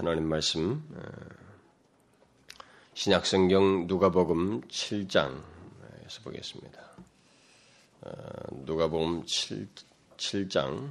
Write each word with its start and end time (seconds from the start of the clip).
하나님 0.00 0.30
말씀 0.30 0.82
신약성경 2.94 3.86
누가복음 3.86 4.62
7장에서 4.62 6.24
보겠습니다. 6.24 6.80
누가복음 8.64 9.26
7, 9.26 9.68
7장 10.16 10.90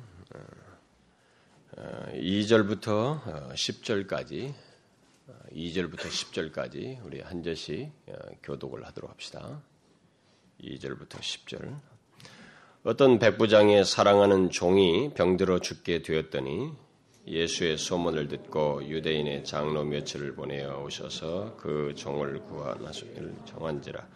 2절부터 2.13 3.23
10절까지 3.55 4.53
2절부터 5.53 6.01
10절까지 6.01 7.03
우리 7.03 7.21
한 7.21 7.41
절씩 7.41 7.91
교독을 8.43 8.85
하도록 8.85 9.09
합시다. 9.09 9.63
2절부터 10.61 11.13
10절 11.15 11.79
어떤 12.83 13.17
백부장의 13.17 13.85
사랑하는 13.85 14.51
종이 14.51 15.11
병들어 15.15 15.61
죽게 15.61 16.03
되었더니 16.03 16.88
예수의 17.29 17.77
소문을 17.77 18.27
듣고 18.27 18.83
유대인의 18.87 19.43
장로 19.43 19.83
며칠을 19.83 20.33
보내어 20.33 20.83
오셔서 20.83 21.55
그 21.57 21.93
종을 21.95 22.39
구하나시기를 22.39 23.33
정한지라. 23.45 24.07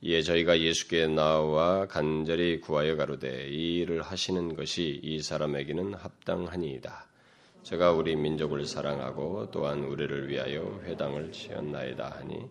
이에 0.00 0.22
저희가 0.22 0.60
예수께 0.60 1.06
나와 1.06 1.86
간절히 1.86 2.60
구하여 2.60 2.96
가로되 2.96 3.48
이 3.48 3.78
일을 3.78 4.02
하시는 4.02 4.56
것이 4.56 5.00
이 5.02 5.22
사람에게는 5.22 5.94
합당하니이다. 5.94 7.06
제가 7.62 7.92
우리 7.92 8.16
민족을 8.16 8.64
사랑하고 8.66 9.50
또한 9.50 9.84
우리를 9.84 10.28
위하여 10.28 10.80
회당을 10.84 11.32
지었나이다 11.32 12.10
하니 12.10 12.48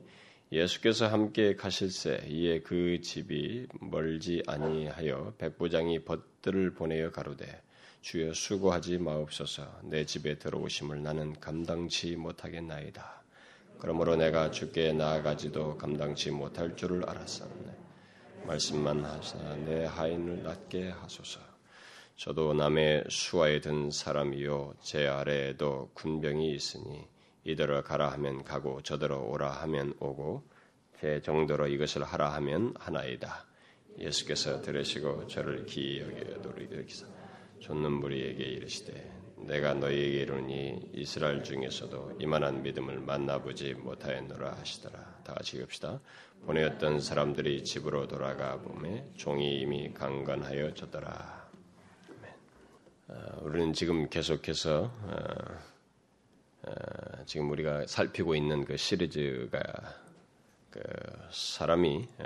예수께서 0.52 1.08
함께 1.08 1.56
가실새 1.56 2.28
이에 2.30 2.60
그 2.60 3.02
집이 3.02 3.68
멀지 3.82 4.44
아니하여 4.48 5.34
백부장이 5.38 6.06
벗들을 6.06 6.74
보내어 6.74 7.12
가로되 7.12 7.62
주여 8.08 8.34
수고하지 8.34 9.00
마옵소서 9.00 9.82
내 9.84 10.06
집에 10.06 10.40
들어오심을 10.40 11.04
나는 11.04 11.38
감당치 11.42 12.16
못하겠나이다. 12.16 13.22
그러므로 13.80 14.16
내가 14.16 14.50
주께 14.50 14.94
나아가지도 14.94 15.78
감당치 15.78 16.32
못할 16.32 16.74
줄을 16.78 17.04
알았었네. 17.04 17.76
말씀만 18.46 19.04
하사 19.04 19.38
내 19.58 19.84
하인을 19.84 20.42
낫게 20.42 20.92
하소서. 20.92 21.42
저도 22.16 22.54
남의 22.54 23.04
수하에 23.10 23.60
든 23.60 23.92
사람이요 23.92 24.76
제 24.82 25.06
아래에도 25.06 25.92
군병이 25.94 26.56
있으니 26.56 27.06
이대로 27.44 27.84
가라 27.84 28.14
하면 28.14 28.46
가고 28.46 28.82
저대로 28.84 29.30
오라 29.30 29.52
하면 29.64 29.94
오고 30.00 30.48
제 31.02 31.22
정도로 31.22 31.68
이것을 31.68 32.06
하라 32.06 32.34
하면 32.36 32.74
하나이다. 32.80 33.46
예수께서 34.00 34.62
들으시고 34.62 35.28
저를 35.28 35.66
기이 35.66 36.00
여겨 36.00 36.38
노리게 36.38 36.86
기사 36.86 37.17
줬는 37.62 37.92
무리에게 37.92 38.44
이르시되 38.44 39.18
내가 39.38 39.74
너희에게 39.74 40.22
이르니 40.24 40.90
이스라엘 40.94 41.44
중에서도 41.44 42.18
이만한 42.20 42.64
믿음을 42.64 43.00
만나보지 43.00 43.76
못하였노라 43.76 44.54
하시더라. 44.54 45.22
다 45.24 45.34
같이 45.34 45.58
읽읍시다. 45.58 46.00
보내었던 46.46 47.00
사람들이 47.00 47.64
집으로 47.64 48.08
돌아가 48.08 48.60
보매 48.60 49.06
종이 49.16 49.60
이미 49.62 49.94
강건하여 49.94 50.74
졌더라. 50.74 51.48
어, 53.10 53.40
우리는 53.42 53.72
지금 53.72 54.10
계속해서 54.10 54.84
어, 54.84 55.18
어, 56.64 56.72
지금 57.26 57.50
우리가 57.52 57.88
살피고 57.88 58.36
있는 58.36 58.66
그 58.66 58.76
시리즈가 58.76 59.62
그 60.70 60.82
사람이 61.32 62.08
어, 62.20 62.26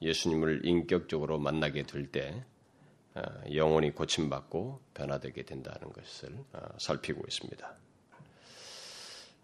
예수님을 0.00 0.64
인격적으로 0.64 1.38
만나게 1.38 1.82
될때 1.82 2.30
어, 2.32 2.53
영혼이 3.52 3.92
고침받고 3.92 4.80
변화되게 4.94 5.44
된다는 5.44 5.92
것을 5.92 6.30
어, 6.52 6.60
살피고 6.78 7.22
있습니다. 7.26 7.74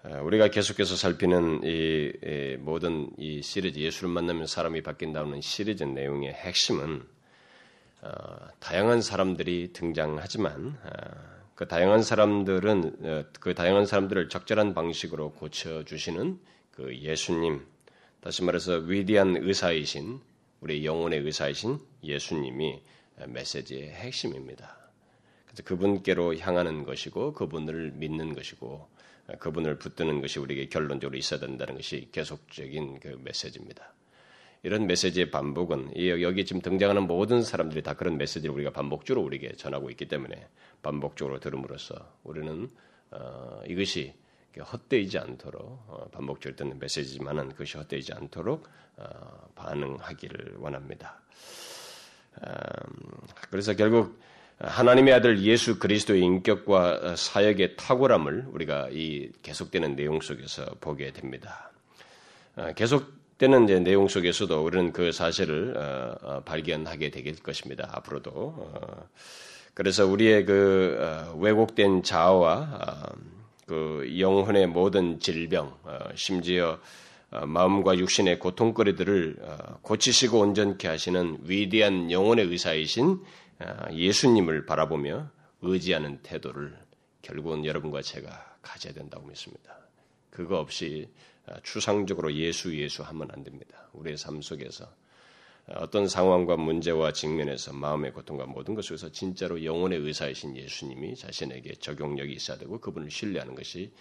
어, 0.03 0.23
우리가 0.25 0.49
계속해서 0.49 0.97
살피는 0.97 1.61
이, 1.65 2.57
모든 2.59 3.11
이 3.17 3.43
시리즈 3.43 3.79
예수를 3.79 4.09
만나면 4.09 4.47
사람이 4.47 4.83
바뀐다는 4.83 5.41
시리즈 5.41 5.85
내용의 5.85 6.33
핵심은 6.33 7.03
다양한 8.61 9.03
사람들이 9.03 9.75
등장하지만 9.75 10.79
그 11.55 11.69
다양한 11.69 12.03
사람들은 12.03 13.27
그 13.39 13.55
다양한 13.55 13.85
사람들을 13.85 14.31
적절한 14.31 14.73
방식으로 14.73 15.33
고쳐 15.33 15.85
주시는 15.85 16.41
그 16.71 16.97
예수님 16.97 17.67
다시 18.23 18.43
말해서 18.43 18.77
위대한 18.77 19.37
의사이신 19.37 20.19
우리 20.61 20.87
영혼의 20.87 21.21
의사이신 21.21 21.79
예수님이 22.03 22.81
메시지의 23.27 23.91
핵심입니다. 23.91 24.77
그래서 25.47 25.63
그분께로 25.65 26.37
향하는 26.39 26.85
것이고 26.85 27.33
그분을 27.33 27.93
믿는 27.93 28.35
것이고 28.35 28.89
그분을 29.39 29.79
붙드는 29.79 30.21
것이 30.21 30.39
우리에게 30.39 30.69
결론적으로 30.69 31.17
있어야 31.17 31.41
된다는 31.41 31.75
것이 31.75 32.09
계속적인 32.13 33.01
그 33.01 33.21
메시지입니다. 33.23 33.93
이런 34.63 34.87
메시지의 34.87 35.31
반복은 35.31 35.93
여기 36.23 36.45
지금 36.45 36.61
등장하는 36.61 37.07
모든 37.07 37.43
사람들이 37.43 37.83
다 37.83 37.95
그런 37.95 38.19
메시지를 38.19 38.55
우리가 38.55 38.71
반복적으로 38.73 39.25
우리에게 39.25 39.53
전하고 39.53 39.91
있기 39.91 40.07
때문에 40.07 40.49
반복적으로 40.83 41.41
들음으로써 41.41 41.95
우리는 42.25 42.69
어, 43.11 43.63
이것이 43.67 44.15
헛되지 44.59 45.19
않도록 45.19 45.65
어, 45.89 46.09
반복적으로 46.13 46.57
듣는 46.57 46.79
메시지지만은 46.79 47.51
그것이 47.51 47.79
헛되지 47.79 48.13
않도록 48.13 48.69
어, 48.97 49.49
반응하기를 49.55 50.57
원합니다. 50.59 51.23
음, 52.47 52.53
그래서 53.51 53.75
결국 53.75 54.19
하나님의 54.59 55.15
아들 55.15 55.41
예수 55.43 55.79
그리스도의 55.79 56.21
인격과 56.21 57.17
사역의 57.17 57.77
탁월함을 57.77 58.47
우리가 58.53 58.89
이 58.91 59.31
계속되는 59.43 59.97
내용 59.97 60.21
속에서 60.21 60.67
보게 60.81 61.13
됩니다. 61.13 61.71
어, 62.57 62.73
계속되는 62.75 63.67
내용 63.83 64.07
속에서도 64.07 64.63
우리는 64.63 64.93
그 64.93 65.13
사실을 65.13 65.77
어, 65.79 66.17
어, 66.23 66.41
발견하게 66.45 67.11
될 67.11 67.35
것입니다. 67.37 67.89
앞으로도. 67.93 68.71
그래서 69.73 70.07
우리의 70.07 70.45
그 70.45 71.33
왜곡된 71.39 72.03
자아와 72.03 73.15
그 73.67 74.15
영혼의 74.19 74.67
모든 74.67 75.21
질병, 75.21 75.75
심지어 76.17 76.73
어, 76.73 76.79
마음과 77.31 77.99
육신의 77.99 78.41
고통거리들을 78.41 79.37
어, 79.41 79.79
고치시고 79.83 80.41
온전케 80.41 80.89
하시는 80.89 81.39
위대한 81.43 82.11
영혼의 82.11 82.47
의사이신 82.47 83.23
어, 83.61 83.93
예수님을 83.93 84.67
바라보며 84.67 85.31
의지하는 85.63 86.19
태도를 86.23 86.77
결국은 87.23 87.65
여러분과 87.65 88.03
제가 88.03 88.57
가져야 88.63 88.93
된다고 88.93 89.27
믿습니다. 89.27 89.77
그거 90.31 90.59
없이 90.59 91.09
추상적으로 91.63 92.33
예수 92.35 92.77
예수 92.79 93.03
하면 93.03 93.29
안 93.33 93.43
됩니다. 93.45 93.89
우리의 93.93 94.17
삶 94.17 94.41
속에서 94.41 94.87
어떤 95.75 96.09
상황과 96.09 96.57
문제와 96.57 97.13
직면에서 97.13 97.73
마음의 97.73 98.13
고통과 98.13 98.47
모든 98.47 98.75
것에서 98.75 99.11
진짜로 99.11 99.65
영혼의 99.65 99.99
의사이신 99.99 100.57
예수님이 100.57 101.17
자신에게 101.17 101.75
적용력이 101.75 102.33
있어야 102.33 102.57
되고 102.59 102.81
그분을 102.81 103.11
신뢰하는 103.11 103.55
것이 103.55 103.93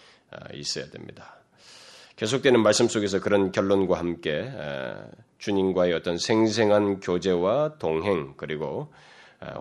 있어야 0.53 0.89
됩니다. 0.89 1.41
계속되는 2.19 2.61
말씀 2.61 2.89
속에서 2.89 3.21
그런 3.21 3.53
결론과 3.53 3.97
함께 3.97 4.51
주님과의 5.37 5.93
어떤 5.93 6.17
생생한 6.17 6.99
교제와 6.99 7.77
동행 7.77 8.33
그리고 8.35 8.91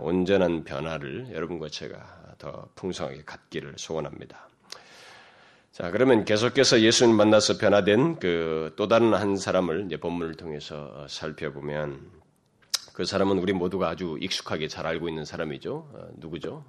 온전한 0.01 0.65
변화를 0.65 1.29
여러분과 1.33 1.69
제가 1.69 2.35
더 2.39 2.69
풍성하게 2.75 3.23
갖기를 3.25 3.75
소원합니다. 3.77 4.49
자, 5.71 5.93
그러면 5.93 6.25
계속해서 6.25 6.81
예수님 6.81 7.15
만나서 7.15 7.59
변화된 7.59 8.19
그 8.19 8.73
또 8.75 8.89
다른 8.89 9.15
한 9.15 9.37
사람을 9.37 9.85
이제 9.87 9.97
본문을 9.97 10.35
통해서 10.35 11.07
살펴보면 11.09 12.11
그 12.93 13.05
사람은 13.05 13.39
우리 13.39 13.53
모두가 13.53 13.89
아주 13.89 14.19
익숙하게 14.21 14.67
잘 14.67 14.85
알고 14.85 15.09
있는 15.09 15.25
사람이죠. 15.25 15.89
어, 15.93 16.09
누구죠? 16.17 16.65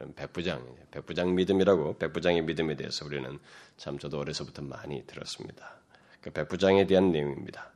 어, 0.00 0.06
백부장, 0.16 0.64
백부장 0.90 1.34
믿음이라고 1.34 1.98
백부장의 1.98 2.42
믿음에 2.42 2.76
대해서 2.76 3.04
우리는 3.04 3.38
참 3.76 3.98
저도 3.98 4.18
어려서부터 4.18 4.62
많이 4.62 5.06
들었습니다. 5.06 5.80
그 6.20 6.30
백부장에 6.30 6.86
대한 6.86 7.12
내용입니다. 7.12 7.72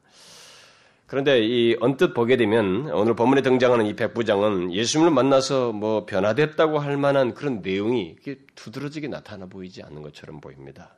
그런데 1.07 1.45
이 1.45 1.77
언뜻 1.81 2.15
보게 2.15 2.37
되면 2.37 2.91
오늘 2.91 3.15
본문에 3.15 3.43
등장하는 3.43 3.87
이 3.87 3.95
백부장은 3.95 4.73
예수님을 4.73 5.11
만나서 5.13 5.73
뭐 5.73 6.07
변화됐다고 6.07 6.79
할 6.79 6.97
만한 6.97 7.35
그런 7.35 7.61
내용이 7.61 8.17
두드러지게 8.55 9.09
나타나 9.09 9.47
보이지 9.47 9.83
않는 9.83 10.03
것처럼 10.03 10.41
보입니다. 10.41 10.97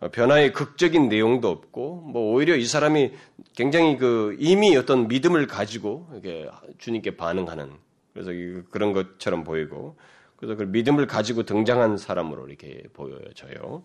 어, 0.00 0.08
변화의 0.08 0.52
극적인 0.52 1.08
내용도 1.08 1.48
없고 1.48 2.00
뭐 2.12 2.32
오히려 2.32 2.56
이 2.56 2.64
사람이 2.64 3.12
굉장히 3.54 3.96
그 3.96 4.36
이미 4.40 4.76
어떤 4.76 5.06
믿음을 5.06 5.46
가지고 5.46 6.08
이렇게 6.12 6.50
주님께 6.78 7.16
반응하는 7.16 7.70
그래서 8.12 8.32
그런 8.70 8.92
것처럼 8.92 9.44
보이고 9.44 9.96
그래서 10.42 10.56
그 10.56 10.64
믿음을 10.64 11.06
가지고 11.06 11.44
등장한 11.44 11.98
사람으로 11.98 12.48
이렇게 12.48 12.82
보여져요. 12.94 13.84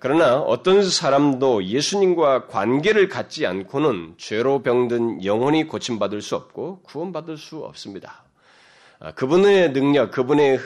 그러나 0.00 0.38
어떤 0.38 0.88
사람도 0.88 1.64
예수님과 1.64 2.46
관계를 2.46 3.08
갖지 3.08 3.44
않고는 3.44 4.14
죄로 4.16 4.62
병든 4.62 5.22
영혼이 5.22 5.66
고침받을 5.66 6.22
수 6.22 6.34
없고 6.34 6.80
구원받을 6.80 7.36
수 7.36 7.58
없습니다. 7.58 8.24
아, 8.98 9.12
그분의 9.12 9.74
능력, 9.74 10.12
그분의 10.12 10.60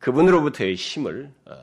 그분으로부터의 0.00 0.74
힘을 0.74 1.32
어, 1.44 1.54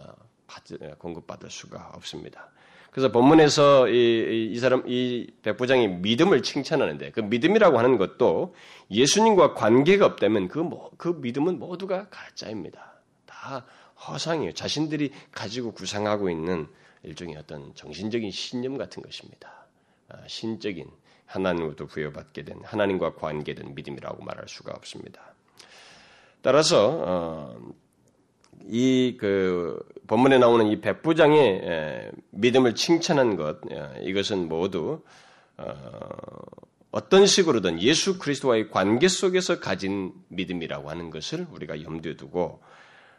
공급받을 1.00 1.50
수가 1.50 1.92
없습니다. 1.96 2.52
그래서 2.94 3.12
본문에서 3.12 3.90
이, 3.90 4.51
이, 4.54 4.60
사람 4.60 4.84
이 4.86 5.28
백부장이 5.42 5.88
믿음을 5.88 6.44
칭찬하는데 6.44 7.10
그 7.12 7.22
믿음이라고 7.22 7.80
하는 7.80 7.98
것도 7.98 8.54
예수님과 8.92 9.56
관계가 9.56 10.06
없다면 10.06 10.48
그, 10.48 10.60
뭐, 10.60 10.92
그 10.98 11.18
믿음은 11.19 11.57
모두가 11.57 12.10
가짜입니다. 12.10 13.01
다 13.25 13.66
허상이에요. 14.07 14.54
자신들이 14.54 15.12
가지고 15.31 15.72
구상하고 15.72 16.30
있는 16.30 16.68
일종의 17.01 17.36
어떤 17.36 17.74
정신적인 17.74 18.30
신념 18.30 18.78
같은 18.78 19.01
것입니다. 19.01 19.66
아, 20.10 20.18
신적인 20.28 20.88
하나님으로부터 21.25 21.88
부여받게 21.88 22.44
된 22.44 22.62
하나님과 22.63 23.16
관계된 23.16 23.74
믿음이라고 23.74 24.24
말할 24.24 24.48
수가 24.48 24.72
없습니다. 24.74 25.34
따라서 26.44 27.01
어, 27.07 27.74
이 28.69 29.17
그 29.19 29.79
본문에 30.07 30.38
나오는 30.38 30.67
이 30.67 30.81
백부장의 30.81 32.11
믿음을 32.31 32.75
칭찬한 32.75 33.35
것 33.35 33.61
이것은 34.01 34.47
모두 34.50 35.01
어, 35.57 35.73
어떤 36.91 37.25
식으로든 37.25 37.81
예수 37.81 38.19
그리스도와의 38.19 38.69
관계 38.69 39.07
속에서 39.07 39.59
가진 39.59 40.13
믿음이라고 40.29 40.89
하는 40.89 41.09
것을 41.09 41.47
우리가 41.51 41.81
염두에 41.81 42.15
두고 42.15 42.61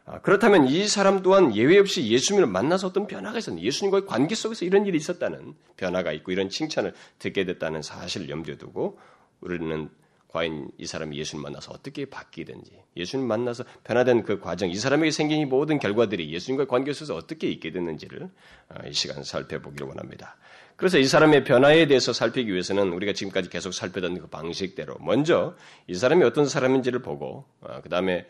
아, 0.06 0.20
그렇다면 0.20 0.66
이 0.68 0.86
사람 0.86 1.22
또한 1.22 1.56
예외 1.56 1.78
없이 1.78 2.06
예수님을 2.06 2.46
만나서 2.46 2.88
어떤 2.88 3.06
변화가 3.06 3.38
있었는 3.38 3.62
예수님과의 3.62 4.06
관계 4.06 4.34
속에서 4.34 4.64
이런 4.64 4.86
일이 4.86 4.98
있었다는 4.98 5.54
변화가 5.76 6.12
있고 6.12 6.30
이런 6.30 6.50
칭찬을 6.50 6.92
듣게 7.18 7.44
됐다는 7.46 7.80
사실을 7.82 8.28
염두에 8.28 8.56
두고 8.58 8.98
우리는 9.40 9.88
과연 10.34 10.68
이 10.78 10.84
사람이 10.84 11.16
예수님 11.16 11.44
만나서 11.44 11.70
어떻게 11.72 12.06
바뀌든지 12.06 12.72
예수님 12.96 13.24
만나서 13.24 13.62
변화된 13.84 14.24
그 14.24 14.40
과정, 14.40 14.68
이 14.68 14.74
사람에게 14.74 15.12
생긴 15.12 15.38
이 15.38 15.44
모든 15.44 15.78
결과들이 15.78 16.32
예수님과의 16.32 16.66
관계 16.66 16.92
속에서 16.92 17.14
어떻게 17.14 17.48
있게 17.48 17.70
됐는지를 17.70 18.28
아, 18.68 18.84
이 18.84 18.92
시간 18.92 19.22
살펴보기를 19.22 19.86
원합니다. 19.86 20.36
그래서 20.74 20.98
이 20.98 21.04
사람의 21.04 21.44
변화에 21.44 21.86
대해서 21.86 22.12
살피기 22.12 22.50
위해서는 22.50 22.92
우리가 22.92 23.12
지금까지 23.12 23.48
계속 23.48 23.72
살펴던 23.72 24.18
그 24.18 24.26
방식대로 24.26 24.96
먼저 24.98 25.54
이 25.86 25.94
사람이 25.94 26.24
어떤 26.24 26.46
사람인지를 26.46 27.00
보고 27.00 27.44
아, 27.60 27.80
그 27.80 27.88
다음에 27.88 28.26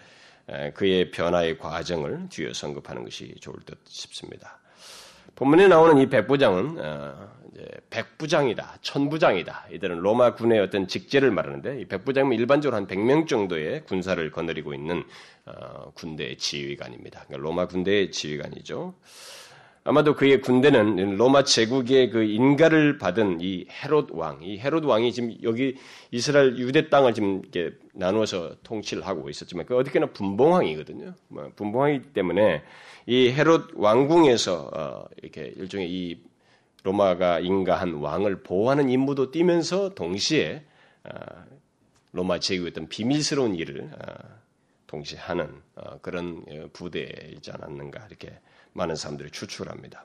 그의 0.74 1.10
변화의 1.10 1.56
과정을 1.56 2.28
뒤에 2.28 2.52
언급하는 2.62 3.04
것이 3.04 3.34
좋을 3.40 3.56
듯 3.64 3.78
싶습니다. 3.88 4.60
본문에 5.36 5.69
나오는 5.69 5.98
이 5.98 6.08
백부장은 6.08 6.76
어, 6.78 7.34
백부장이다, 7.90 8.78
천부장이다. 8.82 9.66
이들은 9.72 9.98
로마 9.98 10.34
군의 10.34 10.60
어떤 10.60 10.86
직제를 10.86 11.31
말하는데 11.31 11.81
이 11.81 11.84
백부장은 11.86 12.36
일반적으로 12.36 12.76
한 12.76 12.86
100명 12.86 13.26
정도의 13.26 13.84
군사를 13.84 14.31
거느리고 14.31 14.75
있는 14.75 15.04
어, 15.46 15.90
군대의 15.94 16.36
지휘관입니다. 16.36 17.25
그러니까 17.26 17.48
로마 17.48 17.66
군대의 17.66 18.10
지휘관이죠. 18.10 18.94
아마도 19.86 20.14
그의 20.14 20.40
군대는 20.40 21.16
로마 21.16 21.44
제국의 21.44 22.08
그 22.08 22.22
인가를 22.22 22.96
받은 22.96 23.40
이 23.42 23.66
헤롯 23.69 24.08
왕, 24.12 24.38
이 24.42 24.58
헤롯 24.58 24.82
왕이 24.82 25.12
지금 25.12 25.34
여기 25.42 25.76
이스라엘 26.10 26.56
유대 26.56 26.88
땅을 26.88 27.12
지금 27.12 27.42
이렇게 27.42 27.76
나누어서 27.92 28.56
통치를 28.62 29.06
하고 29.06 29.28
있었지만 29.28 29.66
그 29.66 29.76
어떻게나 29.76 30.06
분봉왕이거든요. 30.06 31.12
뭐 31.28 31.50
분봉왕이기 31.54 32.14
때문에 32.14 32.62
이 33.06 33.30
헤롯 33.30 33.70
왕궁에서 33.74 34.70
어 34.74 35.04
이렇게 35.22 35.52
일종의 35.56 35.90
이 35.90 36.22
로마가 36.82 37.40
인가한 37.40 37.94
왕을 37.94 38.42
보호하는 38.42 38.90
임무도 38.90 39.30
띠면서 39.30 39.94
동시에 39.94 40.64
어 41.04 41.44
로마 42.12 42.36
어떤 42.36 42.88
비밀스러운 42.88 43.54
일을 43.56 43.90
어 43.92 44.14
동시에 44.86 45.18
하는 45.18 45.50
어 45.76 45.98
그런 46.00 46.44
부대이지 46.72 47.50
않았는가 47.50 48.06
이렇게 48.08 48.38
많은 48.72 48.96
사람들이 48.96 49.30
추측을 49.30 49.70
합니다. 49.70 50.04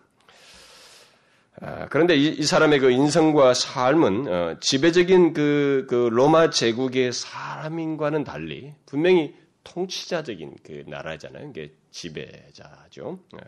아, 1.62 1.88
그런데 1.90 2.16
이, 2.16 2.30
이, 2.30 2.44
사람의 2.44 2.80
그 2.80 2.90
인성과 2.90 3.54
삶은 3.54 4.28
어, 4.28 4.56
지배적인 4.62 5.34
그, 5.34 5.86
그, 5.90 6.08
로마 6.10 6.50
제국의 6.50 7.12
사람인과는 7.12 8.24
달리 8.24 8.74
분명히 8.86 9.36
통치자적인 9.66 10.56
그 10.64 10.86
나라잖아요. 10.88 11.52
지배자죠. 11.92 13.20
예. 13.36 13.40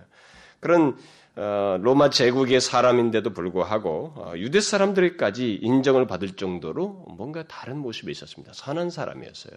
그런 0.59 0.97
어, 1.35 1.77
로마 1.81 2.09
제국의 2.09 2.61
사람인데도 2.61 3.33
불구하고 3.33 4.13
어, 4.15 4.33
유대 4.35 4.59
사람들까지 4.59 5.55
인정을 5.55 6.05
받을 6.07 6.35
정도로 6.35 7.05
뭔가 7.17 7.43
다른 7.47 7.77
모습이 7.77 8.11
있었습니다. 8.11 8.53
선한 8.53 8.89
사람이었어요. 8.89 9.55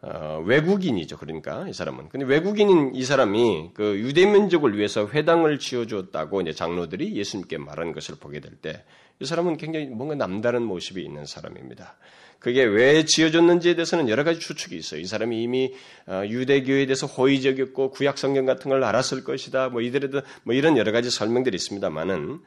어, 0.00 0.42
외국인이죠. 0.46 1.18
그러니까 1.18 1.66
이 1.68 1.72
사람은. 1.72 2.08
근데 2.08 2.24
외국인인 2.24 2.94
이 2.94 3.02
사람이 3.02 3.72
그 3.74 3.98
유대 3.98 4.24
민족을 4.26 4.76
위해서 4.78 5.08
회당을 5.08 5.58
지어주었다고 5.58 6.40
이제 6.42 6.52
장로들이 6.52 7.16
예수님께 7.16 7.58
말한 7.58 7.92
것을 7.92 8.14
보게 8.14 8.38
될 8.40 8.54
때 8.62 8.84
이 9.20 9.24
사람은 9.24 9.56
굉장히 9.56 9.86
뭔가 9.86 10.14
남다른 10.14 10.62
모습이 10.62 11.02
있는 11.02 11.26
사람입니다. 11.26 11.96
그게 12.38 12.62
왜 12.62 13.04
지어졌는지에 13.04 13.74
대해서는 13.74 14.08
여러 14.08 14.22
가지 14.22 14.38
추측이 14.38 14.76
있어요. 14.76 15.00
이 15.00 15.04
사람이 15.04 15.42
이미 15.42 15.74
어, 16.06 16.22
유대교에 16.24 16.86
대해서 16.86 17.06
호의적이었고 17.06 17.90
구약 17.90 18.16
성경 18.16 18.46
같은 18.46 18.68
걸 18.68 18.84
알았을 18.84 19.24
것이다. 19.24 19.70
뭐 19.70 19.80
이들에도 19.80 20.22
뭐 20.44 20.54
이런 20.54 20.76
여러 20.76 20.92
가지 20.92 21.10
설명들이 21.10 21.56
있습니다만은 21.56 22.40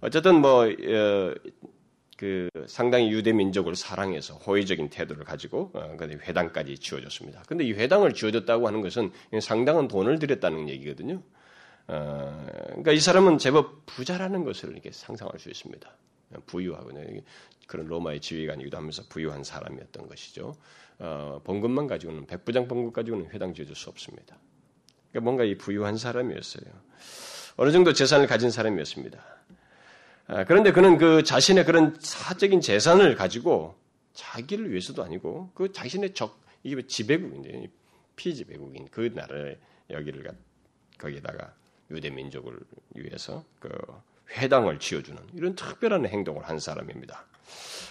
어쨌든 0.00 0.40
뭐 0.40 0.66
그 2.16 2.48
상당히 2.66 3.10
유대 3.10 3.32
민족을 3.32 3.76
사랑해서 3.76 4.34
호의적인 4.36 4.88
태도를 4.88 5.24
가지고 5.24 5.70
어, 5.74 5.96
회당까지 6.00 6.78
지어줬습니다. 6.78 7.42
근데 7.46 7.64
이 7.64 7.72
회당을 7.72 8.14
지어줬다고 8.14 8.66
하는 8.66 8.80
것은 8.80 9.12
상당한 9.40 9.86
돈을 9.86 10.18
들였다는 10.18 10.68
얘기거든요. 10.70 11.22
어, 11.88 12.46
그러니까 12.68 12.92
이 12.92 13.00
사람은 13.00 13.38
제법 13.38 13.84
부자라는 13.86 14.44
것을 14.44 14.72
이렇게 14.72 14.90
상상할 14.90 15.38
수 15.38 15.50
있습니다. 15.50 15.88
부유하고 16.46 16.90
그런 17.66 17.86
로마의 17.86 18.20
지휘관이기도 18.20 18.76
하면서 18.76 19.02
부유한 19.08 19.44
사람이었던 19.44 20.08
것이죠. 20.08 20.56
어, 20.98 21.40
봉급만 21.44 21.86
가지고는 21.86 22.26
백부장 22.26 22.68
봉급 22.68 22.92
가지고는 22.92 23.30
회당 23.30 23.54
지어줄 23.54 23.74
수 23.74 23.90
없습니다. 23.90 24.36
그러니까 25.10 25.24
뭔가 25.24 25.44
이 25.44 25.56
부유한 25.56 25.96
사람이었어요. 25.96 26.72
어느 27.56 27.72
정도 27.72 27.92
재산을 27.92 28.26
가진 28.26 28.50
사람이었습니다. 28.50 29.18
아, 30.28 30.44
그런데 30.44 30.72
그는 30.72 30.98
그 30.98 31.22
자신의 31.22 31.64
그런 31.64 31.96
사적인 31.98 32.60
재산을 32.60 33.14
가지고 33.14 33.76
자기를 34.14 34.70
위해서도 34.70 35.02
아니고 35.02 35.50
그 35.54 35.72
자신의 35.72 36.14
적, 36.14 36.40
이게 36.62 36.86
지배국인데 36.86 37.70
피지배국인 38.16 38.88
그 38.90 39.12
나라에 39.14 39.56
여기를 39.90 40.30
거기다가 40.98 41.54
유대 41.90 42.10
민족을 42.10 42.58
위해서 42.94 43.44
그 43.60 43.68
회당을 44.30 44.78
지어주는 44.78 45.18
이런 45.34 45.54
특별한 45.54 46.06
행동을 46.06 46.44
한 46.44 46.58
사람입니다. 46.58 47.24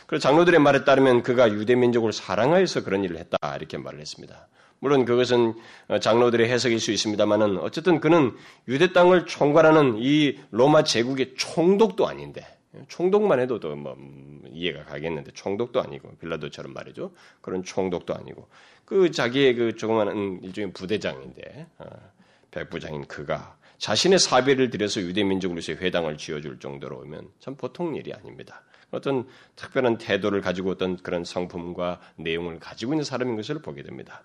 그리고 0.07 0.19
장로들의 0.19 0.59
말에 0.59 0.83
따르면 0.83 1.23
그가 1.23 1.51
유대 1.51 1.75
민족을 1.75 2.13
사랑하여서 2.13 2.83
그런 2.83 3.03
일을 3.03 3.17
했다 3.17 3.37
이렇게 3.55 3.77
말을 3.77 3.99
했습니다. 3.99 4.47
물론 4.79 5.05
그것은 5.05 5.55
장로들의 6.01 6.49
해석일 6.49 6.79
수 6.79 6.91
있습니다만은 6.91 7.57
어쨌든 7.57 7.99
그는 7.99 8.33
유대 8.67 8.93
땅을 8.93 9.25
총괄하는 9.25 9.95
이 9.97 10.37
로마 10.51 10.83
제국의 10.83 11.33
총독도 11.35 12.07
아닌데 12.07 12.45
총독만 12.87 13.39
해도 13.39 13.59
뭐 13.75 13.97
이해가 14.51 14.83
가겠는데 14.85 15.31
총독도 15.33 15.81
아니고 15.81 16.17
빌라도처럼 16.17 16.73
말이죠 16.73 17.11
그런 17.41 17.63
총독도 17.63 18.13
아니고 18.13 18.47
그 18.83 19.11
자기의 19.11 19.55
그 19.55 19.75
조그마한 19.75 20.41
일종의 20.43 20.73
부대장인데 20.73 21.67
어, 21.79 21.85
백부장인 22.51 23.05
그가 23.05 23.57
자신의 23.77 24.19
사비를 24.19 24.69
들여서 24.69 25.01
유대 25.01 25.23
민족을 25.23 25.57
위해서 25.57 25.73
회당을 25.73 26.17
지어줄 26.17 26.59
정도로 26.59 26.99
오면 26.99 27.29
참 27.39 27.55
보통 27.55 27.95
일이 27.95 28.13
아닙니다. 28.13 28.63
어떤 28.91 29.27
특별한 29.55 29.97
태도를 29.97 30.41
가지고 30.41 30.71
어떤 30.71 30.97
그런 30.97 31.23
성품과 31.25 31.99
내용을 32.15 32.59
가지고 32.59 32.93
있는 32.93 33.03
사람인 33.03 33.35
것을 33.35 33.61
보게 33.61 33.83
됩니다. 33.83 34.23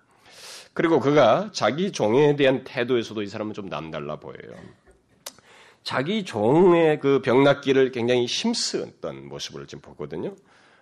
그리고 0.73 0.99
그가 0.99 1.49
자기 1.51 1.91
종에 1.91 2.35
대한 2.35 2.63
태도에서도 2.63 3.21
이 3.23 3.27
사람은 3.27 3.53
좀 3.53 3.67
남달라 3.67 4.17
보여요. 4.17 4.55
자기 5.83 6.23
종의 6.23 6.99
그 6.99 7.21
병낫기를 7.21 7.91
굉장히 7.91 8.25
힘쓰었던 8.25 9.27
모습을 9.27 9.67
지금 9.67 9.81
보거든요. 9.81 10.35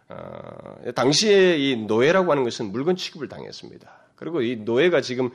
어, 0.10 0.92
당시에 0.94 1.58
이 1.58 1.76
노예라고 1.76 2.32
하는 2.32 2.44
것은 2.44 2.72
물건 2.72 2.96
취급을 2.96 3.28
당했습니다. 3.30 3.90
그리고 4.16 4.42
이 4.42 4.58
노예가 4.58 5.02
지금 5.02 5.28
어, 5.28 5.32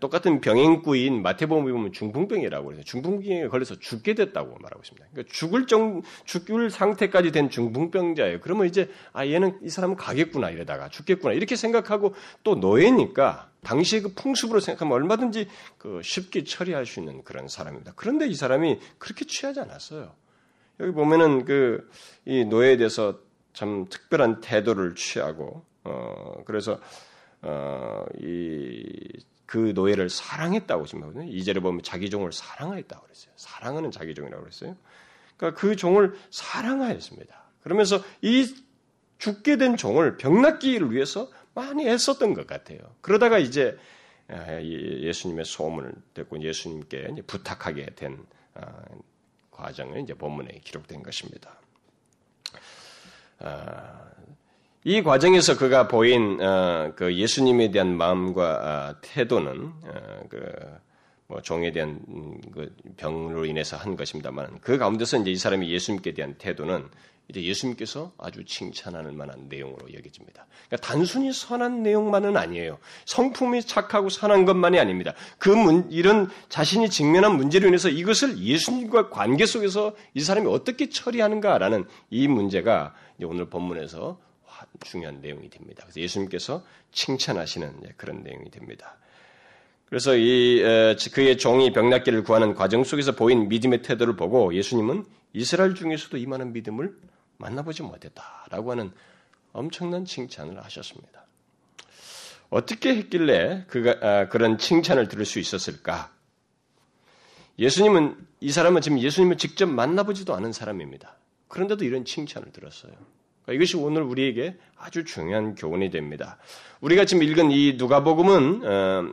똑같은 0.00 0.40
병행구인 0.40 1.22
마태복음에 1.22 1.72
보면 1.72 1.92
중풍병이라고 1.92 2.66
그래서 2.66 2.82
중풍병에 2.84 3.48
걸려서 3.48 3.78
죽게 3.78 4.14
됐다고 4.14 4.58
말하고 4.60 4.82
있습니다. 4.82 5.06
그러니까 5.12 5.32
죽을 5.32 5.66
정 5.66 6.02
죽을 6.24 6.70
상태까지 6.70 7.32
된 7.32 7.48
중풍병자예요. 7.48 8.40
그러면 8.40 8.66
이제 8.66 8.90
아 9.12 9.26
얘는 9.26 9.60
이 9.62 9.68
사람은 9.68 9.96
가겠구나 9.96 10.50
이러다가 10.50 10.88
죽겠구나 10.88 11.32
이렇게 11.32 11.56
생각하고 11.56 12.14
또 12.42 12.56
노예니까 12.56 13.50
당시의 13.62 14.02
그 14.02 14.14
풍습으로 14.14 14.60
생각하면 14.60 14.92
얼마든지 14.94 15.48
그 15.78 16.00
쉽게 16.02 16.44
처리할 16.44 16.84
수 16.84 17.00
있는 17.00 17.24
그런 17.24 17.48
사람입니다. 17.48 17.94
그런데 17.96 18.26
이 18.26 18.34
사람이 18.34 18.78
그렇게 18.98 19.24
취하지 19.24 19.60
않았어요. 19.60 20.12
여기 20.80 20.92
보면은 20.92 21.44
그 21.44 21.88
이 22.26 22.44
노예에 22.44 22.76
대해서 22.76 23.18
참 23.52 23.86
특별한 23.88 24.40
태도를 24.40 24.94
취하고 24.94 25.64
어 25.84 26.42
그래서 26.46 26.80
어이 27.42 28.92
그 29.54 29.70
노예를 29.72 30.10
사랑했다고 30.10 30.84
지금 30.84 31.04
하거든요. 31.04 31.30
이절에 31.30 31.60
보면 31.60 31.82
자기 31.84 32.10
종을 32.10 32.32
사랑하였다고 32.32 33.04
그랬어요. 33.04 33.32
사랑하는 33.36 33.92
자기 33.92 34.12
종이라고 34.12 34.42
그랬어요. 34.42 34.76
그러니까 35.36 35.60
그 35.60 35.76
종을 35.76 36.18
사랑하였습니다. 36.32 37.40
그러면서 37.60 38.02
이 38.20 38.52
죽게 39.18 39.56
된 39.56 39.76
종을 39.76 40.16
병낫기를 40.16 40.90
위해서 40.90 41.30
많이 41.54 41.86
애썼던 41.88 42.34
것 42.34 42.48
같아요. 42.48 42.80
그러다가 43.00 43.38
이제 43.38 43.78
아, 44.26 44.60
예수님의 44.60 45.44
소문을 45.44 45.94
듣고 46.14 46.42
예수님께 46.42 47.14
부탁하게 47.24 47.94
된 47.94 48.26
아, 48.54 48.82
과정을 49.52 50.00
이제 50.00 50.14
본문에 50.14 50.62
기록된 50.64 51.04
것입니다. 51.04 51.60
아, 54.84 54.90
이 54.90 55.02
과정에서 55.02 55.56
그가 55.56 55.88
보인 55.88 56.40
어, 56.42 56.92
그 56.94 57.14
예수님에 57.14 57.70
대한 57.70 57.96
마음과 57.96 58.96
태도는 59.00 59.72
어, 59.82 60.20
그뭐 60.28 61.40
종에 61.42 61.72
대한 61.72 62.00
음, 62.08 62.38
그 62.52 62.74
병으로 62.98 63.46
인해서 63.46 63.78
한 63.78 63.96
것입니다만 63.96 64.60
그 64.60 64.76
가운데서 64.76 65.18
이제 65.18 65.30
이 65.30 65.36
사람이 65.36 65.70
예수님께 65.70 66.12
대한 66.12 66.34
태도는 66.34 66.88
이제 67.28 67.42
예수님께서 67.42 68.12
아주 68.18 68.44
칭찬하는 68.44 69.16
만한 69.16 69.46
내용으로 69.48 69.90
여겨집니다. 69.94 70.46
그러니까 70.68 70.86
단순히 70.86 71.32
선한 71.32 71.82
내용만은 71.82 72.36
아니에요. 72.36 72.78
성품이 73.06 73.62
착하고 73.62 74.10
선한 74.10 74.44
것만이 74.44 74.78
아닙니다. 74.78 75.14
그 75.38 75.48
문, 75.48 75.90
이런 75.90 76.28
자신이 76.50 76.90
직면한 76.90 77.38
문제로 77.38 77.66
인해서 77.66 77.88
이것을 77.88 78.36
예수님과 78.36 79.08
관계 79.08 79.46
속에서 79.46 79.94
이 80.12 80.20
사람이 80.20 80.46
어떻게 80.46 80.90
처리하는가라는 80.90 81.86
이 82.10 82.28
문제가 82.28 82.94
오늘 83.22 83.48
본문에서 83.48 84.18
중요한 84.82 85.20
내용이 85.20 85.48
됩니다. 85.50 85.82
그래서 85.84 86.00
예수님께서 86.00 86.64
칭찬하시는 86.92 87.82
그런 87.96 88.22
내용이 88.22 88.50
됩니다. 88.50 88.96
그래서 89.86 90.16
이 90.16 90.62
그의 91.12 91.38
종이 91.38 91.72
병낫기를 91.72 92.24
구하는 92.24 92.54
과정 92.54 92.84
속에서 92.84 93.12
보인 93.12 93.48
믿음의 93.48 93.82
태도를 93.82 94.16
보고 94.16 94.54
예수님은 94.54 95.04
이스라엘 95.32 95.74
중에서도 95.74 96.16
이만한 96.16 96.52
믿음을 96.52 96.96
만나보지 97.36 97.82
못했다라고 97.82 98.70
하는 98.72 98.92
엄청난 99.52 100.04
칭찬을 100.04 100.62
하셨습니다. 100.64 101.24
어떻게 102.50 102.96
했길래 102.96 103.64
그가 103.68 103.96
아, 104.00 104.28
그런 104.28 104.58
칭찬을 104.58 105.08
들을 105.08 105.24
수 105.24 105.38
있었을까? 105.38 106.12
예수님은 107.58 108.16
이 108.40 108.50
사람은 108.50 108.80
지금 108.80 108.98
예수님을 108.98 109.38
직접 109.38 109.66
만나보지도 109.66 110.34
않은 110.34 110.52
사람입니다. 110.52 111.16
그런데도 111.48 111.84
이런 111.84 112.04
칭찬을 112.04 112.52
들었어요. 112.52 112.92
그러니까 113.44 113.52
이것이 113.52 113.76
오늘 113.76 114.02
우리에게 114.02 114.56
아주 114.76 115.04
중요한 115.04 115.54
교훈이 115.54 115.90
됩니다. 115.90 116.38
우리가 116.80 117.04
지금 117.04 117.22
읽은 117.22 117.50
이 117.50 117.74
누가복음은 117.76 118.62
어, 118.64 119.12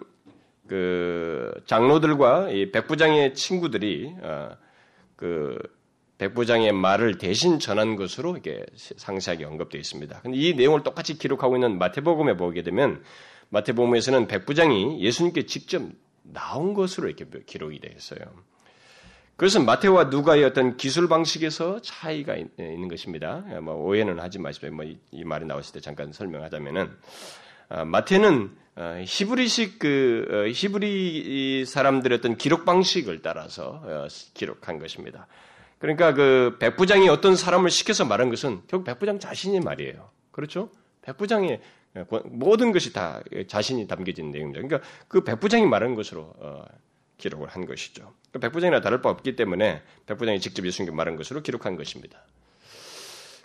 그 0.68 1.54
장로들과 1.66 2.50
이 2.52 2.72
백부장의 2.72 3.34
친구들이 3.34 4.16
어, 4.22 4.58
그 5.16 5.58
백부장의 6.18 6.72
말을 6.72 7.18
대신 7.18 7.60
전한 7.60 7.96
것으로 7.96 8.38
이게 8.38 8.64
상세하게 8.76 9.44
언급되어 9.46 9.80
있습니다. 9.80 10.22
근데 10.22 10.38
이 10.38 10.54
내용을 10.54 10.84
똑같이 10.84 11.18
기록하고 11.18 11.56
있는 11.56 11.78
마태복음에 11.80 12.38
보게 12.38 12.62
되면 12.62 13.04
마태복음에서는 13.50 14.28
백부장이 14.28 15.02
예수님께 15.02 15.46
직접 15.46 15.82
나온 16.24 16.74
것으로 16.74 17.10
이렇게 17.10 17.26
기록이 17.46 17.80
되어 17.80 17.92
있어요. 17.96 18.22
그것은 19.36 19.66
마태와 19.66 20.06
누가의 20.06 20.44
어떤 20.44 20.78
기술 20.78 21.08
방식에서 21.08 21.82
차이가 21.82 22.36
있는 22.36 22.88
것입니다. 22.88 23.38
뭐 23.62 23.76
오해는 23.76 24.20
하지 24.20 24.38
마십시오. 24.38 24.70
뭐이 24.72 24.98
말이 25.26 25.46
나왔을 25.46 25.74
때 25.74 25.80
잠깐 25.80 26.12
설명하자면은 26.12 26.92
아, 27.70 27.86
마태는 27.86 28.52
어, 28.76 29.02
히브리식 29.06 29.80
그 29.80 30.28
어, 30.30 30.52
히브리 30.52 31.66
사람들의 31.66 32.18
어떤 32.18 32.36
기록 32.36 32.66
방식을 32.66 33.22
따라서 33.22 33.82
어, 33.84 34.08
기록한 34.34 34.78
것입니다. 34.78 35.28
그러니까 35.80 36.14
그 36.14 36.58
백부장이 36.60 37.10
어떤 37.10 37.36
사람을 37.36 37.70
시켜서 37.70 38.06
말한 38.06 38.30
것은 38.30 38.62
결국 38.68 38.86
백부장 38.86 39.20
자신이 39.20 39.62
말이에요. 39.62 40.10
그렇죠? 40.32 40.70
백부장의 41.02 41.62
모든 42.26 42.72
것이 42.72 42.94
다 42.94 43.22
자신이 43.48 43.88
담겨진 43.88 44.32
내용이죠. 44.32 44.62
그러니까 44.62 44.88
그 45.08 45.24
백부장이 45.24 45.66
말한 45.66 45.96
것으로 45.96 46.34
어, 46.38 46.64
기록을 47.22 47.48
한 47.48 47.66
것이죠. 47.66 48.14
그 48.32 48.40
백부장이나 48.40 48.82
다를 48.82 49.02
바 49.02 49.10
없기 49.10 49.36
때문에 49.38 49.82
백부장이 50.08 50.42
직접 50.42 50.66
예수님께 50.66 50.94
말한 50.96 51.16
것으로 51.16 51.42
기록한 51.42 51.78
것입니다. 51.78 52.22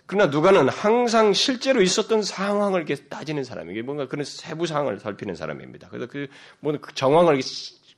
그러나 0.05 0.31
누가는 0.31 0.67
항상 0.69 1.33
실제로 1.33 1.81
있었던 1.81 2.23
상황을 2.23 2.81
이렇게 2.81 2.95
따지는 2.95 3.43
사람이게 3.43 3.81
뭔가 3.81 4.07
그런 4.07 4.25
세부 4.25 4.65
상황을 4.65 4.99
살피는 4.99 5.35
사람입니다. 5.35 5.89
그래서 5.89 6.07
그 6.07 6.27
모든 6.59 6.81
그 6.81 6.93
정황을 6.93 7.39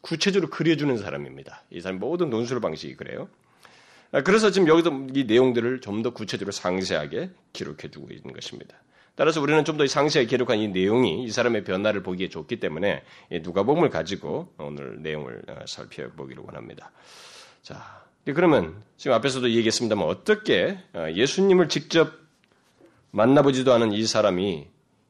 구체적으로 0.02 0.50
그려주는 0.50 0.98
사람입니다. 0.98 1.64
이 1.72 1.82
사람 1.82 2.00
모든 2.00 2.30
논술 2.30 2.62
방식이 2.62 2.96
그래요. 2.96 3.30
아, 4.12 4.22
그래서 4.22 4.50
지금 4.50 4.68
여기서 4.68 5.08
이 5.14 5.26
내용들을 5.26 5.82
좀 5.82 6.02
더 6.02 6.12
구체적으로 6.12 6.52
상세하게 6.52 7.30
기록해 7.54 7.90
두고 7.92 8.08
있는 8.12 8.34
것입니다. 8.34 8.76
따라서 9.20 9.42
우리는 9.42 9.66
좀 9.66 9.76
더 9.76 9.86
상세하게 9.86 10.30
기록한 10.30 10.60
이 10.60 10.70
내용이 10.70 11.26
이 11.26 11.30
사람의 11.30 11.66
변화를 11.66 12.04
보기에 12.04 12.30
좋기 12.30 12.62
때문에 12.62 13.04
누가복음을 13.42 13.90
가지고 13.90 14.54
오늘 14.58 15.02
내용을 15.02 15.42
어, 15.50 15.66
살펴보기를 15.68 16.42
원합니다. 16.46 16.94
자, 17.62 18.06
그러면 18.24 18.82
지금 18.96 19.16
앞에서도 19.18 19.50
얘기했습니다만 19.50 20.08
어떻게 20.08 20.80
어, 20.94 21.08
예수님을 21.14 21.68
직접 21.68 22.14
만나보지도 23.12 23.74
않은 23.74 23.92
이 23.92 24.06
사람이 24.06 24.70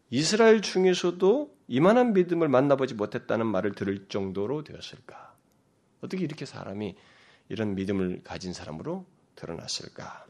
이스라엘 0.10 0.62
중에서도 0.62 1.56
이만한 1.68 2.14
믿음을 2.14 2.48
만나보지 2.48 2.96
못했다는 2.96 3.46
말을 3.46 3.74
들을 3.74 4.08
정도로 4.08 4.64
되었을까? 4.64 5.36
어떻게 6.02 6.24
이렇게 6.24 6.48
사람이 6.48 6.96
이런 7.50 7.76
믿음을 7.76 8.22
가진 8.24 8.54
사람으로 8.54 9.06
드러났을까? 9.36 10.26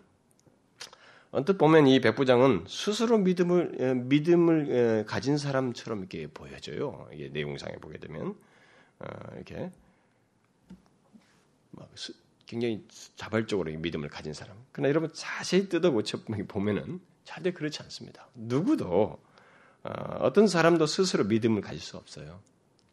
언뜻 1.31 1.57
보면 1.57 1.87
이 1.87 2.01
백부장은 2.01 2.65
스스로 2.67 3.19
믿음을 3.19 3.95
믿음을 3.95 5.05
가진 5.05 5.37
사람처럼 5.37 5.99
이렇게 5.99 6.27
보여져요. 6.27 7.07
이게 7.13 7.29
내용상에 7.29 7.75
보게 7.75 7.99
되면 7.99 8.35
어, 8.99 9.05
이렇게 9.35 9.71
굉장히 12.47 12.83
자발적으로 13.15 13.71
믿음을 13.71 14.09
가진 14.09 14.33
사람. 14.33 14.57
그러나 14.71 14.89
여러분 14.89 15.11
자세히 15.13 15.69
뜯어 15.69 15.91
고쳐 15.91 16.17
보면은 16.47 16.99
절대 17.23 17.51
그렇지 17.51 17.83
않습니다. 17.83 18.27
누구도 18.33 19.19
어, 19.83 19.91
어떤 20.19 20.47
사람도 20.47 20.87
스스로 20.87 21.25
믿음을 21.25 21.61
가질 21.61 21.79
수 21.79 21.95
없어요. 21.97 22.39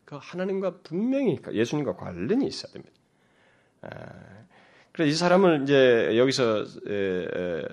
그 0.05 0.19
하나님과 0.21 0.83
분명히 0.83 1.39
예수님과 1.51 1.97
관련이 1.97 2.47
있어야 2.47 2.71
됩니다. 2.73 2.95
그래서 4.97 5.11
이 5.11 5.15
사람을 5.15 5.65
이제 5.65 6.17
여기서 6.17 6.65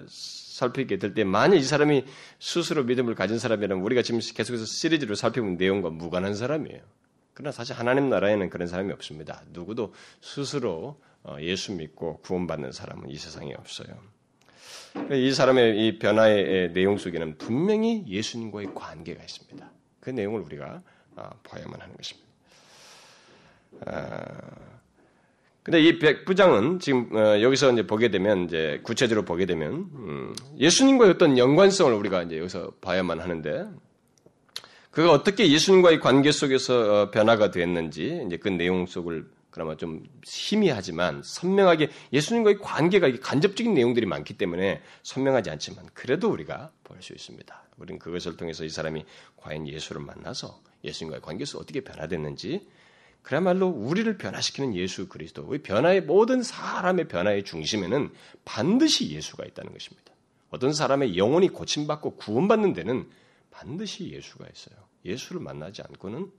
살피게 0.07 0.99
될 0.99 1.13
때 1.13 1.23
만약 1.23 1.55
이 1.55 1.63
사람이 1.63 2.03
스스로 2.37 2.83
믿음을 2.83 3.15
가진 3.15 3.39
사람이라면 3.39 3.81
우리가 3.83 4.01
지금 4.01 4.19
계속해서 4.19 4.65
시리즈로 4.65 5.15
살펴본 5.15 5.55
내용과 5.55 5.89
무관한 5.89 6.35
사람이에요. 6.35 6.81
그러나 7.33 7.53
사실 7.53 7.75
하나님 7.75 8.09
나라에는 8.09 8.49
그런 8.49 8.67
사람이 8.67 8.91
없습니다. 8.91 9.41
누구도 9.51 9.93
스스로 10.19 10.99
어, 11.23 11.37
예수 11.39 11.71
믿고 11.71 12.17
구원받는 12.19 12.73
사람은 12.73 13.09
이 13.09 13.17
세상에 13.17 13.53
없어요. 13.53 13.97
이 15.11 15.31
사람의 15.31 15.79
이 15.79 15.99
변화의 15.99 16.73
내용 16.73 16.97
속에는 16.97 17.37
분명히 17.37 18.03
예수님과의 18.05 18.75
관계가 18.75 19.23
있습니다. 19.23 19.71
그 20.01 20.09
내용을 20.09 20.41
우리가 20.41 20.83
아, 21.15 21.29
봐야만 21.43 21.79
하는 21.79 21.95
것입니다. 21.95 22.27
아, 25.63 25.65
근데 25.65 25.81
이 25.81 25.97
백부장은 25.97 26.79
지금 26.79 27.15
어, 27.15 27.41
여기서 27.41 27.71
이제 27.71 27.87
보게 27.87 28.09
되면 28.09 28.45
이제 28.45 28.81
구체적으로 28.83 29.25
보게 29.25 29.45
되면 29.45 29.89
음, 29.93 30.35
예수님과의 30.59 31.11
어떤 31.11 31.37
연관성을 31.37 31.93
우리가 31.93 32.23
이제 32.23 32.37
여기서 32.37 32.73
봐야만 32.81 33.19
하는데 33.21 33.67
그가 34.91 35.11
어떻게 35.11 35.49
예수님과의 35.49 35.99
관계 35.99 36.31
속에서 36.31 37.03
어, 37.03 37.11
변화가 37.11 37.51
됐는지 37.51 38.23
이제 38.27 38.37
그 38.37 38.49
내용 38.49 38.85
속을 38.85 39.25
그나마 39.49 39.77
좀 39.77 40.03
희미하지만 40.25 41.21
선명하게 41.23 41.89
예수님과의 42.11 42.57
관계가 42.59 43.11
간접적인 43.21 43.73
내용들이 43.73 44.05
많기 44.05 44.33
때문에 44.33 44.81
선명하지 45.03 45.49
않지만 45.51 45.85
그래도 45.93 46.29
우리가 46.29 46.71
볼 46.83 47.01
수 47.01 47.13
있습니다. 47.13 47.63
우리는 47.77 47.99
그것을 47.99 48.37
통해서 48.37 48.63
이 48.63 48.69
사람이 48.69 49.03
과연 49.37 49.67
예수를 49.67 50.01
만나서 50.01 50.61
예수님과의 50.83 51.21
관계에서 51.21 51.59
어떻게 51.59 51.81
변화됐는지 51.81 52.67
그야말로 53.23 53.67
우리를 53.67 54.17
변화시키는 54.17 54.75
예수 54.75 55.07
그리스도, 55.07 55.47
변화의 55.47 56.01
모든 56.01 56.43
사람의 56.43 57.07
변화의 57.07 57.43
중심에는 57.43 58.11
반드시 58.45 59.09
예수가 59.11 59.45
있다는 59.45 59.71
것입니다. 59.71 60.13
어떤 60.49 60.73
사람의 60.73 61.17
영혼이 61.17 61.49
고침받고 61.49 62.17
구원받는 62.17 62.73
데는 62.73 63.09
반드시 63.49 64.09
예수가 64.11 64.45
있어요. 64.53 64.75
예수를 65.05 65.41
만나지 65.41 65.81
않고는 65.81 66.31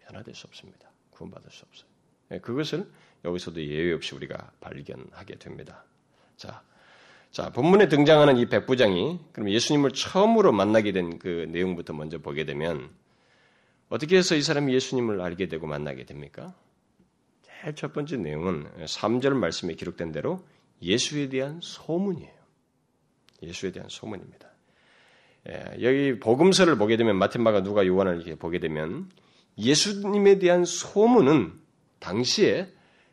변화될 0.00 0.34
수 0.34 0.46
없습니다. 0.48 0.90
구원받을 1.10 1.50
수 1.50 1.64
없어요. 1.68 1.88
예, 2.32 2.38
그것을 2.38 2.90
여기서도 3.24 3.62
예외 3.62 3.92
없이 3.92 4.14
우리가 4.14 4.52
발견하게 4.60 5.36
됩니다. 5.36 5.84
자, 6.36 6.62
자, 7.30 7.50
본문에 7.50 7.88
등장하는 7.88 8.38
이 8.38 8.46
백부장이 8.46 9.20
그럼 9.32 9.50
예수님을 9.50 9.92
처음으로 9.92 10.52
만나게 10.52 10.92
된 10.92 11.18
그 11.18 11.46
내용부터 11.50 11.92
먼저 11.92 12.18
보게 12.18 12.44
되면 12.44 12.90
어떻게 13.90 14.16
해서 14.16 14.36
이 14.36 14.42
사람이 14.42 14.72
예수님을 14.72 15.20
알게 15.20 15.48
되고 15.48 15.66
만나게 15.66 16.04
됩니까? 16.06 16.54
제일 17.42 17.74
첫 17.74 17.92
번째 17.92 18.16
내용은 18.16 18.66
3절 18.86 19.34
말씀에 19.34 19.74
기록된 19.74 20.12
대로 20.12 20.42
예수에 20.80 21.28
대한 21.28 21.58
소문이에요. 21.60 22.32
예수에 23.42 23.72
대한 23.72 23.88
소문입니다. 23.88 24.48
예, 25.48 25.64
여기 25.82 26.18
복음서를 26.20 26.76
보게 26.76 26.96
되면 26.96 27.16
마틴마가 27.16 27.62
누가 27.62 27.84
요한을 27.84 28.16
이렇게 28.16 28.36
보게 28.36 28.60
되면 28.60 29.10
예수님에 29.58 30.38
대한 30.38 30.64
소문은 30.64 31.52
당시에 31.98 32.68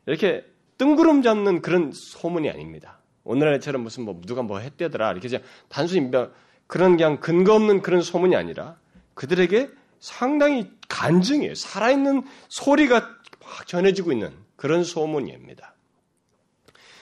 이렇게 0.06 0.46
뜬구름 0.78 1.24
잡는 1.24 1.62
그런 1.62 1.92
소문이 1.92 2.50
아닙니다. 2.52 3.00
오늘날처럼 3.24 3.82
무슨 3.82 4.04
뭐 4.06 4.22
누가 4.26 4.44
뭐 4.44 4.60
했대더라 4.60 5.12
이렇게 5.12 5.28
그냥 5.28 5.44
단순히 5.70 6.02
뭐 6.02 6.32
그런 6.68 6.98
그냥 6.98 7.20
근거 7.20 7.56
없는 7.56 7.82
그런 7.82 8.02
소문이 8.02 8.36
아니라 8.36 8.78
그들에게 9.16 9.70
상당히 10.00 10.72
간증이에요. 10.88 11.56
살아있는 11.56 12.24
소리가 12.50 13.00
막 13.42 13.68
전해지고 13.68 14.12
있는 14.12 14.34
그런 14.56 14.84
소문입니다. 14.84 15.74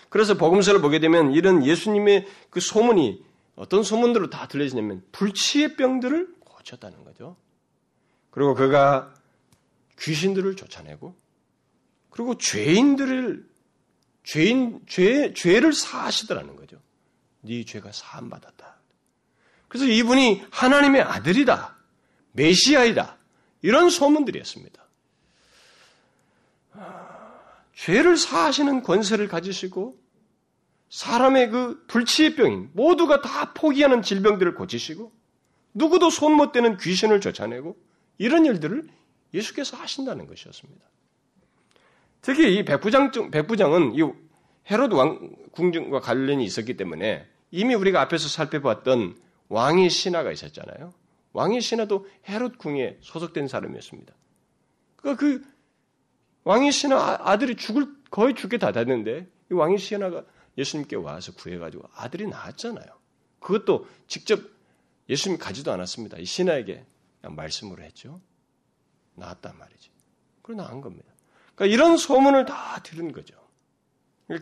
그래서 0.10 0.36
복음서를 0.36 0.82
보게 0.82 1.00
되면 1.00 1.34
이런 1.34 1.66
예수님의 1.66 2.28
그 2.50 2.60
소문이 2.60 3.24
어떤 3.56 3.84
소문들로 3.84 4.30
다 4.30 4.48
들려지냐면 4.48 5.04
불치의 5.12 5.76
병들을 5.76 6.36
고쳤다는 6.40 7.04
거죠. 7.04 7.36
그리고 8.30 8.54
그가 8.54 9.14
귀신들을 10.00 10.56
쫓아내고 10.56 11.16
그리고 12.10 12.38
죄인들을 12.38 13.46
죄인 14.24 14.82
죄 14.88 15.34
죄를 15.34 15.74
사하시더라는 15.74 16.56
거죠. 16.56 16.82
네 17.42 17.64
죄가 17.64 17.92
사함 17.92 18.30
받았다. 18.30 18.78
그래서 19.68 19.86
이분이 19.86 20.44
하나님의 20.50 21.02
아들이다. 21.02 21.75
메시아이다. 22.36 23.18
이런 23.62 23.90
소문들이었습니다. 23.90 24.86
죄를 27.74 28.18
사하시는 28.18 28.84
권세를 28.84 29.28
가지시고 29.28 29.96
사람의 30.90 31.50
그 31.50 31.84
불치의 31.88 32.36
병인 32.36 32.70
모두가 32.74 33.22
다 33.22 33.54
포기하는 33.54 34.02
질병들을 34.02 34.56
고치시고 34.56 35.12
누구도 35.74 36.10
손 36.10 36.34
못 36.34 36.52
대는 36.52 36.78
귀신을 36.78 37.20
쫓아내고 37.20 37.76
이런 38.18 38.46
일들을 38.46 38.88
예수께서 39.34 39.76
하신다는 39.76 40.28
것이었습니다. 40.28 40.86
특히 42.22 42.56
이 42.56 42.64
백부장 42.64 43.12
백부장은 43.32 43.96
이 43.96 44.04
헤로드 44.72 44.94
왕 44.96 45.32
궁정과 45.52 46.00
관련이 46.00 46.46
있었기 46.46 46.78
때문에 46.78 47.28
이미 47.52 47.76
우리가 47.76 48.02
앞에서 48.02 48.28
살펴봤던 48.30 49.18
왕의 49.50 49.90
신하가 49.90 50.32
있었잖아요. 50.32 50.94
왕의 51.36 51.60
신하도 51.60 52.08
헤롯 52.30 52.58
궁에 52.58 52.98
소속된 53.02 53.50
사람이었습니다. 53.50 54.16
그러니까 54.96 55.20
그 55.20 55.46
왕의 56.46 56.72
신하 56.72 56.98
아, 56.98 57.32
아들이 57.32 57.58
죽을 57.58 57.94
거의 58.10 58.36
죽게 58.36 58.58
다 58.58 58.72
됐는데 58.72 59.28
이 59.52 59.54
왕의 59.54 59.78
신하가 59.78 60.24
예수님께 60.58 60.96
와서 60.96 61.34
구해가지고 61.34 61.90
아들이 61.94 62.26
낳았잖아요. 62.28 62.88
그것도 63.40 63.86
직접 64.08 64.40
예수님 65.10 65.38
가지도 65.38 65.74
않았습니다. 65.74 66.18
이 66.20 66.26
신하에게 66.26 66.86
말씀으로 67.24 67.84
했죠. 67.84 68.22
낳았단 69.16 69.58
말이지. 69.58 69.90
그래 70.42 70.56
낳은 70.56 70.80
겁니다. 70.80 71.12
그러니까 71.54 71.74
이런 71.74 71.98
소문을 71.98 72.46
다 72.46 72.82
들은 72.82 73.12
거죠. 73.12 73.36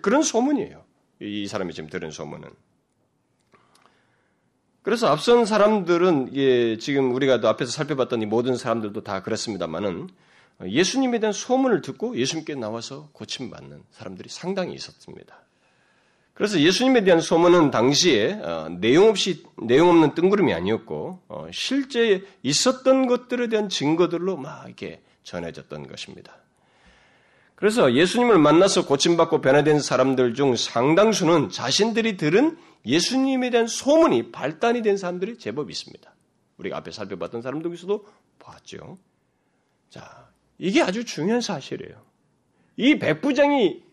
그런 0.04 0.22
소문이에요. 0.22 0.86
이 1.22 1.48
사람이 1.48 1.74
지금 1.74 1.90
들은 1.90 2.12
소문은. 2.12 2.52
그래서 4.84 5.08
앞선 5.08 5.46
사람들은 5.46 6.32
예, 6.36 6.78
지금 6.78 7.16
우리가 7.16 7.40
앞에서 7.42 7.72
살펴봤던 7.72 8.22
이 8.22 8.25
모든 8.25 8.58
사람들도 8.58 9.02
다 9.02 9.24
그렇습니다만은 9.24 10.10
예수님에 10.66 11.20
대한 11.20 11.34
소문을 11.34 11.82
듣고 11.82 12.18
예수님께 12.18 12.56
나와서 12.56 13.10
고침받는 13.13 13.84
사람들이 13.92 14.30
상당히 14.30 14.74
있었습니다. 14.75 15.40
그래서 16.34 16.60
예수님에 16.60 17.04
대한 17.04 17.22
소문은 17.22 17.72
당시에 17.72 18.34
어, 18.41 18.67
내용 18.80 19.10
없이 19.10 19.43
내용 19.62 19.89
없는 19.89 20.15
뜬구름이 20.15 20.54
아니었고 20.54 21.22
어, 21.28 21.48
실제 21.52 22.24
있었던 22.41 23.08
것들에 23.08 23.48
대한 23.48 23.69
증거들로 23.69 24.36
막 24.36 24.65
이렇게 24.65 25.02
전해졌던 25.24 25.88
것입니다. 25.88 26.36
그래서 27.56 27.93
예수님을 27.93 28.39
만나서 28.39 28.86
고침받고 28.86 29.39
변화된 29.39 29.80
사람들 29.80 30.34
중 30.34 30.56
상당수는 30.56 31.50
자신들이 31.50 32.17
들은 32.17 32.58
예수님에 32.86 33.50
대한 33.50 33.67
소문이 33.67 34.32
발단이 34.32 34.82
된 34.82 34.98
사람들이 34.98 35.38
제법 35.38 35.72
있습니다. 35.72 36.13
우리가 36.58 36.78
앞에 36.78 36.91
살펴봤던 36.91 37.41
사람들 37.41 37.69
중에서도 37.69 38.06
봤죠. 38.39 38.98
자, 39.89 40.30
이게 40.58 40.82
아주 40.82 41.06
중요한 41.06 41.41
사실이에요. 41.41 41.96
이 42.78 43.00
백부장이 43.00 43.84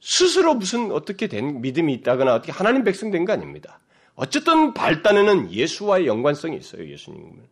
스스로 0.00 0.54
무슨 0.54 0.92
어떻게 0.92 1.26
된 1.26 1.60
믿음이 1.60 1.92
있다거나 1.94 2.34
어떻게 2.34 2.52
하나님 2.52 2.84
백성 2.84 3.10
된 3.10 3.24
거 3.24 3.32
아닙니다. 3.32 3.80
어쨌든 4.14 4.74
발단에는 4.74 5.52
예수와의 5.52 6.06
연관성이 6.06 6.56
있어요, 6.56 6.88
예수님을. 6.90 7.42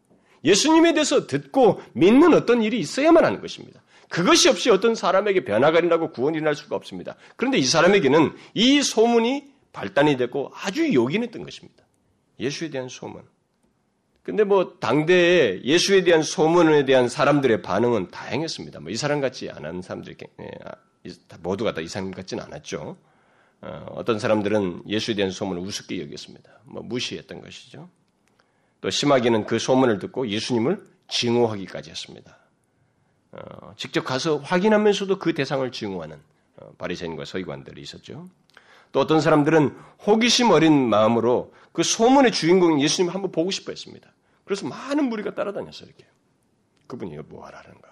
예수님에 0.45 0.93
대해서 0.93 1.27
듣고 1.27 1.81
믿는 1.95 2.33
어떤 2.35 2.63
일이 2.63 2.79
있어야만 2.79 3.25
하는 3.25 3.41
것입니다. 3.41 3.83
그것이 4.09 4.49
없이 4.49 4.71
어떤 4.71 4.95
사람에게 4.95 5.45
변화가 5.45 5.79
일어나고 5.79 6.13
구원이 6.13 6.37
일어날 6.39 6.55
수가 6.55 6.77
없습니다. 6.77 7.17
그런데 7.37 7.59
이 7.59 7.65
사람에게는 7.65 8.33
이 8.55 8.83
소문이 8.83 9.45
발단이 9.73 10.17
됐고 10.17 10.53
아주 10.55 10.93
요긴했던 10.93 11.43
것입니다. 11.43 11.85
예수에 12.41 12.71
대한 12.71 12.89
소문. 12.89 13.23
근데 14.23 14.45
뭐 14.45 14.79
당대에 14.79 15.63
예수에 15.63 16.05
대한 16.05 16.23
소문에 16.23 16.85
대한 16.85 17.09
사람들의 17.09 17.63
반응은 17.63 18.11
다행했습니다. 18.11 18.81
뭐 18.81 18.91
이 18.91 18.97
사람 18.97 19.21
같지 19.21 19.49
않은 19.51 19.81
사람들이 19.83 20.17
예, 20.41 20.51
아, 20.65 20.75
모두가 21.41 21.73
다 21.73 21.81
이 21.81 21.89
사람 21.89 22.11
같지는 22.11 22.45
않았죠. 22.45 22.97
어, 23.61 24.05
떤 24.05 24.19
사람들은 24.19 24.83
예수에 24.87 25.15
대한 25.15 25.31
소문을 25.31 25.63
우습게 25.63 26.01
여겼습니다. 26.03 26.61
뭐 26.65 26.83
무시했던 26.83 27.41
것이죠. 27.41 27.89
또 28.81 28.91
심하게는 28.91 29.47
그 29.47 29.59
소문을 29.59 29.99
듣고 29.99 30.29
예수님을 30.29 30.85
증오하기까지 31.09 31.91
했습니다. 31.91 32.39
어, 33.33 33.73
직접 33.77 34.05
가서 34.05 34.37
확인하면서도 34.39 35.19
그 35.19 35.35
대상을 35.35 35.71
증오하는 35.73 36.21
어, 36.57 36.71
바리새인과 36.79 37.25
서기관들이 37.25 37.81
있었죠. 37.83 38.29
또 38.93 39.01
어떤 39.01 39.21
사람들은 39.21 39.77
호기심 40.07 40.51
어린 40.51 40.89
마음으로 40.89 41.53
그 41.73 41.83
소문의 41.83 42.33
주인공인 42.33 42.81
예수님을 42.81 43.15
한번 43.15 43.31
보고 43.31 43.51
싶어 43.51 43.73
했습니다. 43.73 44.13
그래서 44.45 44.67
많은 44.67 45.09
무리가 45.09 45.35
따라다녔어요, 45.35 45.89
이렇게. 45.89 46.07
그분이 46.87 47.17
뭐 47.29 47.45
하라는가. 47.47 47.89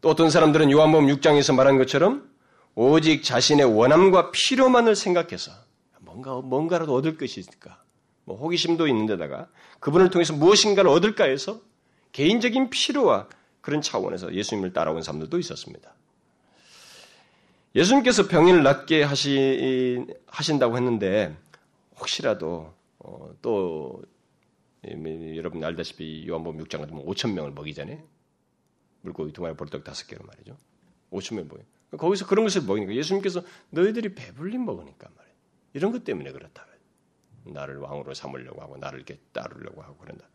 또 0.00 0.08
어떤 0.08 0.30
사람들은 0.30 0.70
요한복음 0.70 1.06
6장에서 1.06 1.54
말한 1.54 1.78
것처럼 1.78 2.30
오직 2.74 3.22
자신의 3.22 3.66
원함과 3.66 4.30
필요만을 4.30 4.94
생각해서 4.94 5.52
뭔가, 6.00 6.36
뭔가라도 6.36 6.94
얻을 6.94 7.16
것이 7.16 7.40
있을까. 7.40 7.82
뭐 8.24 8.36
호기심도 8.36 8.88
있는데다가 8.88 9.48
그분을 9.80 10.10
통해서 10.10 10.32
무엇인가를 10.32 10.90
얻을까 10.90 11.24
해서 11.24 11.60
개인적인 12.12 12.70
필요와 12.70 13.28
그런 13.60 13.82
차원에서 13.82 14.34
예수님을 14.34 14.72
따라온 14.72 15.02
사람들도 15.02 15.38
있었습니다. 15.38 15.92
예수님께서 17.76 18.26
병인을 18.26 18.62
낫게 18.62 19.02
하시, 19.02 20.06
하신다고 20.26 20.76
했는데 20.76 21.36
혹시라도 22.00 22.74
어, 22.98 23.30
또 23.42 24.02
여러분 25.36 25.62
알다시피 25.62 26.26
요한복음 26.26 26.64
6장 26.64 26.80
같은 26.80 26.96
5천 26.96 27.32
명을 27.34 27.52
먹이잖아요. 27.52 28.02
물고기 29.02 29.32
두 29.32 29.42
마리 29.42 29.54
볼떡 29.54 29.84
다섯 29.84 30.06
개로 30.06 30.24
말이죠. 30.24 30.56
5천 31.12 31.36
명 31.36 31.48
먹여. 31.48 31.62
거기서 31.98 32.26
그런 32.26 32.44
것을 32.44 32.62
먹이니까 32.62 32.94
예수님께서 32.94 33.42
너희들이 33.70 34.14
배불리 34.14 34.58
먹으니까 34.58 35.08
말이에요. 35.14 35.36
이런 35.74 35.92
것 35.92 36.02
때문에 36.02 36.32
그렇다. 36.32 36.66
나를 37.44 37.76
왕으로 37.78 38.14
삼으려고 38.14 38.60
하고 38.60 38.76
나를 38.76 38.98
이렇게 38.98 39.20
따르려고 39.32 39.82
하고 39.82 39.96
그런다. 39.98 40.28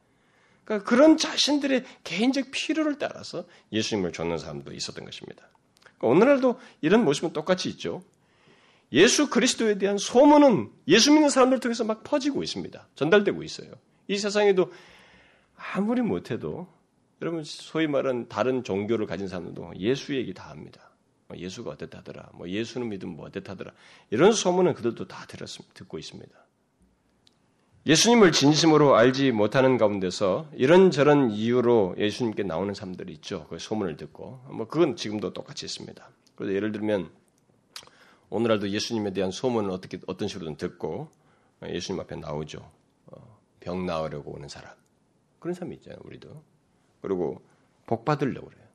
그러니까 0.63 0.89
그런 0.89 1.17
자신들의 1.17 1.83
개인적 2.03 2.51
필요를 2.51 2.97
따라서 2.97 3.45
예수님을 3.71 4.13
쫓는 4.13 4.37
사람도 4.37 4.71
있었던 4.73 5.03
것입니다. 5.03 5.49
그러니까 6.01 6.07
오늘날도 6.07 6.59
이런 6.81 7.05
모습은 7.05 7.31
똑같이 7.31 7.69
있죠. 7.69 8.03
예수 8.91 9.29
그리스도에 9.29 9.77
대한 9.77 9.97
소문은 9.97 10.69
예수 10.87 11.13
믿는 11.13 11.29
사람들 11.29 11.59
통해서 11.59 11.83
막 11.85 12.03
퍼지고 12.03 12.43
있습니다. 12.43 12.87
전달되고 12.95 13.41
있어요. 13.43 13.71
이 14.07 14.17
세상에도 14.17 14.71
아무리 15.55 16.01
못해도 16.01 16.67
여러분 17.21 17.43
소위 17.43 17.87
말하는 17.87 18.27
다른 18.27 18.63
종교를 18.63 19.05
가진 19.05 19.27
사람들도 19.27 19.73
예수 19.77 20.15
얘기 20.15 20.33
다 20.33 20.49
합니다. 20.49 20.89
뭐 21.27 21.37
예수가 21.37 21.69
어땠다더라, 21.71 22.31
뭐 22.33 22.49
예수는 22.49 22.89
믿으면 22.89 23.15
뭐 23.15 23.27
어땠다더라 23.27 23.71
이런 24.09 24.33
소문은 24.33 24.73
그들도 24.73 25.07
다 25.07 25.25
들었, 25.27 25.49
듣고 25.73 25.97
있습니다. 25.97 26.29
예수님을 27.87 28.31
진심으로 28.31 28.95
알지 28.95 29.31
못하는 29.31 29.77
가운데서 29.77 30.47
이런저런 30.53 31.31
이유로 31.31 31.95
예수님께 31.97 32.43
나오는 32.43 32.71
사람들이 32.75 33.11
있죠. 33.13 33.47
그 33.47 33.57
소문을 33.57 33.97
듣고. 33.97 34.39
뭐 34.51 34.67
그건 34.67 34.95
지금도 34.95 35.33
똑같이 35.33 35.65
있습니다. 35.65 36.09
그래서 36.35 36.53
예를 36.53 36.71
들면 36.71 37.09
오늘날도 38.29 38.69
예수님에 38.69 39.13
대한 39.13 39.31
소문을 39.31 39.71
어떻게 39.71 39.99
어떤 40.05 40.27
식으로든 40.27 40.57
듣고 40.57 41.09
예수님 41.63 41.99
앞에 42.01 42.17
나오죠. 42.17 42.71
어, 43.07 43.39
병 43.59 43.87
나으려고 43.87 44.31
오는 44.31 44.47
사람. 44.47 44.75
그런 45.39 45.55
사람이 45.55 45.75
있잖아요. 45.77 45.99
우리도 46.03 46.43
그리고 47.01 47.41
복 47.87 48.05
받으려고 48.05 48.47
그래요. 48.47 48.67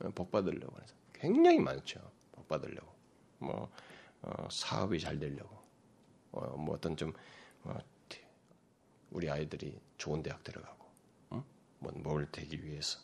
어, 0.00 0.10
복 0.14 0.30
받으려고 0.30 0.76
해서 0.82 0.94
굉장히 1.14 1.58
많죠. 1.58 2.00
복 2.32 2.48
받으려고. 2.48 2.92
뭐 3.38 3.70
어, 4.20 4.48
사업이 4.50 5.00
잘 5.00 5.18
되려고. 5.18 5.56
어, 6.32 6.54
뭐 6.58 6.74
어떤 6.74 6.96
좀 6.96 7.14
어, 7.64 7.78
우리 9.12 9.30
아이들이 9.30 9.78
좋은 9.98 10.22
대학 10.22 10.42
들어가고, 10.42 10.86
어? 11.30 11.44
뭐뭘 11.78 12.28
되기 12.32 12.64
위해서. 12.64 12.98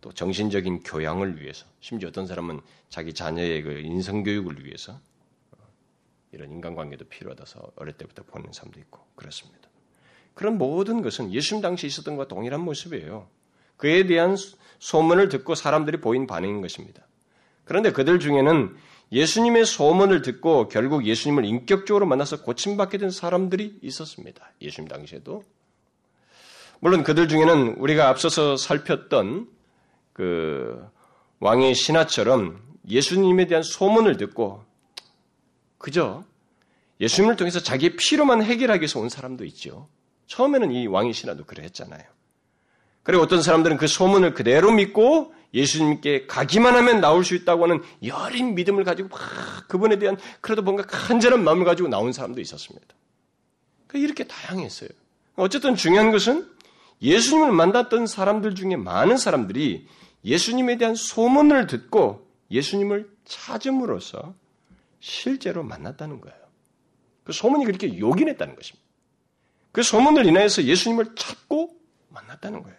또 0.00 0.12
정신적인 0.12 0.82
교양을 0.82 1.40
위해서, 1.40 1.64
심지어 1.80 2.08
어떤 2.08 2.26
사람은 2.26 2.60
자기 2.88 3.14
자녀의 3.14 3.62
그 3.62 3.78
인성 3.78 4.24
교육을 4.24 4.64
위해서 4.64 5.00
어, 5.52 5.58
이런 6.32 6.50
인간관계도 6.50 7.06
필요하다서 7.06 7.72
어릴 7.76 7.96
때부터 7.96 8.24
보는 8.24 8.52
사람도 8.52 8.80
있고 8.80 9.06
그렇습니다. 9.14 9.68
그런 10.34 10.58
모든 10.58 11.02
것은 11.02 11.32
예수님 11.32 11.62
당시 11.62 11.86
있었던 11.86 12.16
것과 12.16 12.28
동일한 12.28 12.60
모습이에요. 12.60 13.28
그에 13.76 14.06
대한 14.06 14.36
소문을 14.78 15.28
듣고 15.28 15.54
사람들이 15.54 16.00
보인 16.00 16.26
반응인 16.26 16.60
것입니다. 16.60 17.06
그런데 17.64 17.92
그들 17.92 18.18
중에는 18.18 18.74
예수님의 19.12 19.66
소문을 19.66 20.22
듣고 20.22 20.68
결국 20.68 21.04
예수님을 21.04 21.44
인격적으로 21.44 22.06
만나서 22.06 22.42
고침받게 22.42 22.96
된 22.96 23.10
사람들이 23.10 23.78
있었습니다. 23.82 24.50
예수님 24.60 24.88
당시에도. 24.88 25.44
물론 26.80 27.04
그들 27.04 27.28
중에는 27.28 27.74
우리가 27.76 28.08
앞서서 28.08 28.56
살폈던 28.56 29.48
그 30.14 30.84
왕의 31.40 31.74
신하처럼 31.74 32.60
예수님에 32.88 33.46
대한 33.46 33.62
소문을 33.62 34.16
듣고 34.16 34.64
그저 35.78 36.24
예수님을 37.00 37.36
통해서 37.36 37.60
자기의 37.60 37.96
필요만 37.96 38.42
해결하기 38.42 38.80
위해서 38.80 38.98
온 38.98 39.08
사람도 39.08 39.44
있죠. 39.46 39.88
처음에는 40.26 40.72
이 40.72 40.86
왕의 40.86 41.12
신하도 41.12 41.44
그래 41.44 41.64
했잖아요. 41.64 42.02
그리고 43.02 43.22
어떤 43.22 43.42
사람들은 43.42 43.76
그 43.76 43.86
소문을 43.86 44.34
그대로 44.34 44.70
믿고 44.72 45.34
예수님께 45.54 46.26
가기만 46.26 46.74
하면 46.76 47.00
나올 47.00 47.24
수 47.24 47.34
있다고 47.34 47.64
하는 47.64 47.82
여린 48.04 48.54
믿음을 48.54 48.84
가지고 48.84 49.10
막 49.10 49.20
그분에 49.68 49.98
대한 49.98 50.16
그래도 50.40 50.62
뭔가 50.62 50.82
간절한 50.84 51.44
마음을 51.44 51.64
가지고 51.64 51.88
나온 51.88 52.12
사람도 52.12 52.40
있었습니다. 52.40 52.86
그러니까 53.86 54.06
이렇게 54.06 54.24
다양했어요. 54.24 54.88
어쨌든 55.36 55.76
중요한 55.76 56.10
것은 56.10 56.50
예수님을 57.02 57.52
만났던 57.52 58.06
사람들 58.06 58.54
중에 58.54 58.76
많은 58.76 59.16
사람들이 59.16 59.86
예수님에 60.24 60.78
대한 60.78 60.94
소문을 60.94 61.66
듣고 61.66 62.28
예수님을 62.50 63.10
찾음으로써 63.24 64.34
실제로 65.00 65.62
만났다는 65.62 66.20
거예요. 66.20 66.36
그 67.24 67.32
소문이 67.32 67.64
그렇게 67.64 67.98
요긴했다는 67.98 68.56
것입니다. 68.56 68.82
그 69.72 69.82
소문을 69.82 70.26
인하여서 70.26 70.64
예수님을 70.64 71.14
찾고 71.16 71.74
만났다는 72.10 72.62
거예요. 72.62 72.76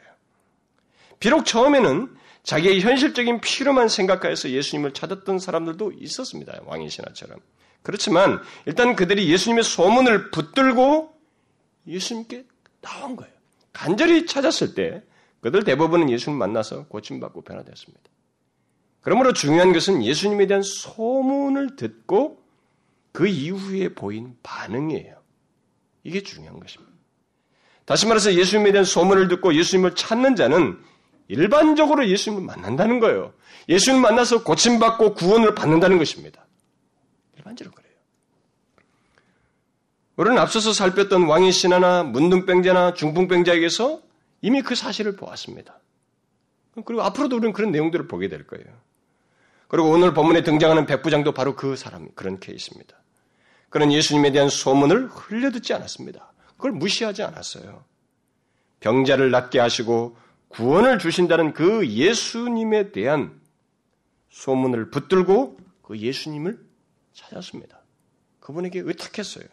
비록 1.19 1.45
처음에는 1.45 2.15
자기의 2.43 2.81
현실적인 2.81 3.39
필요만 3.39 3.87
생각하여서 3.87 4.49
예수님을 4.49 4.93
찾았던 4.93 5.39
사람들도 5.39 5.93
있었습니다. 5.93 6.59
왕의 6.65 6.89
신하처럼. 6.89 7.39
그렇지만 7.81 8.41
일단 8.65 8.95
그들이 8.95 9.29
예수님의 9.29 9.63
소문을 9.63 10.31
붙들고 10.31 11.13
예수님께 11.87 12.45
나온 12.81 13.15
거예요. 13.15 13.33
간절히 13.71 14.25
찾았을 14.25 14.75
때 14.75 15.03
그들 15.41 15.63
대부분은 15.63 16.09
예수님 16.09 16.37
만나서 16.37 16.85
고침받고 16.87 17.41
변화되었습니다. 17.41 18.03
그러므로 19.01 19.33
중요한 19.33 19.73
것은 19.73 20.03
예수님에 20.03 20.47
대한 20.47 20.63
소문을 20.63 21.75
듣고 21.75 22.41
그 23.11 23.27
이후에 23.27 23.89
보인 23.89 24.37
반응이에요. 24.43 25.21
이게 26.03 26.23
중요한 26.23 26.59
것입니다. 26.59 26.93
다시 27.85 28.07
말해서 28.07 28.33
예수님에 28.33 28.71
대한 28.71 28.85
소문을 28.85 29.27
듣고 29.27 29.53
예수님을 29.53 29.95
찾는 29.95 30.37
자는 30.37 30.79
일반적으로 31.27 32.07
예수님을 32.07 32.45
만난다는 32.45 32.99
거예요. 32.99 33.33
예수님 33.69 34.01
만나서 34.01 34.43
고침받고 34.43 35.13
구원을 35.13 35.55
받는다는 35.55 35.97
것입니다. 35.97 36.45
일반적으로 37.37 37.73
그래요. 37.73 37.93
우리는 40.15 40.37
앞서서 40.37 40.73
살폈던 40.73 41.23
왕의 41.23 41.51
신하나 41.51 42.03
문둥병자나 42.03 42.93
중풍병자에게서 42.93 44.01
이미 44.41 44.61
그 44.61 44.75
사실을 44.75 45.15
보았습니다. 45.15 45.79
그리고 46.85 47.01
앞으로도 47.03 47.37
우리는 47.37 47.53
그런 47.53 47.71
내용들을 47.71 48.07
보게 48.07 48.27
될 48.27 48.45
거예요. 48.45 48.65
그리고 49.67 49.89
오늘 49.89 50.13
본문에 50.13 50.43
등장하는 50.43 50.85
백부장도 50.85 51.31
바로 51.31 51.55
그 51.55 51.75
사람, 51.75 52.09
그런 52.15 52.39
케이스입니다. 52.39 52.95
그런 53.69 53.91
예수님에 53.91 54.31
대한 54.31 54.49
소문을 54.49 55.07
흘려듣지 55.07 55.73
않았습니다. 55.73 56.31
그걸 56.57 56.73
무시하지 56.73 57.23
않았어요. 57.23 57.83
병자를 58.81 59.31
낫게 59.31 59.59
하시고 59.59 60.15
구원을 60.53 60.99
주신다는 60.99 61.53
그 61.53 61.87
예수님에 61.87 62.91
대한 62.91 63.41
소문을 64.29 64.91
붙들고 64.91 65.57
그 65.81 65.97
예수님을 65.97 66.59
찾았습니다. 67.13 67.81
그분에게 68.39 68.79
의탁했어요. 68.79 69.45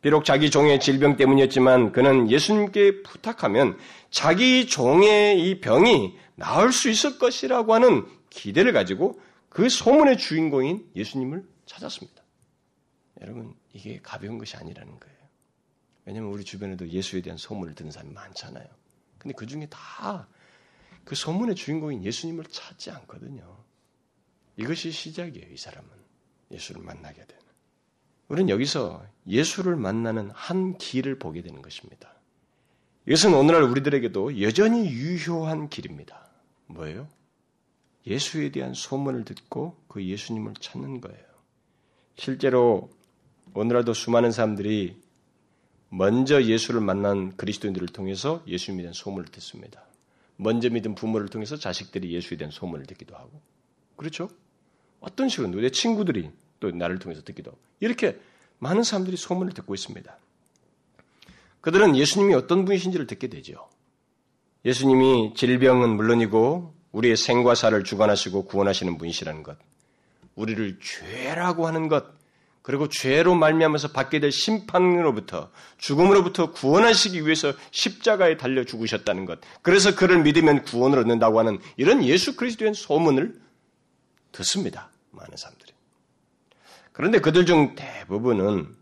비록 0.00 0.24
자기 0.24 0.50
종의 0.50 0.80
질병 0.80 1.16
때문이었지만 1.16 1.92
그는 1.92 2.28
예수님께 2.28 3.02
부탁하면 3.02 3.78
자기 4.10 4.66
종의 4.66 5.48
이 5.48 5.60
병이 5.60 6.18
나을 6.34 6.72
수 6.72 6.90
있을 6.90 7.18
것이라고 7.18 7.72
하는 7.72 8.04
기대를 8.30 8.72
가지고 8.72 9.20
그 9.48 9.68
소문의 9.68 10.18
주인공인 10.18 10.84
예수님을 10.96 11.46
찾았습니다. 11.66 12.20
여러분, 13.20 13.54
이게 13.72 14.00
가벼운 14.02 14.38
것이 14.38 14.56
아니라는 14.56 14.98
거예요. 14.98 15.16
왜냐하면 16.04 16.32
우리 16.32 16.42
주변에도 16.42 16.88
예수에 16.88 17.20
대한 17.20 17.36
소문을 17.36 17.76
듣는 17.76 17.92
사람이 17.92 18.12
많잖아요. 18.12 18.66
근데 19.22 19.34
그 19.34 19.46
중에 19.46 19.66
다 19.70 20.26
그 21.04 21.14
소문의 21.14 21.54
주인공인 21.54 22.04
예수님을 22.04 22.44
찾지 22.44 22.90
않거든요. 22.90 23.58
이것이 24.56 24.90
시작이에요, 24.90 25.52
이 25.52 25.56
사람은. 25.56 25.88
예수를 26.50 26.82
만나게 26.82 27.24
되는. 27.24 27.42
우리는 28.28 28.48
여기서 28.50 29.04
예수를 29.26 29.76
만나는 29.76 30.30
한 30.32 30.76
길을 30.78 31.18
보게 31.18 31.42
되는 31.42 31.62
것입니다. 31.62 32.14
이것은 33.06 33.34
오늘날 33.34 33.62
우리들에게도 33.64 34.42
여전히 34.42 34.86
유효한 34.86 35.68
길입니다. 35.68 36.30
뭐예요? 36.66 37.08
예수에 38.06 38.50
대한 38.50 38.74
소문을 38.74 39.24
듣고 39.24 39.76
그 39.88 40.04
예수님을 40.04 40.54
찾는 40.60 41.00
거예요. 41.00 41.24
실제로 42.16 42.90
오늘날도 43.54 43.94
수많은 43.94 44.30
사람들이 44.30 45.00
먼저 45.94 46.42
예수를 46.42 46.80
만난 46.80 47.36
그리스도인들을 47.36 47.88
통해서 47.88 48.42
예수님에 48.46 48.82
대한 48.82 48.94
소문을 48.94 49.26
듣습니다. 49.26 49.84
먼저 50.36 50.70
믿은 50.70 50.94
부모를 50.94 51.28
통해서 51.28 51.58
자식들이 51.58 52.14
예수에 52.14 52.38
대한 52.38 52.50
소문을 52.50 52.86
듣기도 52.86 53.14
하고. 53.14 53.30
그렇죠? 53.96 54.30
어떤 55.00 55.28
식으로 55.28 55.50
내 55.50 55.68
친구들이 55.68 56.30
또 56.60 56.70
나를 56.70 56.98
통해서 56.98 57.20
듣기도 57.22 57.50
하고. 57.50 57.60
이렇게 57.80 58.18
많은 58.58 58.84
사람들이 58.84 59.18
소문을 59.18 59.52
듣고 59.52 59.74
있습니다. 59.74 60.16
그들은 61.60 61.94
예수님이 61.94 62.32
어떤 62.32 62.64
분이신지를 62.64 63.06
듣게 63.06 63.26
되죠. 63.28 63.68
예수님이 64.64 65.34
질병은 65.36 65.90
물론이고 65.90 66.74
우리의 66.92 67.18
생과 67.18 67.54
사를 67.54 67.84
주관하시고 67.84 68.46
구원하시는 68.46 68.96
분이시라는 68.96 69.42
것, 69.42 69.58
우리를 70.36 70.78
죄라고 70.80 71.66
하는 71.66 71.88
것, 71.88 72.21
그리고 72.62 72.88
죄로 72.88 73.34
말미암아서 73.34 73.88
받게 73.88 74.20
될 74.20 74.30
심판으로부터 74.30 75.50
죽음으로부터 75.78 76.52
구원하시기 76.52 77.24
위해서 77.24 77.52
십자가에 77.72 78.36
달려 78.36 78.64
죽으셨다는 78.64 79.26
것. 79.26 79.40
그래서 79.62 79.94
그를 79.96 80.22
믿으면 80.22 80.62
구원을 80.62 81.00
얻는다고 81.00 81.40
하는 81.40 81.58
이런 81.76 82.04
예수 82.04 82.36
그리스도의 82.36 82.74
소문을 82.74 83.40
듣습니다. 84.30 84.90
많은 85.10 85.36
사람들이. 85.36 85.72
그런데 86.92 87.18
그들 87.18 87.46
중 87.46 87.74
대부분은 87.74 88.76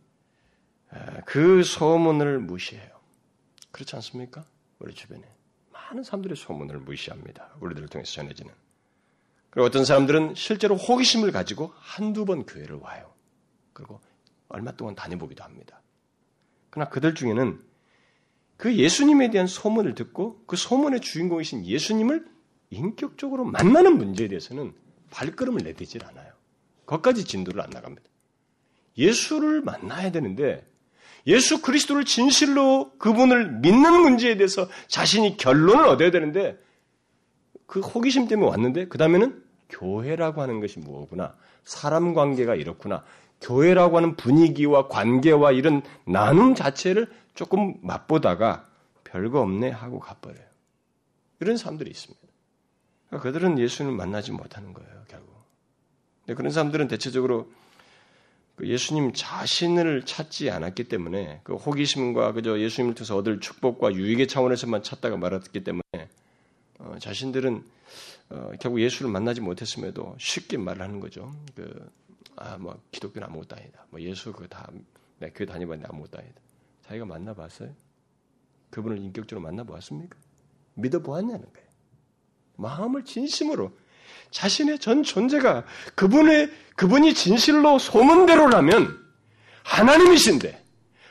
그 1.25 1.63
소문을 1.63 2.39
무시해요. 2.41 2.91
그렇지 3.71 3.97
않습니까? 3.97 4.45
우리 4.79 4.95
주변에 4.95 5.23
많은 5.73 6.03
사람들이 6.03 6.35
소문을 6.37 6.79
무시합니다. 6.81 7.49
우리들을 7.61 7.89
통해서 7.89 8.13
전해지는. 8.13 8.53
그리고 9.51 9.67
어떤 9.67 9.85
사람들은 9.85 10.35
실제로 10.35 10.77
호기심을 10.77 11.33
가지고 11.33 11.73
한두 11.79 12.25
번 12.25 12.45
교회를 12.45 12.77
와요. 12.77 13.11
그리고 13.81 14.01
얼마 14.49 14.73
동안 14.73 14.95
다녀보기도 14.95 15.43
합니다. 15.43 15.81
그러나 16.69 16.91
그들 16.91 17.15
중에는 17.15 17.59
그 18.59 18.77
예수님에 18.77 19.31
대한 19.31 19.47
소문을 19.47 19.95
듣고 19.95 20.43
그 20.47 20.57
소문의 20.57 21.01
주인공이신 21.01 21.65
예수님을 21.65 22.27
인격적으로 22.69 23.45
만나는 23.45 23.97
문제에 23.97 24.29
대해서는 24.29 24.75
발걸음을 25.11 25.63
내딛질 25.63 26.05
않아요. 26.05 26.33
거기까지 26.85 27.25
진도를 27.25 27.63
안 27.63 27.71
나갑니다. 27.71 28.07
예수를 28.99 29.63
만나야 29.63 30.13
되는데 30.13 30.67
예수 31.27 31.63
그리스도를 31.63 32.05
진실로 32.05 32.93
그분을 32.99 33.61
믿는 33.61 34.03
문제에 34.03 34.37
대해서 34.37 34.69
자신이 34.89 35.37
결론을 35.37 35.87
얻어야 35.87 36.11
되는데 36.11 36.59
그 37.67 37.81
호기심 37.81 38.29
때문에 38.29 38.51
왔는데 38.51 38.89
그 38.89 38.99
다음에는 38.99 39.43
교회라고 39.71 40.43
하는 40.43 40.61
것이 40.61 40.81
무엇구나 40.81 41.35
사람 41.65 42.15
관계가 42.15 42.57
이렇구나 42.57 43.05
교회라고 43.41 43.97
하는 43.97 44.17
분위기와 44.17 44.89
관계와 44.89 45.53
이런 45.53 45.83
나눔 46.05 46.55
자체를 46.55 47.09
조금 47.35 47.75
맛보다가 47.83 48.67
별거 49.05 49.41
없네 49.41 49.71
하고 49.71 49.99
가버려요. 49.99 50.45
이런 51.41 51.57
사람들이 51.57 51.91
있습니다. 51.91 52.21
그러니까 53.09 53.31
그들은 53.31 53.59
예수님을 53.59 53.97
만나지 53.97 54.31
못하는 54.31 54.73
거예요, 54.73 55.05
결국. 55.09 55.35
근데 56.25 56.35
그런 56.37 56.53
사람들은 56.53 56.89
대체적으로 56.89 57.51
그 58.57 58.69
예수님 58.69 59.13
자신을 59.15 60.05
찾지 60.05 60.51
않았기 60.51 60.85
때문에 60.85 61.41
그 61.45 61.55
호기심과 61.55 62.33
그저 62.33 62.61
예수님을 62.61 62.95
통해서 62.95 63.17
얻을 63.17 63.41
축복과 63.41 63.95
유익의 63.95 64.29
차원에서만 64.29 64.83
찾다가 64.83 65.17
말았기 65.17 65.65
때문에 65.65 65.83
어, 66.79 66.97
자신들은 66.99 67.65
어, 68.29 68.51
결국 68.61 68.81
예수를 68.81 69.11
만나지 69.11 69.41
못했음에도 69.41 70.15
쉽게 70.19 70.59
말하는 70.59 71.01
거죠. 71.01 71.35
그, 71.55 71.91
아, 72.37 72.57
뭐, 72.59 72.81
기독교는 72.91 73.27
아무것도 73.29 73.57
아니다. 73.57 73.85
뭐, 73.91 74.01
예수 74.01 74.33
그거 74.33 74.47
다, 74.47 74.69
내 75.19 75.31
교회 75.31 75.47
다녀봤는데 75.47 75.89
아무것도 75.93 76.19
아니다. 76.19 76.41
자기가 76.87 77.05
만나봤어요? 77.07 77.71
그분을 78.71 78.99
인격적으로 78.99 79.43
만나보았습니까? 79.45 80.17
믿어보았냐는 80.75 81.41
거예요. 81.53 81.69
마음을 82.57 83.05
진심으로 83.05 83.73
자신의 84.31 84.79
전 84.79 85.03
존재가 85.03 85.65
그분의 85.95 86.51
그분이 86.77 87.15
진실로 87.15 87.79
소문대로라면 87.79 88.99
하나님이신데 89.65 90.65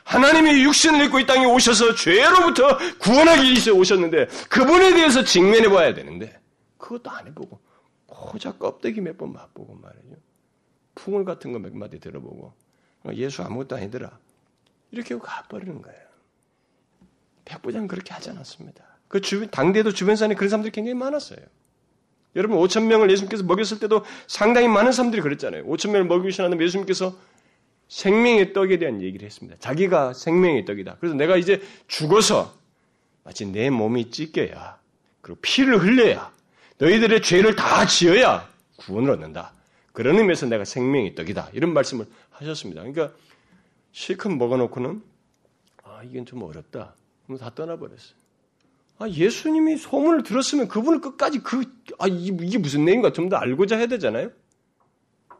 하나님이 0.04 0.64
육신을 0.64 1.04
입고 1.06 1.20
이 1.20 1.26
땅에 1.26 1.44
오셔서 1.46 1.94
죄로부터 1.94 2.78
구원하기 2.98 3.42
위해서 3.42 3.72
오셨는데 3.72 4.26
그분에 4.48 4.94
대해서 4.94 5.22
직면해 5.24 5.68
봐야 5.68 5.92
되는데 5.94 6.40
그것도 6.78 7.10
안 7.10 7.26
해보고 7.28 7.60
고작 8.06 8.58
껍데기 8.58 9.00
몇 9.00 9.16
번 9.16 9.32
맛보고 9.32 9.74
말이죠. 9.74 10.16
풍을 11.00 11.24
같은 11.24 11.52
거 11.52 11.58
몇 11.58 11.74
마디 11.74 11.98
들어보고 11.98 12.52
예수 13.14 13.42
아무것도 13.42 13.76
아니더라. 13.76 14.18
이렇게 14.90 15.16
가버리는 15.18 15.80
거예요. 15.80 16.00
백부장 17.44 17.86
그렇게 17.86 18.12
하지 18.12 18.30
않았습니다. 18.30 18.84
그 19.08 19.20
주변, 19.20 19.50
당대도 19.50 19.92
주변 19.92 20.16
사람이 20.16 20.34
그런 20.34 20.48
사람들이 20.50 20.72
굉장히 20.72 20.94
많았어요. 20.94 21.38
여러분 22.36 22.58
5천 22.58 22.84
명을 22.84 23.10
예수님께서 23.10 23.42
먹였을 23.42 23.80
때도 23.80 24.04
상당히 24.28 24.68
많은 24.68 24.92
사람들이 24.92 25.20
그랬잖아요. 25.22 25.64
5천 25.64 25.90
명을 25.90 26.04
먹이시는 26.06 26.60
예수님께서 26.60 27.16
생명의 27.88 28.52
떡에 28.52 28.78
대한 28.78 29.02
얘기를 29.02 29.26
했습니다. 29.26 29.58
자기가 29.58 30.12
생명의 30.12 30.64
떡이다. 30.64 30.98
그래서 31.00 31.16
내가 31.16 31.36
이제 31.36 31.60
죽어서 31.88 32.54
마치 33.24 33.46
내 33.46 33.68
몸이 33.70 34.10
찢겨야 34.12 34.78
그리고 35.22 35.40
피를 35.42 35.82
흘려야 35.82 36.32
너희들의 36.78 37.22
죄를 37.22 37.56
다 37.56 37.86
지어야 37.86 38.48
구원을 38.76 39.10
얻는다. 39.10 39.52
그런 39.92 40.16
의미에서 40.16 40.46
내가 40.46 40.64
생명의 40.64 41.14
떡이다. 41.14 41.50
이런 41.52 41.72
말씀을 41.72 42.06
하셨습니다. 42.30 42.82
그러니까 42.82 43.14
실컷 43.92 44.30
먹어놓고는 44.30 45.02
아 45.82 46.02
이건 46.04 46.26
좀 46.26 46.42
어렵다. 46.42 46.94
그럼 47.26 47.38
다 47.38 47.54
떠나버렸어요. 47.54 48.20
아, 48.98 49.08
예수님이 49.08 49.78
소문을 49.78 50.22
들었으면 50.24 50.68
그분을 50.68 51.00
끝까지 51.00 51.38
그, 51.40 51.62
아, 51.98 52.06
이게 52.06 52.58
무슨 52.58 52.84
내용인가 52.84 53.12
좀 53.12 53.30
더 53.30 53.36
알고자 53.36 53.76
해야 53.78 53.86
되잖아요? 53.86 54.30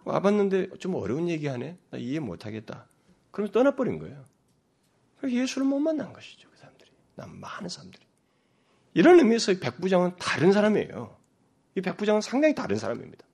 와봤는데 0.05 0.79
좀 0.79 0.95
어려운 0.95 1.29
얘기 1.29 1.47
하네? 1.47 1.77
나 1.91 1.99
이해 1.99 2.21
못하겠다. 2.21 2.87
그러면 3.31 3.53
떠나버린 3.53 3.99
거예요. 3.99 4.25
예수를 5.23 5.67
못 5.67 5.79
만난 5.79 6.13
것이죠, 6.15 6.49
그 6.51 6.57
사람들이. 6.57 6.91
난 7.17 7.39
많은 7.39 7.69
사람들이. 7.69 8.03
이런 8.95 9.19
의미에서 9.19 9.53
백부장은 9.61 10.17
다른 10.19 10.53
사람이에요. 10.53 11.15
이 11.77 11.81
백부장은 11.83 12.23
상당히 12.23 12.55
다른 12.55 12.77
사람입니다. 12.77 13.27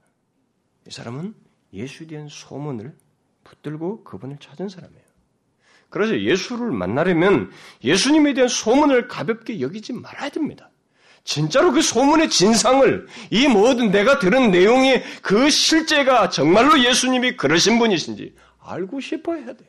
이 0.86 0.90
사람은 0.90 1.34
예수에 1.72 2.06
대한 2.06 2.28
소문을 2.28 2.96
붙들고 3.44 4.04
그분을 4.04 4.38
찾은 4.40 4.68
사람이에요. 4.68 5.04
그래서 5.88 6.18
예수를 6.20 6.70
만나려면 6.72 7.50
예수님에 7.82 8.34
대한 8.34 8.48
소문을 8.48 9.08
가볍게 9.08 9.60
여기지 9.60 9.92
말아야 9.92 10.30
됩니다. 10.30 10.70
진짜로 11.24 11.72
그 11.72 11.82
소문의 11.82 12.30
진상을 12.30 13.06
이 13.30 13.48
모든 13.48 13.90
내가 13.90 14.18
들은 14.18 14.50
내용의 14.50 15.02
그 15.22 15.50
실제가 15.50 16.28
정말로 16.30 16.82
예수님이 16.82 17.36
그러신 17.36 17.78
분이신지 17.78 18.34
알고 18.60 19.00
싶어 19.00 19.34
해야 19.34 19.46
돼요. 19.46 19.68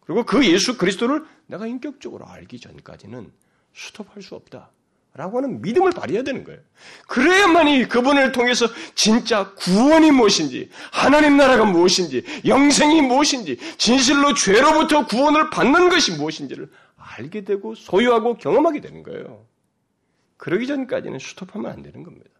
그리고 0.00 0.24
그 0.24 0.46
예수 0.46 0.76
그리스도를 0.76 1.24
내가 1.46 1.66
인격적으로 1.66 2.26
알기 2.26 2.60
전까지는 2.60 3.32
스톱할 3.74 4.22
수 4.22 4.34
없다. 4.34 4.70
라고 5.16 5.38
하는 5.38 5.62
믿음을 5.62 5.92
발휘해야 5.92 6.24
되는 6.24 6.42
거예요. 6.42 6.60
그래야만이 7.06 7.88
그분을 7.88 8.32
통해서 8.32 8.66
진짜 8.96 9.54
구원이 9.54 10.10
무엇인지, 10.10 10.70
하나님 10.90 11.36
나라가 11.36 11.64
무엇인지, 11.64 12.24
영생이 12.44 13.00
무엇인지, 13.02 13.58
진실로 13.78 14.34
죄로부터 14.34 15.06
구원을 15.06 15.50
받는 15.50 15.88
것이 15.88 16.16
무엇인지를 16.16 16.68
알게 16.96 17.44
되고 17.44 17.76
소유하고 17.76 18.38
경험하게 18.38 18.80
되는 18.80 19.04
거예요. 19.04 19.46
그러기 20.36 20.66
전까지는 20.66 21.20
스톱하면 21.20 21.70
안 21.70 21.82
되는 21.82 22.02
겁니다. 22.02 22.30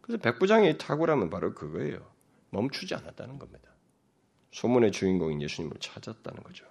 그래서 0.00 0.20
백부장의 0.22 0.78
탁월함은 0.78 1.28
바로 1.28 1.54
그거예요. 1.54 2.10
멈추지 2.50 2.94
않았다는 2.94 3.38
겁니다. 3.38 3.68
소문의 4.50 4.92
주인공인 4.92 5.42
예수님을 5.42 5.76
찾았다는 5.78 6.42
거죠. 6.42 6.64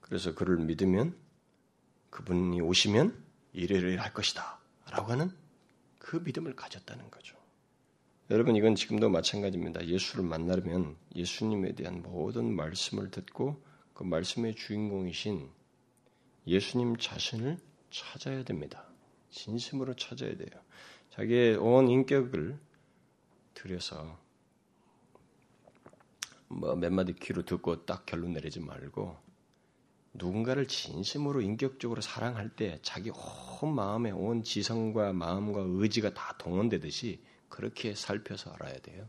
그래서 0.00 0.36
그를 0.36 0.56
믿으면 0.58 1.16
그분이 2.10 2.60
오시면 2.60 3.25
이래를 3.56 4.00
할 4.00 4.12
것이다. 4.12 4.60
라고 4.90 5.10
하는 5.12 5.30
그 5.98 6.16
믿음을 6.16 6.54
가졌다는 6.54 7.10
거죠. 7.10 7.36
여러분, 8.30 8.54
이건 8.56 8.74
지금도 8.74 9.08
마찬가지입니다. 9.08 9.86
예수를 9.86 10.24
만나려면 10.24 10.96
예수님에 11.14 11.72
대한 11.74 12.02
모든 12.02 12.54
말씀을 12.54 13.10
듣고 13.10 13.62
그 13.94 14.04
말씀의 14.04 14.54
주인공이신 14.54 15.48
예수님 16.46 16.96
자신을 16.96 17.58
찾아야 17.90 18.44
됩니다. 18.44 18.86
진심으로 19.30 19.94
찾아야 19.94 20.36
돼요. 20.36 20.62
자기의 21.10 21.56
온 21.56 21.88
인격을 21.88 22.58
들여서 23.54 24.18
뭐 26.48 26.76
몇 26.76 26.92
마디 26.92 27.14
귀로 27.14 27.42
듣고 27.44 27.84
딱 27.86 28.06
결론 28.06 28.32
내리지 28.32 28.60
말고 28.60 29.16
누군가를 30.18 30.66
진심으로 30.66 31.40
인격적으로 31.40 32.00
사랑할 32.00 32.48
때 32.48 32.78
자기 32.82 33.10
온 33.10 33.74
마음에 33.74 34.10
온 34.10 34.42
지성과 34.42 35.12
마음과 35.12 35.62
의지가 35.66 36.14
다 36.14 36.36
동원되듯이 36.38 37.20
그렇게 37.48 37.94
살펴서 37.94 38.52
알아야 38.52 38.78
돼요. 38.80 39.08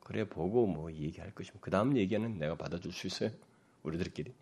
그래 0.00 0.28
보고 0.28 0.66
뭐 0.66 0.92
얘기할 0.92 1.32
것이면 1.34 1.60
그 1.60 1.70
다음 1.70 1.96
얘기는 1.96 2.38
내가 2.38 2.56
받아줄 2.56 2.92
수 2.92 3.06
있어요. 3.06 3.30
우리들끼리. 3.82 4.32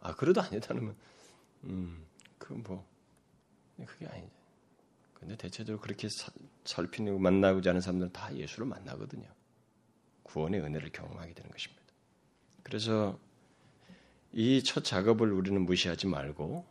아 0.00 0.14
그래도 0.14 0.40
아니다 0.40 0.74
면 0.74 0.96
음그 1.64 2.52
뭐 2.64 2.86
그게 3.86 4.06
아니죠. 4.06 4.42
근데 5.14 5.36
대체적으로 5.36 5.80
그렇게 5.80 6.08
살피고 6.64 7.18
만나고자 7.18 7.70
하는 7.70 7.80
사람들은 7.80 8.12
다 8.12 8.34
예수를 8.34 8.66
만나거든요. 8.66 9.28
구원의 10.24 10.60
은혜를 10.60 10.90
경험하게 10.90 11.34
되는 11.34 11.50
것입니다. 11.50 11.82
그래서 12.64 13.18
이 14.34 14.62
첫 14.62 14.82
작업을 14.82 15.30
우리는 15.30 15.60
무시하지 15.66 16.06
말고 16.06 16.64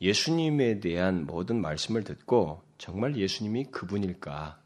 예수님에 0.00 0.80
대한 0.80 1.26
모든 1.26 1.60
말씀을 1.60 2.04
듣고 2.04 2.62
정말 2.78 3.16
예수님이 3.16 3.64
그분일까? 3.66 4.58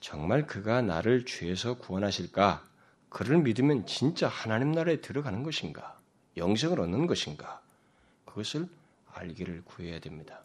정말 0.00 0.46
그가 0.46 0.82
나를 0.82 1.24
죄에서 1.24 1.78
구원하실까? 1.78 2.64
그를 3.10 3.38
믿으면 3.38 3.86
진짜 3.86 4.28
하나님 4.28 4.72
나라에 4.72 5.00
들어가는 5.00 5.42
것인가? 5.42 6.00
영생을 6.36 6.80
얻는 6.80 7.06
것인가? 7.06 7.62
그것을 8.24 8.68
알기를 9.12 9.62
구해야 9.64 10.00
됩니다. 10.00 10.42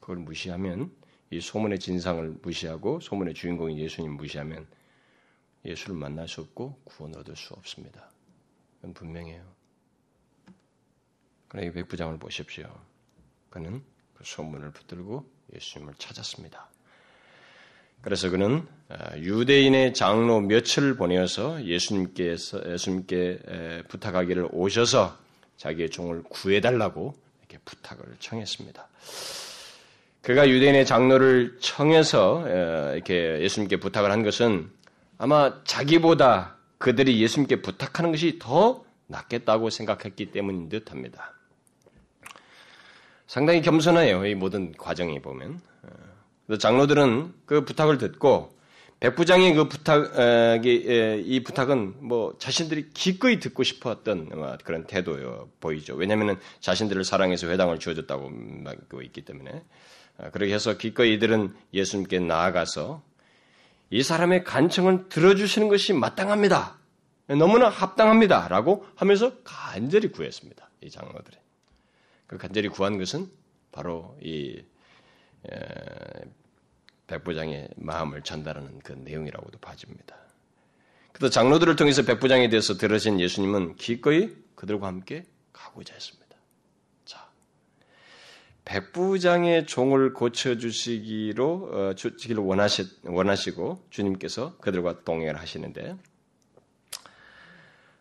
그걸 0.00 0.16
무시하면 0.18 0.92
이 1.30 1.40
소문의 1.40 1.80
진상을 1.80 2.38
무시하고 2.42 3.00
소문의 3.00 3.34
주인공인 3.34 3.78
예수님 3.78 4.12
무시하면 4.12 4.66
예수를 5.64 5.96
만날 5.96 6.28
수 6.28 6.40
없고 6.42 6.80
구원 6.84 7.16
얻을 7.16 7.34
수 7.34 7.54
없습니다. 7.54 8.10
분명해요. 8.94 9.55
그러나 11.48 11.66
이 11.66 11.72
백부장을 11.72 12.18
보십시오. 12.18 12.66
그는 13.50 13.82
그 14.14 14.24
소문을 14.24 14.72
붙들고 14.72 15.24
예수님을 15.54 15.94
찾았습니다. 15.98 16.68
그래서 18.02 18.30
그는 18.30 18.66
아, 18.88 19.16
유대인의 19.16 19.94
장로 19.94 20.40
몇을 20.40 20.96
보내어서 20.96 21.64
예수님께 21.64 22.36
예수님께 22.66 23.82
부탁하기를 23.88 24.48
오셔서 24.52 25.18
자기의 25.56 25.90
종을 25.90 26.22
구해달라고 26.24 27.14
이렇게 27.40 27.58
부탁을 27.64 28.04
청했습니다. 28.20 28.88
그가 30.22 30.48
유대인의 30.48 30.86
장로를 30.86 31.58
청해서 31.60 32.48
이렇게 32.94 33.40
예수님께 33.40 33.78
부탁을 33.78 34.10
한 34.10 34.22
것은 34.22 34.70
아마 35.18 35.62
자기보다 35.64 36.56
그들이 36.78 37.22
예수님께 37.22 37.62
부탁하는 37.62 38.10
것이 38.10 38.38
더 38.38 38.84
낫겠다고 39.06 39.70
생각했기 39.70 40.32
때문인 40.32 40.68
듯합니다. 40.68 41.35
상당히 43.26 43.60
겸손해요. 43.62 44.26
이 44.26 44.34
모든 44.34 44.72
과정이 44.72 45.20
보면. 45.20 45.60
어, 46.48 46.56
장로들은 46.56 47.34
그 47.44 47.64
부탁을 47.64 47.98
듣고 47.98 48.56
백부장의 49.00 49.54
그 49.54 49.68
부탁이 49.68 51.22
이 51.26 51.42
부탁은 51.44 51.96
뭐 51.98 52.34
자신들이 52.38 52.90
기꺼이 52.94 53.40
듣고 53.40 53.62
싶었던 53.62 54.58
그런 54.64 54.86
태도요 54.86 55.50
보이죠. 55.60 55.94
왜냐하면 55.94 56.40
자신들을 56.60 57.04
사랑해서 57.04 57.48
회당을 57.48 57.78
주어줬다고 57.78 58.30
말고 58.30 59.02
있기 59.02 59.22
때문에 59.22 59.62
아, 60.18 60.30
그렇게 60.30 60.54
해서 60.54 60.78
기꺼이 60.78 61.14
이들은 61.14 61.54
예수님께 61.74 62.20
나아가서 62.20 63.02
이 63.90 64.02
사람의 64.02 64.44
간청을 64.44 65.10
들어주시는 65.10 65.68
것이 65.68 65.92
마땅합니다. 65.92 66.78
너무나 67.28 67.68
합당합니다 67.68 68.48
라고 68.48 68.86
하면서 68.94 69.36
간절히 69.42 70.10
구했습니다. 70.10 70.70
이 70.82 70.90
장로들이 70.90 71.36
그 72.26 72.38
간절히 72.38 72.68
구한 72.68 72.98
것은 72.98 73.30
바로 73.72 74.16
이 74.22 74.62
백부장의 77.06 77.68
마음을 77.76 78.22
전달하는 78.22 78.78
그 78.80 78.92
내용이라고도 78.92 79.58
봐집니다. 79.58 80.16
그래서 81.12 81.30
장로들을 81.30 81.76
통해서 81.76 82.02
백부장에 82.02 82.48
대해서 82.48 82.76
들으신 82.76 83.20
예수님은 83.20 83.76
기꺼이 83.76 84.34
그들과 84.54 84.86
함께 84.86 85.24
가고자 85.52 85.94
했습니다. 85.94 86.26
자, 87.04 87.30
백부장의 88.64 89.66
종을 89.66 90.12
고쳐주시기로, 90.12 91.70
어, 91.72 91.94
주시기를 91.94 92.42
원하시, 92.42 93.00
원하시고 93.04 93.86
주님께서 93.88 94.58
그들과 94.58 95.04
동행을 95.04 95.38
하시는데, 95.40 95.96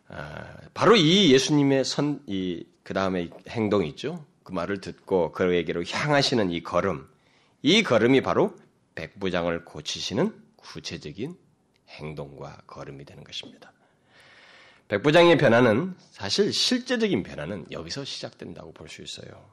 아, 0.09 0.57
바로 0.73 0.95
이 0.95 1.31
예수님의 1.31 1.85
선, 1.85 2.21
이, 2.27 2.65
그 2.85 2.93
다음에 2.93 3.29
행동이 3.49 3.89
있죠. 3.89 4.23
그 4.43 4.53
말을 4.53 4.79
듣고 4.79 5.31
그에게로 5.31 5.83
향하시는 5.89 6.51
이 6.51 6.61
걸음, 6.61 7.07
이 7.63 7.81
걸음이 7.81 8.21
바로 8.21 8.55
백부장을 8.93 9.65
고치시는 9.65 10.31
구체적인 10.55 11.35
행동과 11.89 12.61
걸음이 12.67 13.03
되는 13.03 13.23
것입니다. 13.23 13.73
백부장의 14.87 15.39
변화는 15.39 15.95
사실 16.11 16.53
실제적인 16.53 17.23
변화는 17.23 17.65
여기서 17.71 18.05
시작된다고 18.05 18.71
볼 18.71 18.87
수 18.87 19.01
있어요. 19.01 19.43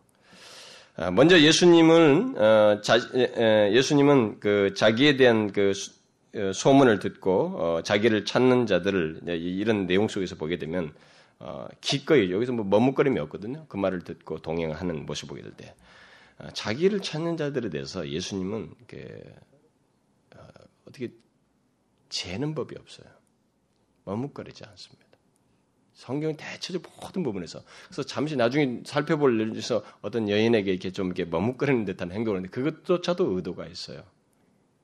아, 0.96 1.10
먼저 1.10 1.40
예수님은 1.40 2.34
어, 2.36 2.82
예수님은 3.72 4.40
그 4.40 4.74
자기에 4.76 5.16
대한 5.16 5.50
그 5.52 5.72
어, 6.36 6.52
소문을 6.52 6.98
듣고 6.98 7.56
어, 7.56 7.82
자기를 7.82 8.26
찾는 8.26 8.66
자들을 8.66 9.22
이런 9.26 9.86
내용 9.86 10.08
속에서 10.08 10.36
보게 10.36 10.58
되면 10.58 10.92
기꺼이 11.80 12.30
여기서 12.30 12.52
뭐 12.52 12.64
머뭇거림이 12.64 13.18
없거든요. 13.20 13.66
그 13.68 13.76
말을 13.76 14.04
듣고 14.04 14.38
동행하는 14.38 15.06
모습 15.06 15.28
보게 15.28 15.42
될 15.42 15.52
때. 15.52 15.74
아, 16.38 16.50
자기를 16.50 17.00
찾는 17.00 17.36
자들에 17.36 17.70
대해서 17.70 18.08
예수님은 18.08 18.74
어, 20.36 20.48
어떻게 20.86 21.12
재는 22.08 22.54
법이 22.54 22.76
없어요. 22.78 23.06
머뭇거리지 24.04 24.64
않습니다. 24.64 25.12
성경 25.94 26.36
대체적 26.36 26.82
모든 27.00 27.22
부분에서 27.22 27.62
그래서 27.84 28.02
잠시 28.02 28.34
나중에 28.34 28.80
살펴볼 28.84 29.40
일에서 29.40 29.84
어떤 30.00 30.28
여인에게 30.28 30.70
이렇게 30.70 30.90
좀 30.90 31.06
이렇게 31.06 31.24
머뭇거리는 31.24 31.84
듯한 31.84 32.10
행동을 32.12 32.38
하는데 32.38 32.50
그것조차도 32.50 33.36
의도가 33.36 33.66
있어요. 33.66 34.02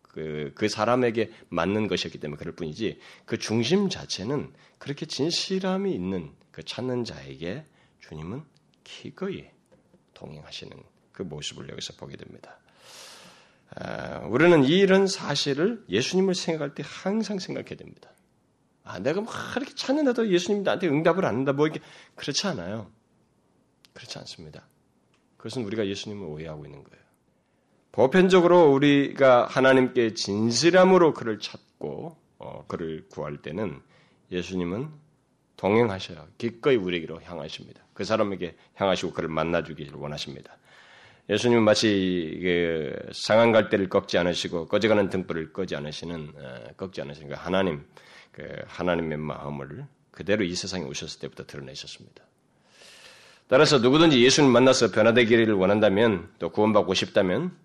그, 0.03 0.53
그 0.55 0.68
사람에게 0.68 1.33
맞는 1.49 1.88
것이었기 1.88 2.18
때문에 2.18 2.38
그럴 2.38 2.55
뿐이지 2.55 2.99
그 3.25 3.38
중심 3.38 3.88
자체는 3.88 4.53
그렇게 4.79 5.07
진실함이 5.07 5.92
있는 5.92 6.31
그 6.59 6.64
찾는 6.64 7.05
자에게 7.05 7.64
주님은 8.01 8.42
기꺼이 8.83 9.49
동행하시는 10.14 10.77
그 11.12 11.23
모습을 11.23 11.68
여기서 11.68 11.92
보게 11.92 12.16
됩니다. 12.16 12.59
아, 13.77 14.27
우리는 14.27 14.64
이런 14.64 15.07
사실을 15.07 15.85
예수님을 15.88 16.35
생각할 16.35 16.75
때 16.75 16.83
항상 16.85 17.38
생각해야 17.38 17.77
됩니다. 17.77 18.11
아, 18.83 18.99
내가 18.99 19.21
막 19.21 19.33
이렇게 19.57 19.73
찾는다도 19.73 20.33
예수님이 20.33 20.64
나한테 20.64 20.88
응답을 20.88 21.25
안 21.27 21.37
한다, 21.37 21.53
뭐 21.53 21.68
이렇게 21.68 21.81
그렇지 22.16 22.49
않아요. 22.49 22.90
그렇지 23.92 24.18
않습니다. 24.18 24.66
그것은 25.37 25.62
우리가 25.62 25.87
예수님을 25.87 26.27
오해하고 26.27 26.64
있는 26.64 26.83
거예요. 26.83 27.05
보편적으로 27.92 28.73
우리가 28.73 29.47
하나님께 29.47 30.14
진실함으로 30.14 31.14
그를 31.14 31.38
찾고 31.38 32.16
어, 32.38 32.64
그를 32.66 33.07
구할 33.11 33.42
때는 33.42 33.81
예수님은 34.33 35.07
동행하셔요. 35.59 36.27
기꺼이 36.38 36.77
우리에게로 36.77 37.21
향하십니다. 37.21 37.83
그 37.92 38.05
사람에게 38.05 38.57
향하시고 38.77 39.12
그를 39.12 39.29
만나주기를 39.29 39.92
원하십니다. 39.94 40.57
예수님은 41.29 41.62
마치 41.62 42.38
그 42.40 43.11
상한 43.12 43.53
갈대를 43.53 43.88
꺾지 43.90 44.16
않으시고 44.16 44.68
꺼져가는 44.68 45.11
등불을 45.11 45.53
꺼지 45.53 45.77
않으시는 45.77 46.33
어, 46.37 46.64
꺾지 46.77 47.03
않으시는 47.03 47.29
그 47.29 47.35
하나님 47.35 47.85
그 48.33 48.49
하나님의 48.66 49.18
마음을 49.18 49.85
그대로 50.11 50.44
이 50.44 50.55
세상에 50.55 50.85
오셨을 50.85 51.21
때부터 51.21 51.44
드러내셨습니다. 51.44 52.23
따라서 53.49 53.79
누구든지 53.79 54.23
예수님 54.23 54.51
만나서 54.51 54.92
변화되기를 54.92 55.53
원한다면 55.55 56.33
또 56.38 56.51
구원받고 56.51 56.94
싶다면 56.94 57.57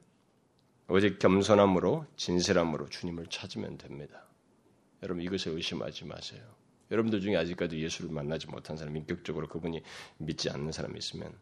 오직 0.88 1.19
겸손함으로 1.19 2.06
진실함으로 2.17 2.89
주님을 2.89 3.27
찾으면 3.29 3.77
됩니다. 3.77 4.25
여러분 5.03 5.23
이것을 5.23 5.53
의심하지 5.53 6.06
마세요. 6.06 6.41
여러분들 6.91 7.21
중에 7.21 7.35
아직까지 7.35 7.79
예수를 7.79 8.11
만나지 8.11 8.47
못한 8.47 8.77
사람, 8.77 8.95
인격적으로 8.97 9.47
그분이 9.47 9.81
믿지 10.17 10.49
않는 10.49 10.71
사람이 10.71 10.97
있으면 10.97 11.33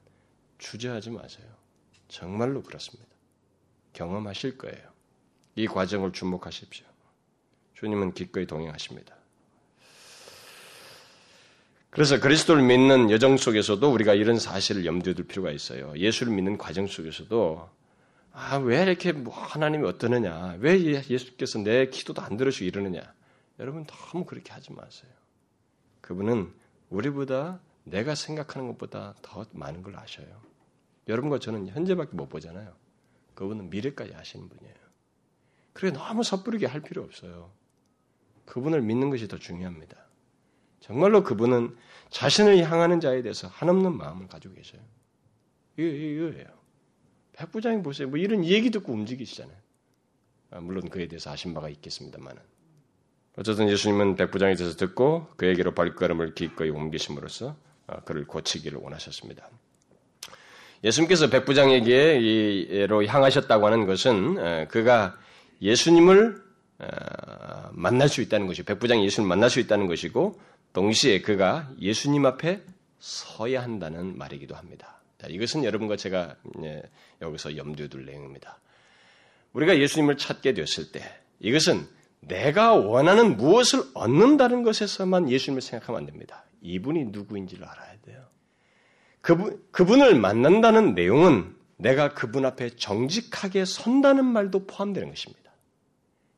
주저하지 0.58 1.12
마세요. 1.12 1.47
정말로 2.08 2.62
그렇습니다. 2.62 3.10
경험하실 3.93 4.58
거예요. 4.58 4.91
이 5.56 5.67
과정을 5.67 6.13
주목하십시오. 6.13 6.86
주님은 7.73 8.13
기꺼이 8.13 8.45
동행하십니다. 8.45 9.15
그래서 11.89 12.21
그리스도를 12.21 12.63
믿는 12.63 13.12
여정 13.12 13.36
속에서도 13.36 13.91
우리가 13.91 14.13
이런 14.13 14.39
사실을 14.39 14.86
염두에 14.86 15.13
둘 15.13 15.27
필요가 15.27 15.51
있어요. 15.51 15.93
예수를 15.97 16.34
믿는 16.34 16.58
과정 16.58 16.88
속에서도 16.88 17.69
아, 18.34 18.58
왜 18.58 18.84
이렇게 18.84 19.12
뭐 19.12 19.34
하나님이 19.36 19.86
어떠느냐? 19.86 20.56
왜 20.60 20.82
예수께서 21.10 21.60
내 21.60 21.88
기도도 21.88 22.21
안 22.21 22.38
들으시고 22.38 22.65
이러느냐? 22.65 23.13
여러분 23.60 23.86
너무 23.86 24.25
그렇게 24.25 24.54
하지 24.54 24.71
마세요. 24.71 25.12
그분은 26.02 26.52
우리보다 26.90 27.60
내가 27.84 28.16
생각하는 28.16 28.68
것보다 28.68 29.16
더 29.22 29.46
많은 29.54 29.82
걸 29.82 29.96
아셔요. 29.98 30.42
여러분과 31.08 31.40
저는 31.40 31.68
현재밖에 31.68 32.16
못 32.16 32.30
보잖아요. 32.30 32.74
그분은 33.34 33.70
미래까지 33.70 34.14
아시는 34.14 34.50
분이에요. 34.50 34.76
그래 35.74 35.92
너무 35.92 36.24
섣부르게 36.24 36.66
할 36.66 36.82
필요 36.82 37.02
없어요. 37.04 37.52
그분을 38.46 38.82
믿는 38.82 39.10
것이 39.10 39.28
더 39.28 39.38
중요합니다. 39.38 39.98
정말로 40.80 41.24
그분은 41.24 41.76
자신을 42.10 42.58
향하는 42.70 43.00
자에 43.00 43.22
대해서 43.22 43.48
한없는 43.48 43.96
마음을 43.96 44.28
가지고 44.28 44.56
계셔요. 44.56 44.82
이거, 45.78 45.88
이거예요. 45.88 46.48
백부장이 47.34 47.82
보세요. 47.82 48.10
뭐 48.10 48.18
이런 48.18 48.44
얘기 48.44 48.70
듣고 48.72 48.92
움직이시잖아요. 48.92 49.58
아, 50.52 50.60
물론 50.60 50.90
그에 50.90 51.08
대해서 51.08 51.32
아신 51.32 51.54
바가 51.54 51.70
있겠습니다만은. 51.70 52.42
어쨌든 53.38 53.70
예수님은 53.70 54.15
백부장에 54.15 54.56
대해서 54.56 54.76
듣고 54.76 55.28
그에게로 55.38 55.74
발걸음을 55.74 56.36
기꺼이 56.36 56.70
옮기심으로써 56.70 57.56
아, 57.88 58.02
그를 58.02 58.26
고치기를 58.26 58.80
원하셨습니다. 58.82 59.50
예수님께서 60.84 61.30
백부장에게로 61.30 63.06
향하셨다고 63.06 63.65
하는 63.65 63.86
것은 63.86 64.67
그가 64.67 65.17
예수님을 65.62 66.41
만날 67.72 68.10
수 68.10 68.22
있다는 68.22 68.48
것이 68.48 68.63
백부장이 68.63 69.06
예수님을 69.06 69.30
만날 69.30 69.50
수 69.52 69.60
있다는 69.60 69.86
것이고 69.86 70.41
동시에 70.74 71.22
그가 71.22 71.70
예수님 71.80 72.26
앞에 72.26 72.63
서야 73.00 73.62
한다는 73.62 74.17
말이기도 74.17 74.56
합니다. 74.56 75.02
이것은 75.30 75.63
여러분과 75.63 75.98
제가 75.98 76.36
여기서 77.22 77.58
염두에 77.58 77.88
둘 77.88 78.06
내용입니다. 78.06 78.60
우리가 79.54 79.78
예수님을 79.78 80.17
찾게 80.17 80.54
되었을 80.54 80.91
때 80.91 81.04
이것은 81.39 81.88
내가 82.22 82.74
원하는 82.74 83.36
무엇을 83.38 83.84
얻는다는 83.94 84.64
것에서만 84.64 85.30
예수님을 85.30 85.62
생각하면 85.62 86.00
안 86.02 86.06
됩니다. 86.06 86.46
이분이 86.62 87.06
누구인지를 87.06 87.66
알아야 87.68 87.96
돼요. 88.06 88.24
그분, 89.22 89.62
그분을 89.72 90.19
만난다는 90.19 90.94
내용은 90.96 91.56
내가 91.78 92.13
그분 92.13 92.46
앞에 92.46 92.76
정직하게 92.76 93.65
선다는 93.65 94.26
말도 94.26 94.67
포함되는 94.67 95.10
것입니다. 95.10 95.52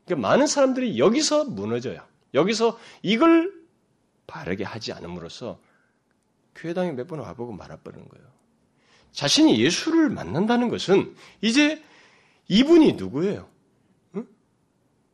그러니까 0.06 0.28
많은 0.28 0.48
사람들이 0.48 0.98
여기서 0.98 1.46
무너져요. 1.46 2.02
여기서 2.34 2.80
이걸 3.02 3.54
바르게 4.26 4.64
하지 4.64 4.94
않음으로써 4.94 5.60
교회당에 6.56 6.92
몇 6.94 7.08
번 7.08 7.20
와보고 7.20 7.52
말아버리는 7.54 8.08
거예요. 8.08 8.26
자신이 9.12 9.60
예수를 9.62 10.10
만난다는 10.10 10.70
것은 10.70 11.16
이제 11.42 11.84
이분이 12.48 12.94
누구예요? 12.94 13.48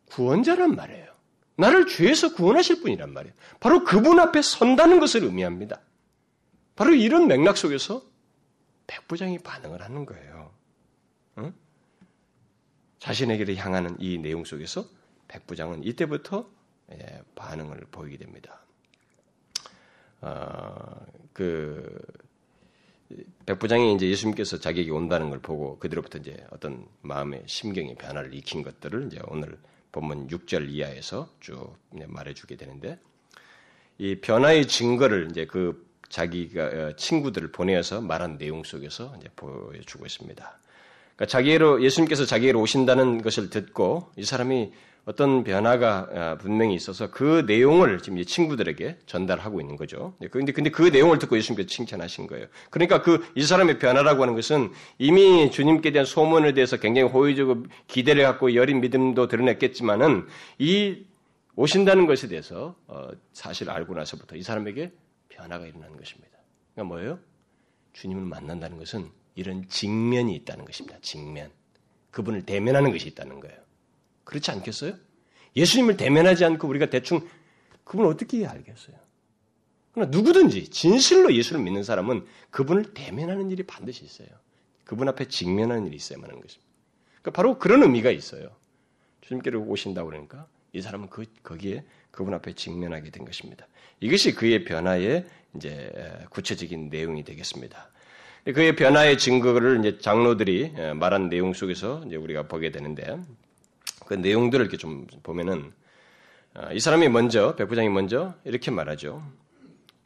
응? 0.09 0.15
구원자란 0.15 0.75
말이에요. 0.75 1.07
나를 1.57 1.87
죄에서 1.87 2.33
구원하실 2.33 2.81
분이란 2.81 3.11
말이에요. 3.11 3.35
바로 3.59 3.83
그분 3.83 4.19
앞에 4.19 4.41
선다는 4.41 4.99
것을 4.99 5.23
의미합니다. 5.23 5.81
바로 6.75 6.93
이런 6.93 7.27
맥락 7.27 7.57
속에서 7.57 8.01
백부장이 8.87 9.39
반응을 9.39 9.81
하는 9.81 10.05
거예요. 10.05 10.51
응? 11.39 11.53
자신에게를 12.99 13.57
향하는 13.57 13.97
이 13.99 14.17
내용 14.17 14.45
속에서 14.45 14.85
백부장은 15.27 15.83
이때부터 15.83 16.49
예, 16.93 17.21
반응을 17.35 17.85
보이게 17.91 18.17
됩니다. 18.17 18.61
어, 20.21 21.05
그 21.33 22.01
백부장이 23.45 23.95
이제 23.95 24.07
예수님께서 24.09 24.59
자기에게 24.59 24.91
온다는 24.91 25.29
걸 25.29 25.39
보고 25.39 25.77
그대로부터 25.79 26.17
이제 26.19 26.45
어떤 26.51 26.87
마음의 27.01 27.43
심경의 27.45 27.95
변화를 27.95 28.33
익힌 28.33 28.63
것들을 28.63 29.07
이제 29.07 29.19
오늘 29.27 29.57
본문 29.91 30.27
6절 30.27 30.69
이하에서 30.69 31.29
쭉 31.39 31.75
말해주게 31.89 32.55
되는데 32.55 32.99
이 33.97 34.15
변화의 34.15 34.67
증거를 34.67 35.27
이제 35.29 35.45
그 35.45 35.87
자기가 36.09 36.63
어, 36.63 36.95
친구들을 36.95 37.51
보내어서 37.51 38.01
말한 38.01 38.37
내용 38.37 38.63
속에서 38.63 39.13
이제 39.19 39.29
보여주고 39.35 40.05
있습니다. 40.05 40.59
그러니까 41.15 41.25
자기로 41.25 41.83
예수님께서 41.83 42.25
자기로 42.25 42.61
오신다는 42.61 43.21
것을 43.21 43.49
듣고 43.49 44.11
이 44.15 44.23
사람이 44.23 44.71
어떤 45.09 45.43
변화가 45.43 46.09
아, 46.13 46.37
분명히 46.37 46.75
있어서 46.75 47.09
그 47.09 47.43
내용을 47.47 47.97
지금 47.97 48.19
이 48.19 48.25
친구들에게 48.25 48.99
전달하고 49.07 49.59
있는 49.59 49.75
거죠. 49.75 50.13
근데, 50.29 50.51
근데 50.51 50.69
그 50.69 50.83
내용을 50.83 51.17
듣고 51.17 51.35
예수님께서 51.35 51.67
칭찬하신 51.67 52.27
거예요. 52.27 52.45
그러니까 52.69 53.01
그 53.01 53.19
이 53.35 53.43
사람의 53.43 53.79
변화라고 53.79 54.21
하는 54.21 54.35
것은 54.35 54.71
이미 54.97 55.49
주님께 55.49 55.91
대한 55.91 56.05
소문에 56.05 56.53
대해서 56.53 56.77
굉장히 56.77 57.07
호의적으로 57.09 57.63
기대를 57.87 58.23
갖고 58.23 58.53
여린 58.55 58.81
믿음도 58.81 59.27
드러냈겠지만은 59.27 60.27
이 60.57 61.05
오신다는 61.55 62.05
것에 62.05 62.27
대해서 62.27 62.75
어, 62.87 63.07
사실 63.33 63.69
알고 63.69 63.93
나서부터 63.93 64.35
이 64.35 64.43
사람에게 64.43 64.91
변화가 65.29 65.65
일어나는 65.67 65.97
것입니다. 65.97 66.37
그러니까 66.73 66.95
뭐예요? 66.95 67.19
주님을 67.93 68.23
만난다는 68.23 68.77
것은 68.77 69.09
이런 69.35 69.67
직면이 69.67 70.35
있다는 70.35 70.65
것입니다. 70.65 70.97
직면. 71.01 71.51
그분을 72.11 72.43
대면하는 72.45 72.91
것이 72.91 73.07
있다는 73.07 73.39
거예요. 73.39 73.68
그렇지 74.29 74.51
않겠어요? 74.51 74.93
예수님을 75.55 75.97
대면하지 75.97 76.45
않고 76.45 76.67
우리가 76.67 76.91
대충 76.91 77.27
그분을 77.83 78.11
어떻게 78.11 78.45
알겠어요? 78.45 78.95
그러나 79.91 80.11
누구든지 80.11 80.69
진실로 80.69 81.33
예수를 81.33 81.63
믿는 81.63 81.83
사람은 81.83 82.27
그분을 82.51 82.93
대면하는 82.93 83.49
일이 83.49 83.63
반드시 83.63 84.05
있어요. 84.05 84.27
그분 84.83 85.09
앞에 85.09 85.25
직면하는 85.25 85.87
일이 85.87 85.95
있어야만 85.95 86.29
하는 86.29 86.41
것입니다. 86.43 86.71
그러니까 87.21 87.31
바로 87.31 87.57
그런 87.57 87.81
의미가 87.81 88.11
있어요. 88.11 88.51
주님께로 89.21 89.63
오신다고 89.63 90.09
그러니까 90.09 90.47
이 90.73 90.81
사람은 90.81 91.09
그, 91.09 91.25
거기에 91.41 91.83
그분 92.11 92.35
앞에 92.35 92.53
직면하게 92.53 93.09
된 93.09 93.25
것입니다. 93.25 93.67
이것이 93.99 94.35
그의 94.35 94.63
변화의 94.63 95.25
이제 95.55 95.91
구체적인 96.29 96.89
내용이 96.89 97.23
되겠습니다. 97.23 97.89
그의 98.53 98.75
변화의 98.75 99.17
증거를 99.17 99.79
이제 99.79 99.97
장로들이 99.97 100.73
말한 100.95 101.29
내용 101.29 101.53
속에서 101.53 102.03
이제 102.05 102.15
우리가 102.15 102.47
보게 102.47 102.71
되는데 102.71 103.17
그 104.09 104.15
내용들을 104.15 104.65
이렇게 104.65 104.75
좀 104.75 105.05
보면은 105.21 105.71
아, 106.55 106.73
이 106.73 106.79
사람이 106.79 107.09
먼저 107.09 107.55
백부장이 107.55 107.89
먼저 107.89 108.33
이렇게 108.43 108.71
말하죠. 108.71 109.23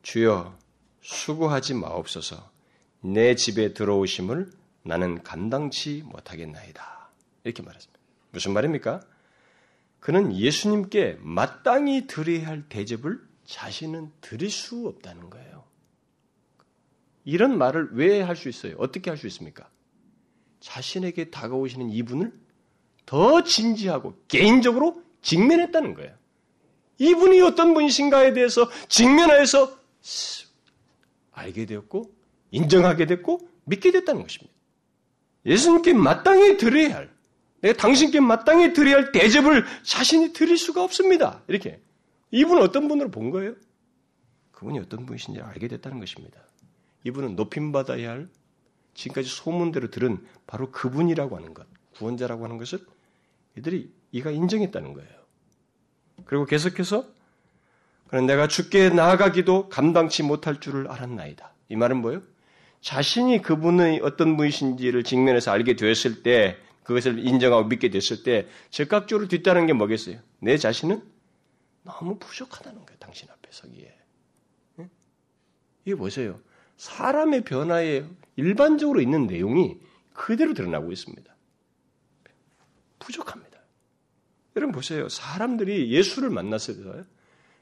주여 0.02 0.60
수고하지 1.02 1.76
마옵소서. 1.76 2.52
내 3.00 3.34
집에 3.36 3.74
들어오심을 3.74 4.52
나는 4.84 5.24
감당치 5.24 6.04
못하겠나이다. 6.06 7.12
이렇게 7.46 7.64
말했습니다. 7.64 7.98
무슨 8.32 8.52
말입니까? 8.52 9.00
그는 10.02 10.36
예수님께 10.36 11.20
마땅히 11.22 12.06
드려야 12.06 12.48
할 12.48 12.68
대접을 12.68 13.22
자신은 13.46 14.12
드릴 14.20 14.50
수 14.52 14.86
없다는 14.86 15.30
거예요. 15.30 15.64
이런 17.24 17.58
말을 17.58 17.92
왜 17.94 18.20
할 18.20 18.36
수 18.36 18.50
있어요? 18.50 18.76
어떻게 18.80 19.10
할 19.10 19.18
수 19.18 19.28
있습니까? 19.28 19.70
자신에게 20.60 21.30
다가오시는 21.30 21.90
이분을 21.90 22.43
더 23.06 23.44
진지하고 23.44 24.16
개인적으로 24.28 25.02
직면했다는 25.22 25.94
거예요. 25.96 26.14
이분이 26.98 27.42
어떤 27.42 27.74
분이신가에 27.74 28.34
대해서 28.34 28.70
직면하여서 28.88 29.78
알게 31.32 31.66
되었고 31.66 32.14
인정하게 32.52 33.06
됐고 33.06 33.48
믿게 33.66 33.92
됐다는 33.92 34.22
것입니다. 34.22 34.54
예수님께 35.46 35.94
마땅히 35.94 36.58
드려야 36.58 36.96
할 36.96 37.14
내가 37.62 37.78
당신께 37.78 38.20
마땅히 38.20 38.74
드려야 38.74 38.98
할 38.98 39.12
대접을 39.12 39.66
자신이 39.84 40.34
드릴 40.34 40.58
수가 40.58 40.84
없습니다. 40.84 41.42
이렇게 41.48 41.82
이분은 42.32 42.62
어떤 42.62 42.88
분으로 42.88 43.10
본 43.10 43.32
거예요? 43.32 43.56
그분이 44.52 44.80
어떤 44.80 45.06
분이신지 45.06 45.42
알게 45.42 45.68
됐다는 45.68 46.00
것입니다. 46.00 46.40
이분은 47.04 47.36
높임받아야 47.36 48.10
할 48.10 48.30
지금까지 48.94 49.30
소문대로 49.30 49.90
들은 49.90 50.26
바로 50.46 50.72
그분이라고 50.72 51.36
하는 51.36 51.54
것, 51.54 51.68
구원자라고 51.98 52.44
하는 52.46 52.58
것을 52.58 52.80
이들이 53.58 53.94
이가 54.12 54.32
인정했다는 54.32 54.94
거예요. 54.94 55.10
그리고 56.26 56.46
계속해서 56.46 57.06
그는 58.08 58.26
내가 58.26 58.48
죽게 58.48 58.90
나아가기도 58.90 59.70
감당치 59.70 60.24
못할 60.24 60.60
줄을 60.60 60.88
알았나이다. 60.88 61.54
이 61.70 61.76
말은 61.76 61.98
뭐예요? 61.98 62.22
자신이 62.82 63.42
그분의 63.42 64.02
어떤 64.04 64.38
분이신지를 64.38 65.04
직면해서 65.04 65.52
알게 65.52 65.76
되었을 65.76 66.22
때 66.22 66.58
그것을 66.84 67.26
인정하고 67.26 67.68
믿게 67.68 67.90
됐을 67.90 68.24
때 68.24 68.48
즉각적으로 68.70 69.28
뒤따르는 69.28 69.68
게 69.68 69.74
뭐겠어요? 69.74 70.20
내 70.40 70.58
자신은 70.58 71.02
너무 71.84 72.20
부족하다는 72.20 72.86
거예요. 72.86 72.98
당신 73.00 73.30
앞에 73.32 73.50
서기에. 73.50 73.96
이게 75.86 75.96
보세요. 75.96 76.40
사람의 76.78 77.44
변화에 77.44 78.06
일반적으로 78.36 79.02
있는 79.02 79.28
내용이 79.28 79.78
그대로 80.14 80.54
드러나고 80.54 80.92
있습니다. 80.92 81.33
부족합니다. 83.04 83.60
여러분 84.56 84.74
보세요. 84.74 85.10
사람들이 85.10 85.92
예수를 85.92 86.30
만났을 86.30 86.76
때, 86.84 87.04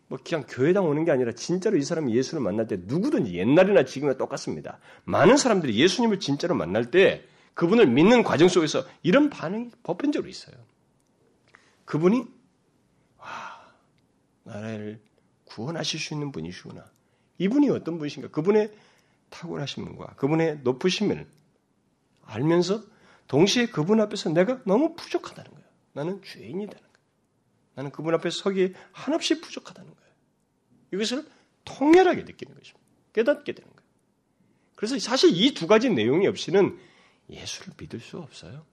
뭐 0.07 0.19
그냥 0.23 0.45
교회당 0.47 0.85
오는 0.87 1.05
게 1.05 1.11
아니라 1.11 1.31
진짜로 1.31 1.77
이 1.77 1.83
사람이 1.83 2.13
예수를 2.15 2.41
만날 2.41 2.67
때 2.67 2.77
누구든지 2.81 3.33
옛날이나 3.33 3.85
지금이나 3.85 4.17
똑같습니다. 4.17 4.79
많은 5.05 5.37
사람들이 5.37 5.77
예수님을 5.79 6.19
진짜로 6.19 6.53
만날 6.53 6.91
때 6.91 7.23
그분을 7.53 7.87
믿는 7.87 8.23
과정 8.23 8.49
속에서 8.49 8.85
이런 9.03 9.29
반응이 9.29 9.71
보편적으로 9.83 10.29
있어요. 10.29 10.55
그분이 11.85 12.25
와 13.17 13.27
나를 14.43 14.99
구원하실 15.45 15.99
수 15.99 16.13
있는 16.13 16.31
분이시구나. 16.31 16.85
이분이 17.37 17.69
어떤 17.69 17.97
분이신가? 17.97 18.29
그분의 18.29 18.71
탁월하심과 19.29 20.15
그분의 20.15 20.59
높으심을 20.63 21.25
알면서 22.25 22.83
동시에 23.31 23.67
그분 23.67 24.01
앞에서 24.01 24.29
내가 24.29 24.61
너무 24.65 24.93
부족하다는 24.93 25.51
거예요. 25.51 25.65
나는 25.93 26.21
죄인이라는 26.21 26.67
거예요. 26.67 26.97
나는 27.75 27.89
그분 27.91 28.13
앞에 28.13 28.29
서기에 28.29 28.73
한없이 28.91 29.39
부족하다는 29.39 29.89
거예요. 29.89 30.11
이것을 30.93 31.25
통렬하게 31.63 32.23
느끼는 32.23 32.53
것입니다. 32.53 32.85
깨닫게 33.13 33.53
되는 33.53 33.69
거예요. 33.69 33.89
그래서 34.75 34.99
사실 34.99 35.29
이 35.33 35.53
두 35.53 35.65
가지 35.65 35.89
내용이 35.89 36.27
없이는 36.27 36.77
예수를 37.29 37.73
믿을 37.77 38.01
수 38.01 38.17
없어요. 38.17 38.65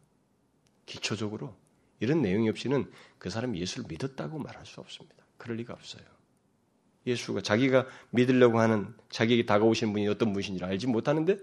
기초적으로 0.87 1.55
이런 2.01 2.21
내용이 2.21 2.49
없이는 2.49 2.91
그 3.19 3.31
사람이 3.31 3.61
예수를 3.61 3.85
믿었다고 3.89 4.41
말할 4.41 4.67
수 4.67 4.81
없습니다. 4.81 5.25
그럴 5.37 5.57
리가 5.59 5.73
없어요. 5.73 6.03
예수가 7.07 7.43
자기가 7.43 7.87
믿으려고 8.11 8.59
하는 8.59 8.93
자기에게 9.11 9.47
다가오시는 9.47 9.93
분이 9.93 10.09
어떤 10.09 10.33
분이신지 10.33 10.65
알지 10.65 10.89
못하는데 10.89 11.39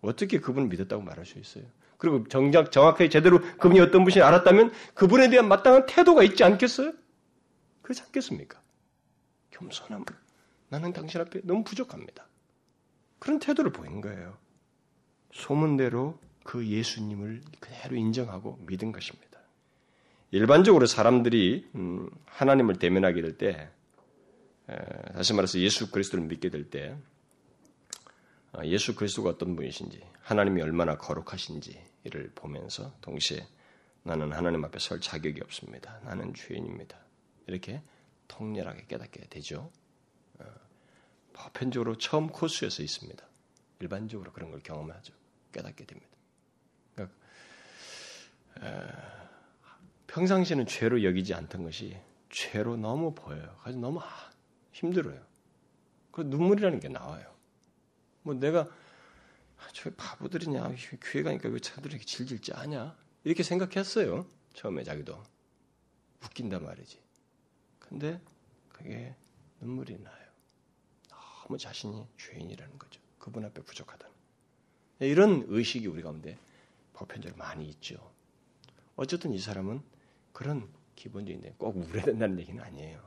어떻게 0.00 0.40
그분을 0.40 0.68
믿었다고 0.68 1.02
말할 1.02 1.26
수 1.26 1.38
있어요? 1.38 1.64
그리고 1.98 2.26
정작 2.28 2.72
정확하게 2.72 3.08
제대로 3.08 3.40
그분이 3.40 3.80
어떤 3.80 4.04
분인지 4.04 4.22
알았다면 4.22 4.72
그분에 4.94 5.30
대한 5.30 5.48
마땅한 5.48 5.86
태도가 5.86 6.22
있지 6.22 6.44
않겠어요? 6.44 6.92
그렇지 7.82 8.02
않겠습니까? 8.02 8.60
겸손함. 9.50 10.04
나는 10.68 10.92
당신 10.92 11.20
앞에 11.20 11.40
너무 11.44 11.64
부족합니다. 11.64 12.26
그런 13.18 13.38
태도를 13.38 13.72
보인 13.72 14.00
거예요. 14.00 14.36
소문대로 15.32 16.18
그 16.44 16.66
예수님을 16.66 17.42
그대로 17.60 17.96
인정하고 17.96 18.58
믿은 18.66 18.92
것입니다. 18.92 19.40
일반적으로 20.30 20.86
사람들이 20.86 21.68
음, 21.74 22.10
하나님을 22.26 22.78
대면하게 22.78 23.22
될 23.22 23.38
때, 23.38 23.70
다시 25.14 25.32
말해서 25.32 25.58
예수 25.60 25.90
그리스도를 25.90 26.24
믿게 26.24 26.50
될때 26.50 26.96
아, 28.52 28.64
예수 28.64 28.94
그리스도가 28.94 29.30
어떤 29.30 29.54
분이신지, 29.54 30.02
하나님이 30.26 30.60
얼마나 30.60 30.98
거룩하신지를 30.98 32.32
보면서 32.34 32.92
동시에 33.00 33.46
나는 34.02 34.32
하나님 34.32 34.64
앞에 34.64 34.80
설 34.80 35.00
자격이 35.00 35.40
없습니다. 35.42 36.00
나는 36.02 36.34
죄인입니다. 36.34 36.98
이렇게 37.46 37.80
통렬하게 38.26 38.86
깨닫게 38.88 39.28
되죠. 39.28 39.70
어, 40.40 40.44
보편적으로 41.32 41.96
처음 41.98 42.26
코스에서 42.26 42.82
있습니다. 42.82 43.24
일반적으로 43.78 44.32
그런 44.32 44.50
걸 44.50 44.60
경험하죠. 44.64 45.14
깨닫게 45.52 45.84
됩니다. 45.84 46.10
그러니까, 46.96 47.16
평상시에는 50.08 50.66
죄로 50.66 51.04
여기지 51.04 51.34
않던 51.34 51.62
것이 51.62 51.96
죄로 52.30 52.76
너무 52.76 53.14
보여요. 53.14 53.56
그래서 53.62 53.78
너무 53.78 54.00
힘들어요. 54.72 55.22
그 56.10 56.22
눈물이라는 56.22 56.80
게 56.80 56.88
나와요. 56.88 57.32
뭐 58.22 58.34
내가 58.34 58.60
아, 58.62 58.85
저 59.72 59.90
바보들이냐 59.96 60.74
교회 61.00 61.22
가니까 61.22 61.48
왜 61.48 61.58
차들이 61.58 61.94
이렇게 61.94 62.04
질질 62.04 62.40
짜냐 62.40 62.96
이렇게 63.24 63.42
생각했어요 63.42 64.26
처음에 64.54 64.84
자기도 64.84 65.22
바뀐단 66.20 66.64
말이지. 66.64 66.98
근데 67.78 68.20
그게 68.68 69.14
눈물이 69.60 69.98
나요. 70.02 70.26
너무 71.08 71.58
자신이 71.58 72.06
죄인이라는 72.18 72.78
거죠. 72.78 73.00
그분 73.18 73.44
앞에 73.44 73.62
부족하다는. 73.62 74.14
이런 75.00 75.44
의식이 75.48 75.86
우리 75.86 76.02
가운데 76.02 76.38
보편적으로 76.94 77.38
많이 77.38 77.68
있죠. 77.68 78.12
어쨌든 78.96 79.32
이 79.32 79.38
사람은 79.38 79.82
그런 80.32 80.68
기본적인 80.96 81.54
꼭 81.58 81.76
울어야 81.76 82.04
된다는 82.04 82.38
얘기는 82.40 82.62
아니에요. 82.62 83.02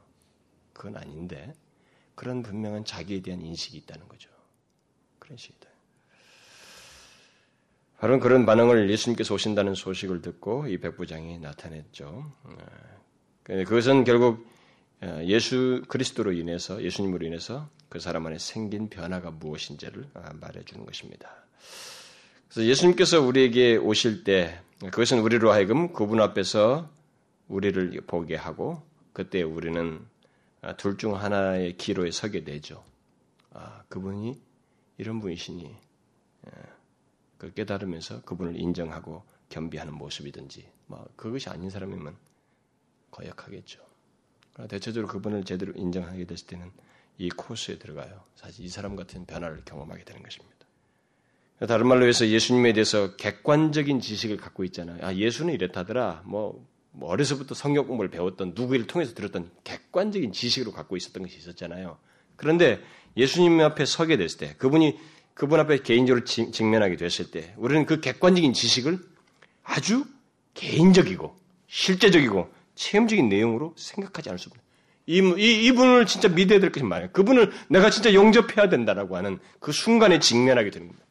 그건 0.73 0.95
아닌데 0.97 1.53
그런 2.15 2.43
분명한 2.43 2.85
자기에 2.85 3.21
대한 3.21 3.41
인식이 3.41 3.77
있다는 3.77 4.07
거죠. 4.07 4.29
그런 5.17 5.37
식이다. 5.37 5.68
바로 7.99 8.19
그런 8.19 8.45
반응을 8.45 8.89
예수님께서 8.89 9.33
오신다는 9.33 9.75
소식을 9.75 10.21
듣고 10.21 10.67
이 10.67 10.77
백부장이 10.77 11.39
나타냈죠. 11.39 12.31
어, 12.43 12.57
그것은 13.43 14.05
결국 14.05 14.47
어, 15.01 15.21
예수 15.25 15.83
그리스도로 15.87 16.31
인해서 16.31 16.81
예수님으로 16.81 17.25
인해서 17.25 17.69
그 17.89 17.99
사람 17.99 18.25
안에 18.25 18.37
생긴 18.37 18.89
변화가 18.89 19.31
무엇인지를 19.31 20.07
아, 20.13 20.31
말해주는 20.39 20.85
것입니다. 20.85 21.29
그래서 22.47 22.67
예수님께서 22.69 23.21
우리에게 23.21 23.75
오실 23.75 24.23
때 24.23 24.61
그것은 24.79 25.19
우리로 25.19 25.51
하여금 25.51 25.91
그분 25.91 26.21
앞에서 26.21 26.89
우리를 27.49 28.01
보게 28.07 28.35
하고 28.35 28.81
그때 29.11 29.41
우리는 29.41 29.99
아, 30.61 30.75
둘중 30.77 31.15
하나의 31.15 31.75
기로에 31.75 32.11
서게 32.11 32.45
되죠. 32.45 32.83
아, 33.51 33.83
그분이 33.89 34.39
이런 34.97 35.19
분이시니 35.19 35.65
예, 35.65 36.51
그 37.39 37.51
깨달으면서 37.53 38.21
그분을 38.21 38.59
인정하고 38.59 39.23
겸비하는 39.47 39.95
모습이든지 39.95 40.69
뭐 40.85 41.07
그것이 41.15 41.49
아닌 41.49 41.71
사람이면 41.71 42.15
거역하겠죠. 43.09 43.79
대체적으로 44.67 45.07
그분을 45.07 45.45
제대로 45.45 45.73
인정하게 45.73 46.25
됐을 46.25 46.45
때는 46.45 46.71
이 47.17 47.29
코스에 47.29 47.79
들어가요. 47.79 48.23
사실 48.35 48.65
이 48.65 48.69
사람 48.69 48.95
같은 48.95 49.25
변화를 49.25 49.63
경험하게 49.65 50.03
되는 50.03 50.21
것입니다. 50.21 50.59
다른 51.67 51.87
말로 51.87 52.05
해서 52.05 52.27
예수님에 52.27 52.73
대해서 52.73 53.15
객관적인 53.15 53.99
지식을 54.01 54.37
갖고 54.37 54.63
있잖아요. 54.65 54.99
아, 55.01 55.13
예수는 55.13 55.53
이랬다더라. 55.53 56.23
뭐, 56.25 56.65
뭐 56.91 57.09
어려서부터 57.09 57.55
성경 57.55 57.87
공부를 57.87 58.11
배웠던 58.11 58.53
누구를 58.55 58.87
통해서 58.87 59.13
들었던 59.13 59.49
객관적인 59.63 60.31
지식으로 60.31 60.71
갖고 60.71 60.95
있었던 60.95 61.23
것이 61.23 61.37
있었잖아요. 61.37 61.97
그런데 62.37 62.81
예수님 63.17 63.59
앞에 63.59 63.85
서게 63.85 64.15
됐을 64.15 64.37
때, 64.37 64.55
그분이 64.57 64.97
그분 65.39 65.61
앞에 65.61 65.77
개인적으로 65.77 66.25
직면하게 66.25 66.97
됐을 66.97 67.31
때, 67.31 67.53
우리는 67.55 67.85
그 67.85 68.01
객관적인 68.01 68.51
지식을 68.51 68.99
아주 69.63 70.03
개인적이고 70.53 71.33
실제적이고 71.67 72.53
체험적인 72.75 73.29
내용으로 73.29 73.73
생각하지 73.77 74.31
않을 74.31 74.37
수 74.37 74.49
없는. 74.49 74.61
이, 75.05 75.19
이, 75.41 75.65
이분을 75.67 76.07
진짜 76.07 76.27
믿어야 76.27 76.59
될 76.59 76.73
것이 76.73 76.83
많아요. 76.83 77.09
그분을 77.13 77.53
내가 77.69 77.89
진짜 77.89 78.13
영접해야 78.13 78.67
된다라고 78.67 79.15
하는 79.15 79.39
그 79.61 79.71
순간에 79.71 80.19
직면하게 80.19 80.71
되는 80.71 80.89
겁니다. 80.89 81.05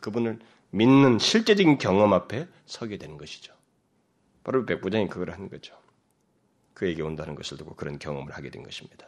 그분을 0.00 0.40
믿는 0.70 1.20
실제적인 1.20 1.78
경험 1.78 2.12
앞에 2.12 2.48
서게 2.66 2.98
되는 2.98 3.16
것이죠. 3.18 3.54
바로 4.42 4.66
백부장이 4.66 5.06
그걸 5.08 5.30
하는 5.30 5.48
거죠. 5.48 5.78
그에게 6.74 7.02
온다는 7.02 7.36
것을 7.36 7.56
두고 7.56 7.76
그런 7.76 8.00
경험을 8.00 8.32
하게 8.32 8.50
된 8.50 8.64
것입니다. 8.64 9.06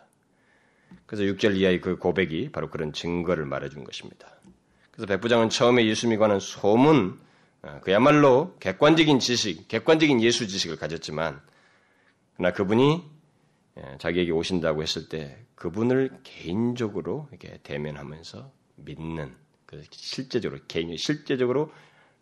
그래서 1.06 1.24
6절 1.24 1.56
이하의 1.56 1.80
그 1.80 1.96
고백이 1.96 2.52
바로 2.52 2.70
그런 2.70 2.92
증거를 2.92 3.44
말해준 3.44 3.82
것입니다. 3.82 4.35
그래서 4.96 5.06
백부장은 5.06 5.50
처음에 5.50 5.86
예수님에 5.86 6.16
관한 6.16 6.40
소문, 6.40 7.20
어, 7.62 7.80
그야말로 7.82 8.56
객관적인 8.60 9.18
지식, 9.18 9.68
객관적인 9.68 10.22
예수 10.22 10.48
지식을 10.48 10.76
가졌지만, 10.76 11.42
그러나 12.34 12.54
그분이 12.54 13.02
예, 13.78 13.98
자기에게 13.98 14.30
오신다고 14.30 14.82
했을 14.82 15.10
때 15.10 15.44
그분을 15.54 16.18
개인적으로 16.22 17.28
이렇게 17.30 17.58
대면하면서 17.62 18.50
믿는 18.76 19.34
그 19.66 19.82
실제적으로 19.90 20.62
개인이 20.66 20.96
실제적으로 20.96 21.70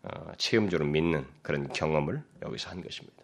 어, 0.03 0.33
체험적으로 0.37 0.89
믿는 0.89 1.25
그런 1.41 1.69
경험을 1.69 2.21
여기서 2.41 2.71
한 2.71 2.81
것입니다. 2.81 3.23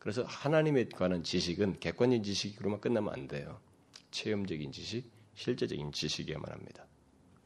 그래서 0.00 0.24
하나님에 0.24 0.88
관한 0.88 1.22
지식은 1.22 1.78
객관적인 1.78 2.24
지식으로만 2.24 2.80
끝나면 2.80 3.14
안 3.14 3.28
돼요. 3.28 3.60
체험적인 4.10 4.72
지식, 4.72 5.08
실제적인 5.34 5.92
지식이야만 5.92 6.50
합니다. 6.50 6.87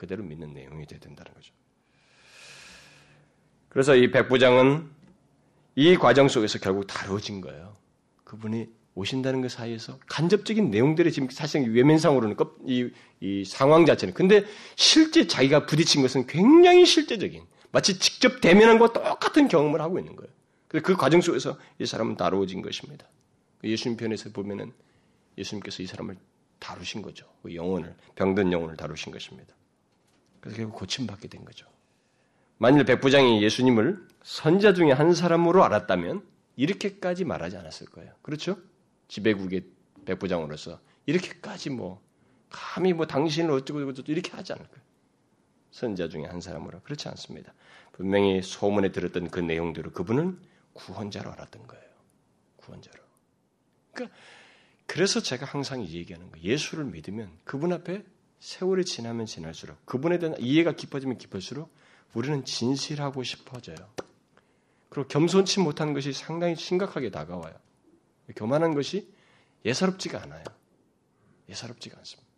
그대로 0.03 0.25
믿는 0.25 0.53
내용이 0.53 0.85
돼야 0.85 0.99
된다는 0.99 1.33
거죠. 1.33 1.55
그래서 3.69 3.95
이 3.95 4.11
백부장은 4.11 4.91
이 5.77 5.97
과정 5.97 6.27
속에서 6.27 6.59
결국 6.59 6.89
다루어진 6.89 7.41
거예요. 7.41 7.77
그분이 8.25 8.67
오신다는 8.97 9.43
그 9.43 9.49
사이에서 9.49 10.01
간접적인 10.09 10.73
내용들이 10.73 11.13
지금 11.13 11.31
사실 11.31 11.71
외면상으로는 11.73 12.35
이, 12.67 12.91
이 13.21 13.45
상황 13.45 13.87
자체는 13.87 14.13
근데 14.13 14.45
실제 14.75 15.29
자기가 15.29 15.67
부딪힌 15.67 16.03
것은 16.03 16.27
굉장히 16.27 16.85
실제적인 16.85 17.45
마치 17.71 17.97
직접 18.01 18.41
대면한 18.41 18.81
것과 18.81 19.09
똑같은 19.09 19.47
경험을 19.47 19.81
하고 19.81 20.01
있는 20.01 20.17
거예요. 20.17 20.33
그래서 20.67 20.85
그 20.85 20.97
과정 20.97 21.21
속에서 21.21 21.57
이 21.79 21.87
사람은 21.87 22.17
다루어진 22.17 22.61
것입니다. 22.61 23.07
예수님 23.63 23.97
편에서 23.97 24.31
보면은 24.31 24.73
예수님께서 25.39 25.85
이 25.85 25.87
사람을 25.87 26.17
다루신 26.59 27.03
거죠. 27.03 27.25
그 27.45 27.55
영혼을 27.55 27.95
병든 28.17 28.53
영혼을 28.53 28.77
다루신 28.77 29.13
것입니다. 29.13 29.55
그래서 30.43 30.59
결국 30.59 30.77
고침받게 30.77 31.29
된 31.29 31.45
거죠. 31.45 31.67
만일 32.59 32.85
백부장이 32.85 33.43
예수님을 33.43 34.07
선자 34.23 34.75
중에 34.75 34.93
한 34.93 35.15
사람으로 35.15 35.65
알았다면 35.65 36.27
이렇게까지 36.57 37.25
말하지 37.25 37.57
않았을 37.57 37.87
거예요. 37.87 38.13
그렇죠? 38.23 38.59
지배국의 39.09 39.65
백부장으로서 40.05 40.81
이렇게까지 41.07 41.71
뭐 41.71 42.03
감히 42.51 42.93
뭐 42.93 43.07
당신을 43.07 43.51
어쩌고 43.53 43.95
저쩌고 43.95 44.13
이렇게 44.13 44.33
하지 44.33 44.53
않을 44.53 44.67
거예요. 44.67 44.83
선자 45.71 46.09
중에 46.09 46.25
한 46.25 46.41
사람으로 46.41 46.81
그렇지 46.83 47.09
않습니다. 47.09 47.55
분명히 47.93 48.43
소문에 48.43 48.91
들었던 48.91 49.31
그 49.31 49.41
내용대로 49.41 49.93
그분은 49.93 50.39
구원자로 50.73 51.33
알았던 51.33 51.67
거예요. 51.67 51.85
구원자로. 52.57 52.99
그러니까 53.93 54.17
그래서 54.87 55.21
제가 55.21 55.47
항상 55.47 55.85
얘기하는 55.85 56.31
거예요. 56.31 56.45
예수를 56.45 56.85
믿으면 56.85 57.31
그분 57.45 57.73
앞에 57.73 58.05
세월이 58.43 58.85
지나면 58.85 59.27
지날수록 59.27 59.87
그분에 59.87 60.19
대한 60.19 60.37
이해가 60.37 60.73
깊어지면 60.73 61.17
깊을수록 61.17 61.73
우리는 62.13 62.45
진실하고 62.45 63.23
싶어져요. 63.23 63.77
그리고 64.89 65.07
겸손치 65.07 65.61
못한 65.61 65.95
것이 65.95 66.13
상당히 66.13 66.57
심각하게 66.57 67.13
다가와요. 67.13 67.55
교만한 68.35 68.75
것이 68.75 69.09
예사롭지가 69.65 70.21
않아요. 70.25 70.43
예사롭지가 71.51 71.97
않습니다. 71.99 72.33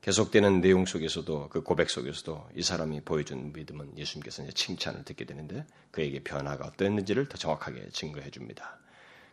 계속되는 0.00 0.60
내용 0.60 0.84
속에서도 0.84 1.50
그 1.50 1.62
고백 1.62 1.88
속에서도 1.88 2.48
이 2.56 2.62
사람이 2.64 3.02
보여준 3.02 3.52
믿음은 3.52 3.96
예수님께서 3.96 4.42
이제 4.42 4.52
칭찬을 4.52 5.04
듣게 5.04 5.24
되는데 5.24 5.64
그에게 5.92 6.20
변화가 6.24 6.66
어땠는지를 6.66 7.28
더 7.28 7.38
정확하게 7.38 7.90
증거해 7.92 8.30
줍니다. 8.30 8.80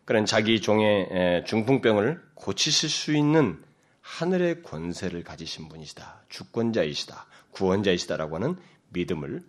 그런 0.04 0.24
자기 0.24 0.60
종의 0.60 1.44
중풍병을 1.46 2.22
고치실 2.36 2.88
수 2.88 3.16
있는 3.16 3.66
하늘의 4.08 4.62
권세를 4.62 5.22
가지신 5.22 5.68
분이시다. 5.68 6.24
주권자이시다. 6.28 7.26
구원자이시다라고 7.50 8.36
하는 8.36 8.56
믿음을 8.88 9.46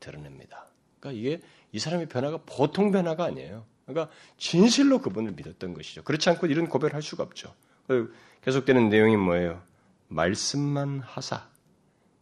드러냅니다. 0.00 0.66
그러니까 0.98 1.20
이게 1.20 1.42
이 1.70 1.78
사람의 1.78 2.08
변화가 2.08 2.40
보통 2.46 2.90
변화가 2.90 3.24
아니에요. 3.24 3.66
그러니까 3.86 4.12
진실로 4.38 5.00
그분을 5.00 5.32
믿었던 5.32 5.74
것이죠. 5.74 6.02
그렇지 6.02 6.30
않고 6.30 6.46
이런 6.46 6.68
고백을 6.68 6.94
할 6.94 7.02
수가 7.02 7.22
없죠. 7.22 7.54
계속되는 8.42 8.88
내용이 8.88 9.16
뭐예요? 9.16 9.62
말씀만 10.08 11.00
하사 11.00 11.48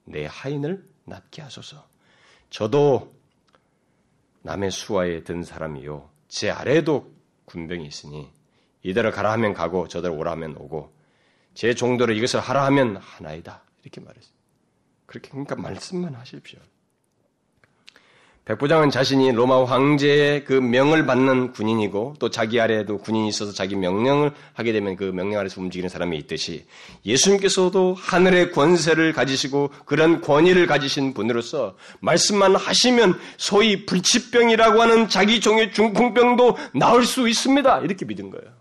내 0.04 0.26
하인을 0.26 0.84
낫게 1.04 1.42
하소서. 1.42 1.86
저도 2.50 3.14
남의 4.42 4.72
수하에 4.72 5.22
든 5.22 5.44
사람이요. 5.44 6.10
제 6.26 6.50
아래에도 6.50 7.14
군병이 7.44 7.86
있으니 7.86 8.28
이대로 8.82 9.12
가라 9.12 9.30
하면 9.32 9.54
가고 9.54 9.86
저대로 9.86 10.16
오라 10.16 10.32
하면 10.32 10.56
오고 10.56 11.01
제 11.54 11.74
종도로 11.74 12.12
이것을 12.14 12.40
하라 12.40 12.64
하면 12.66 12.96
하나이다. 12.96 13.62
이렇게 13.82 14.00
말했어요. 14.00 14.32
그렇게 15.06 15.30
그러니까 15.30 15.56
말씀만 15.56 16.14
하십시오. 16.14 16.58
백부장은 18.44 18.90
자신이 18.90 19.30
로마 19.30 19.64
황제의 19.64 20.44
그 20.44 20.54
명을 20.54 21.06
받는 21.06 21.52
군인이고 21.52 22.16
또 22.18 22.28
자기 22.28 22.60
아래에도 22.60 22.98
군인이 22.98 23.28
있어서 23.28 23.52
자기 23.52 23.76
명령을 23.76 24.32
하게 24.52 24.72
되면 24.72 24.96
그 24.96 25.04
명령 25.04 25.38
아래서 25.38 25.60
움직이는 25.60 25.88
사람이 25.88 26.18
있듯이 26.18 26.66
예수님께서도 27.06 27.94
하늘의 27.94 28.50
권세를 28.50 29.12
가지시고 29.12 29.70
그런 29.84 30.20
권위를 30.20 30.66
가지신 30.66 31.14
분으로서 31.14 31.76
말씀만 32.00 32.56
하시면 32.56 33.16
소위 33.36 33.86
불치병이라고 33.86 34.82
하는 34.82 35.08
자기 35.08 35.40
종의 35.40 35.72
중풍병도 35.72 36.56
나을 36.74 37.04
수 37.04 37.28
있습니다. 37.28 37.80
이렇게 37.82 38.04
믿은 38.04 38.30
거예요. 38.30 38.52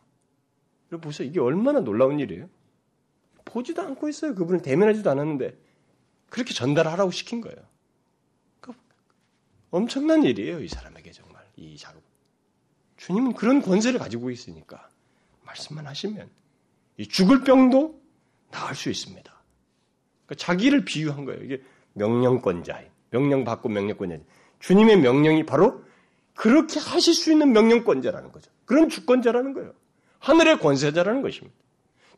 여러분 0.92 1.08
보세요. 1.10 1.28
이게 1.28 1.40
얼마나 1.40 1.80
놀라운 1.80 2.20
일이에요. 2.20 2.48
보지도 3.52 3.82
않고 3.82 4.10
있어요. 4.10 4.34
그분을 4.36 4.62
대면하지도 4.62 5.10
않았는데 5.10 5.58
그렇게 6.30 6.54
전달하라고 6.54 7.12
시킨 7.12 7.42
거예요. 7.42 7.58
엄청난 9.72 10.24
일이에요, 10.24 10.60
이 10.60 10.68
사람에게 10.68 11.12
정말 11.12 11.44
이 11.56 11.78
작업. 11.78 12.02
주님은 12.98 13.34
그런 13.34 13.62
권세를 13.62 14.00
가지고 14.00 14.30
있으니까 14.30 14.90
말씀만 15.44 15.88
하시면 15.88 16.30
이 16.98 17.08
죽을 17.08 17.44
병도 17.44 18.00
나을 18.52 18.76
수 18.76 18.90
있습니다. 18.90 19.34
그러니까 20.26 20.36
자기를 20.36 20.86
비유한 20.86 21.26
거예요. 21.26 21.42
이게 21.44 21.64
명령권자, 21.94 22.84
명령 23.10 23.46
받고 23.46 23.70
명령권자. 23.70 24.18
주님의 24.60 25.00
명령이 25.00 25.46
바로 25.46 25.84
그렇게 26.36 26.80
하실 26.80 27.14
수 27.14 27.32
있는 27.32 27.54
명령권자라는 27.54 28.32
거죠. 28.32 28.52
그런 28.66 28.90
주권자라는 28.90 29.54
거예요. 29.54 29.74
하늘의 30.20 30.60
권세자라는 30.60 31.22
것입니다. 31.22 31.56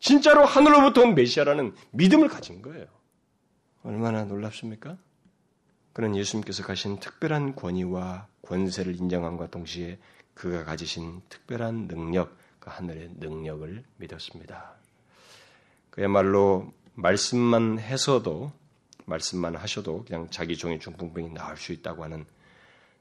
진짜로 0.03 0.43
하늘로부터 0.43 1.01
온 1.01 1.15
메시아라는 1.15 1.73
믿음을 1.91 2.27
가진 2.27 2.61
거예요. 2.61 2.85
얼마나 3.83 4.25
놀랍습니까? 4.25 4.97
그런 5.93 6.17
예수님께서 6.17 6.61
가신 6.63 6.99
특별한 6.99 7.55
권위와 7.55 8.27
권세를 8.41 8.97
인정함과 8.97 9.47
동시에 9.47 9.97
그가 10.33 10.65
가지신 10.65 11.21
특별한 11.29 11.87
능력, 11.87 12.37
그 12.59 12.69
하늘의 12.69 13.11
능력을 13.15 13.81
믿었습니다. 13.95 14.75
그야말로 15.89 16.73
말씀만 16.95 17.79
해서도 17.79 18.51
말씀만 19.05 19.55
하셔도 19.55 20.03
그냥 20.03 20.29
자기 20.29 20.57
종의 20.57 20.81
중풍병이 20.81 21.29
나을 21.29 21.55
수 21.55 21.71
있다고 21.71 22.03
하는 22.03 22.25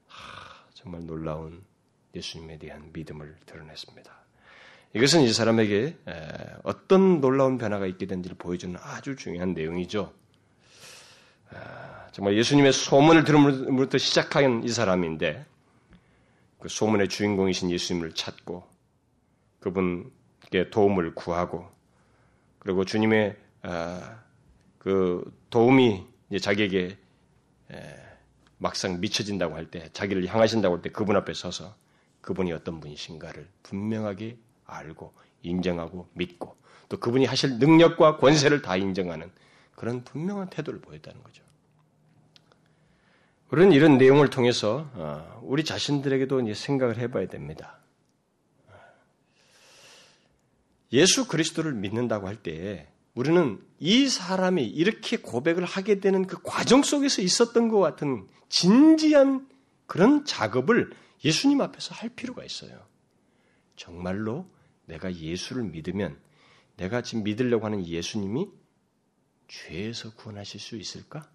하, 0.07 0.65
정말 0.73 1.05
놀라운 1.05 1.65
예수님에 2.15 2.59
대한 2.59 2.91
믿음을 2.93 3.35
드러냈습니다. 3.45 4.22
이것은 4.95 5.21
이 5.21 5.33
사람에게 5.33 5.97
어떤 6.63 7.19
놀라운 7.19 7.57
변화가 7.57 7.87
있게 7.87 8.05
된지를 8.05 8.37
보여주는 8.37 8.77
아주 8.81 9.15
중요한 9.15 9.53
내용이죠. 9.53 10.13
아, 11.51 12.07
정말 12.11 12.37
예수님의 12.37 12.73
소문을 12.73 13.23
들음으로부터 13.23 13.97
시작한 13.97 14.63
이 14.63 14.69
사람인데 14.69 15.45
그 16.59 16.69
소문의 16.69 17.09
주인공이신 17.09 17.71
예수님을 17.71 18.13
찾고 18.13 18.67
그분께 19.59 20.69
도움을 20.69 21.15
구하고 21.15 21.69
그리고 22.59 22.85
주님의 22.85 23.35
아, 23.63 24.19
그 24.77 25.23
도움이 25.49 26.05
자기에게 26.39 26.97
막상 28.57 28.99
미쳐진다고 28.99 29.55
할 29.55 29.69
때, 29.69 29.89
자기를 29.93 30.27
향하신다고 30.27 30.75
할 30.75 30.81
때 30.83 30.89
그분 30.89 31.15
앞에 31.15 31.33
서서 31.33 31.75
그분이 32.21 32.53
어떤 32.53 32.79
분이신가를 32.79 33.47
분명하게 33.63 34.37
알고 34.73 35.13
인정하고 35.41 36.09
믿고 36.13 36.57
또 36.89 36.97
그분이 36.99 37.25
하실 37.25 37.59
능력과 37.59 38.17
권세를 38.17 38.61
다 38.61 38.75
인정하는 38.77 39.31
그런 39.75 40.03
분명한 40.03 40.49
태도를 40.49 40.81
보였다는 40.81 41.23
거죠. 41.23 41.43
우리는 43.49 43.71
이런 43.71 43.97
내용을 43.97 44.29
통해서 44.29 44.89
어, 44.93 45.41
우리 45.43 45.63
자신들에게도 45.63 46.53
생각을 46.53 46.97
해봐야 46.97 47.27
됩니다. 47.27 47.79
예수 50.91 51.27
그리스도를 51.27 51.73
믿는다고 51.73 52.27
할 52.27 52.37
때 52.37 52.87
우리는 53.15 53.59
이 53.79 54.07
사람이 54.07 54.65
이렇게 54.65 55.17
고백을 55.17 55.65
하게 55.65 55.99
되는 55.99 56.25
그 56.25 56.41
과정 56.41 56.81
속에서 56.81 57.21
있었던 57.21 57.67
것 57.67 57.79
같은 57.79 58.27
진지한 58.49 59.47
그런 59.85 60.25
작업을 60.25 60.91
예수님 61.23 61.61
앞에서 61.61 61.93
할 61.93 62.09
필요가 62.09 62.43
있어요. 62.43 62.71
정말로 63.75 64.47
내가 64.85 65.13
예수를 65.13 65.63
믿으면 65.63 66.19
내가 66.77 67.01
지금 67.01 67.23
믿으려고 67.23 67.65
하는 67.65 67.85
예수님이 67.85 68.49
죄에서 69.47 70.13
구원하실 70.15 70.59
수 70.59 70.75
있을까? 70.77 71.29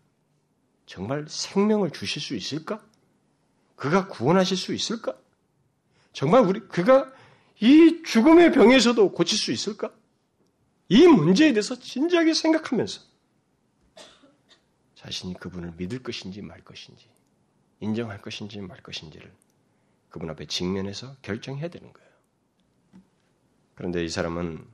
정말 0.86 1.26
생명을 1.28 1.90
주실 1.90 2.20
수 2.20 2.34
있을까? 2.34 2.84
그가 3.76 4.09
구원하실 4.09 4.57
수 4.57 4.74
있을까? 4.74 5.16
정말 6.12 6.42
우리 6.42 6.61
그가 6.61 7.12
이 7.61 8.03
죽음의 8.05 8.53
병에서도 8.53 9.12
고칠 9.12 9.38
수 9.38 9.53
있을까? 9.53 9.92
이 10.88 11.07
문제에 11.07 11.53
대해서 11.53 11.78
진지하게 11.78 12.34
생각하면서 12.34 13.03
자신이 14.94 15.34
그분을 15.34 15.74
믿을 15.76 16.03
것인지 16.03 16.42
말 16.42 16.64
것인지 16.64 17.09
인정할 17.80 18.20
것인지 18.20 18.61
말 18.61 18.82
것인지를 18.82 19.32
그분 20.09 20.30
앞에 20.30 20.46
직면해서 20.46 21.16
결정해야 21.22 21.68
되는 21.68 21.92
거예요. 21.92 22.07
그런데 23.79 24.05
이 24.05 24.09
사람은 24.09 24.66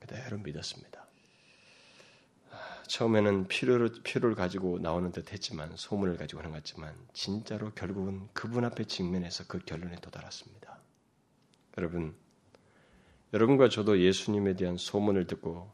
그대로 0.00 0.38
믿었습니다. 0.38 1.06
처음에는 2.88 3.46
필요를, 3.46 3.92
필요를 4.02 4.34
가지고 4.34 4.80
나오는 4.80 5.12
듯 5.12 5.32
했지만, 5.32 5.70
소문을 5.76 6.16
가지고 6.16 6.40
하는 6.40 6.50
것 6.50 6.56
같지만, 6.56 6.96
진짜로 7.12 7.70
결국은 7.74 8.26
그분 8.32 8.64
앞에 8.64 8.84
직면해서 8.84 9.44
그 9.46 9.60
결론에 9.60 9.94
도달했습니다. 10.00 10.80
여러분, 11.76 12.16
여러분과 13.34 13.68
저도 13.68 14.00
예수님에 14.00 14.56
대한 14.56 14.76
소문을 14.76 15.28
듣고 15.28 15.70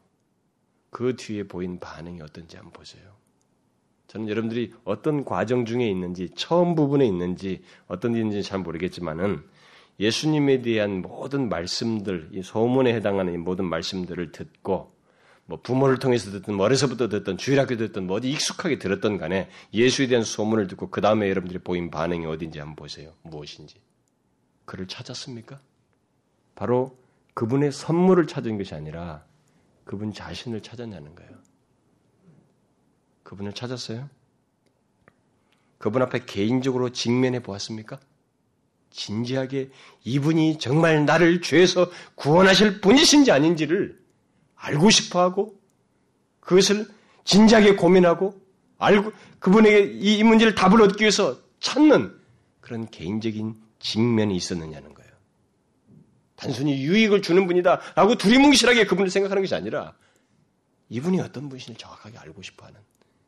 그 0.91 1.17
뒤에 1.17 1.45
보인 1.45 1.81
반응이 1.81 2.21
어떤지 2.21 2.57
한번 2.57 2.75
보세요. 2.75 3.17
저는 4.09 4.29
여러분들이 4.29 4.75
어떤 4.85 5.25
과정 5.25 5.65
중에 5.65 5.89
있는지, 5.89 6.29
처음 6.35 6.75
부분에 6.75 7.07
있는지, 7.07 7.65
어떤 7.87 8.15
일인지 8.15 8.43
잘 8.43 8.59
모르겠지만은 8.59 9.49
예수님에 10.01 10.63
대한 10.63 11.03
모든 11.03 11.49
말씀들, 11.49 12.31
이 12.33 12.43
소문에 12.43 12.93
해당하는 12.95 13.43
모든 13.43 13.65
말씀들을 13.67 14.33
듣고 14.33 14.95
뭐 15.47 15.61
부모를 15.61 15.99
통해서 15.99 16.31
듣든 16.31 16.59
어려서부터 16.59 17.09
듣던 17.09 17.37
주일학교 17.37 17.77
듣던 17.77 18.07
뭐 18.07 18.17
어디 18.17 18.31
익숙하게 18.31 18.79
들었던 18.79 19.19
간에 19.19 19.51
예수에 19.73 20.07
대한 20.07 20.25
소문을 20.25 20.69
듣고 20.69 20.91
그 20.91 21.01
다음에 21.01 21.29
여러분들이 21.29 21.59
보인 21.59 21.91
반응이 21.91 22.25
어딘지 22.27 22.59
한번 22.59 22.77
보세요. 22.77 23.13
무엇인지. 23.23 23.77
그를 24.65 24.89
찾았습니까? 24.89 25.61
바로 26.55 26.97
그분의 27.35 27.73
선물을 27.73 28.27
찾은 28.27 28.57
것이 28.59 28.75
아니라 28.75 29.25
그분 29.85 30.13
자신을 30.13 30.63
찾았냐는 30.63 31.15
거예요. 31.15 31.33
그분을 33.23 33.53
찾았어요? 33.53 34.09
그분 35.79 36.01
앞에 36.03 36.25
개인적으로 36.25 36.91
직면해 36.91 37.43
보았습니까? 37.43 38.01
진지하게 38.95 39.71
이분이 40.05 40.59
정말 40.59 41.05
나를 41.05 41.43
죄에서 41.43 41.91
구원하실 42.15 42.81
분이신지 42.81 43.33
아닌지를 43.33 43.99
알고 44.55 44.91
싶어 44.91 45.21
하고 45.21 45.61
그것을 46.41 46.87
진지하게 47.25 47.75
고민하고 47.75 48.41
알고 48.79 49.13
그분에게 49.41 49.93
이 49.95 50.23
문제를 50.23 50.55
답을 50.55 50.81
얻기 50.83 51.03
위해서 51.03 51.39
찾는 51.59 52.15
그런 52.61 52.89
개인적인 52.89 53.55
직면이 53.81 54.37
있었느냐는 54.37 54.95
거예요. 54.95 55.11
단순히 56.37 56.83
유익을 56.83 57.21
주는 57.21 57.47
분이다 57.47 57.81
라고 57.97 58.17
두리뭉실하게 58.17 58.87
그분을 58.87 59.11
생각하는 59.11 59.43
것이 59.43 59.55
아니라 59.55 59.95
이분이 60.89 61.21
어떤 61.21 61.49
분이신지 61.49 61.79
정확하게 61.79 62.19
알고 62.19 62.43
싶어 62.43 62.67
하는 62.67 62.79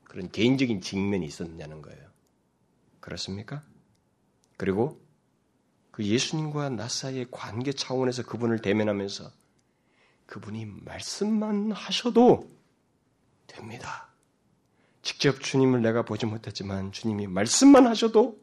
그런 0.05 0.31
개인적인 0.31 0.81
직면이 0.81 1.27
있었느냐는 1.27 1.83
거예요. 1.83 2.01
그렇습니까? 3.01 3.63
그리고 4.57 5.06
그 5.97 6.05
예수님과 6.05 6.69
나 6.69 6.89
사이의 6.89 7.29
관계 7.31 7.73
차원에서 7.73 8.23
그분을 8.25 8.61
대면하면서 8.61 9.33
그분이 10.27 10.67
말씀만 10.85 11.73
하셔도 11.73 12.51
됩니다. 13.47 14.07
직접 15.01 15.41
주님을 15.41 15.81
내가 15.81 16.03
보지 16.03 16.27
못했지만 16.27 16.93
주님이 16.93 17.29
말씀만 17.29 17.87
하셔도 17.87 18.39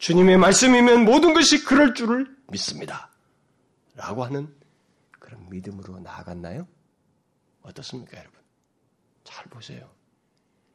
주님의 0.00 0.38
말씀이면 0.38 1.04
모든 1.04 1.34
것이 1.34 1.62
그럴 1.62 1.94
줄을 1.94 2.36
믿습니다. 2.48 3.12
라고 3.94 4.24
하는 4.24 4.52
그런 5.20 5.48
믿음으로 5.50 6.00
나아갔나요? 6.00 6.66
어떻습니까, 7.62 8.18
여러분? 8.18 8.40
잘 9.22 9.44
보세요. 9.44 9.88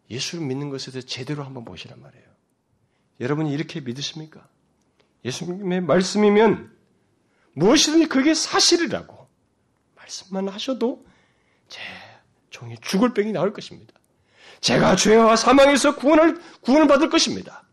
예수를 0.10 0.46
믿는 0.46 0.70
것에 0.70 0.90
대해서 0.90 1.06
제대로 1.06 1.44
한번 1.44 1.66
보시란 1.66 2.00
말이에요. 2.00 2.26
여러분이 3.20 3.52
이렇게 3.52 3.82
믿으십니까? 3.82 4.48
예수님의 5.26 5.82
말씀이면 5.82 6.76
무엇이든지 7.54 8.08
그게 8.08 8.34
사실이라고 8.34 9.28
말씀만 9.96 10.48
하셔도 10.50 11.06
제 11.68 11.82
종이 12.50 12.78
죽을 12.82 13.14
병이 13.14 13.32
나올 13.32 13.54
것입니다. 13.54 13.94
제가 14.62 14.96
죄와 14.96 15.36
사망에서 15.36 15.96
구원을 15.96 16.42
구원을 16.62 16.88
받을 16.88 17.10
것입니다. 17.10 17.64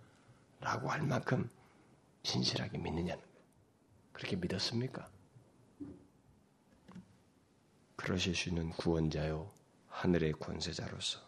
라고 0.61 0.91
할 0.91 1.03
만큼 1.03 1.49
진실하게 2.23 2.79
믿느냐는 2.79 3.23
거예요. 3.23 3.47
그렇게 4.13 4.37
믿었습니까? 4.37 5.09
그러실 7.97 8.35
수 8.35 8.49
있는 8.51 8.71
구원자요 8.71 9.51
하늘의 9.89 10.33
권세자로서 10.33 11.21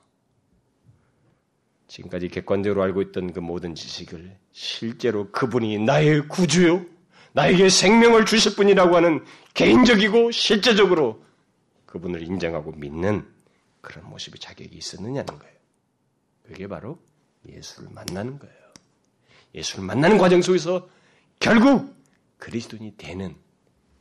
지금까지 1.88 2.28
객관적으로 2.28 2.82
알고 2.82 3.02
있던 3.02 3.32
그 3.32 3.40
모든 3.40 3.74
지식을 3.74 4.36
실제로 4.52 5.30
그분이 5.30 5.78
나의 5.78 6.28
구주요, 6.28 6.84
나에게 7.32 7.68
생명을 7.68 8.24
주실 8.24 8.56
분이라고 8.56 8.96
하는 8.96 9.24
개인적이고 9.54 10.30
실제적으로 10.30 11.22
그분을 11.84 12.22
인정하고 12.22 12.72
믿는 12.72 13.26
그런 13.80 14.08
모습이 14.08 14.38
자격이 14.38 14.76
있었느냐는 14.76 15.26
거예요. 15.38 15.56
그게 16.44 16.66
바로 16.66 16.98
예수를 17.48 17.90
만나는 17.90 18.38
거예요. 18.38 18.56
예수를 19.54 19.84
만나는 19.84 20.18
과정 20.18 20.42
속에서 20.42 20.88
결국 21.38 21.94
그리스도인이 22.38 22.96
되는 22.96 23.36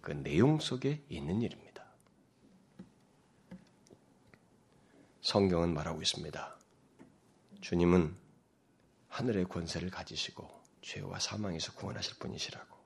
그 0.02 0.12
내용 0.12 0.60
속에 0.60 1.04
있는 1.10 1.42
일입니다. 1.42 1.86
성경은 5.22 5.74
말하고 5.74 6.02
있습니다. 6.02 6.55
주님은 7.66 8.16
하늘의 9.08 9.46
권세를 9.46 9.90
가지시고 9.90 10.48
죄와 10.84 11.18
사망에서 11.18 11.74
구원하실 11.74 12.20
분이시라고. 12.20 12.78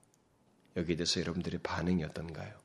여기에 0.76 0.96
대해서 0.96 1.20
여러분들의 1.20 1.60
반응이 1.62 2.02
어떤가요? 2.04 2.58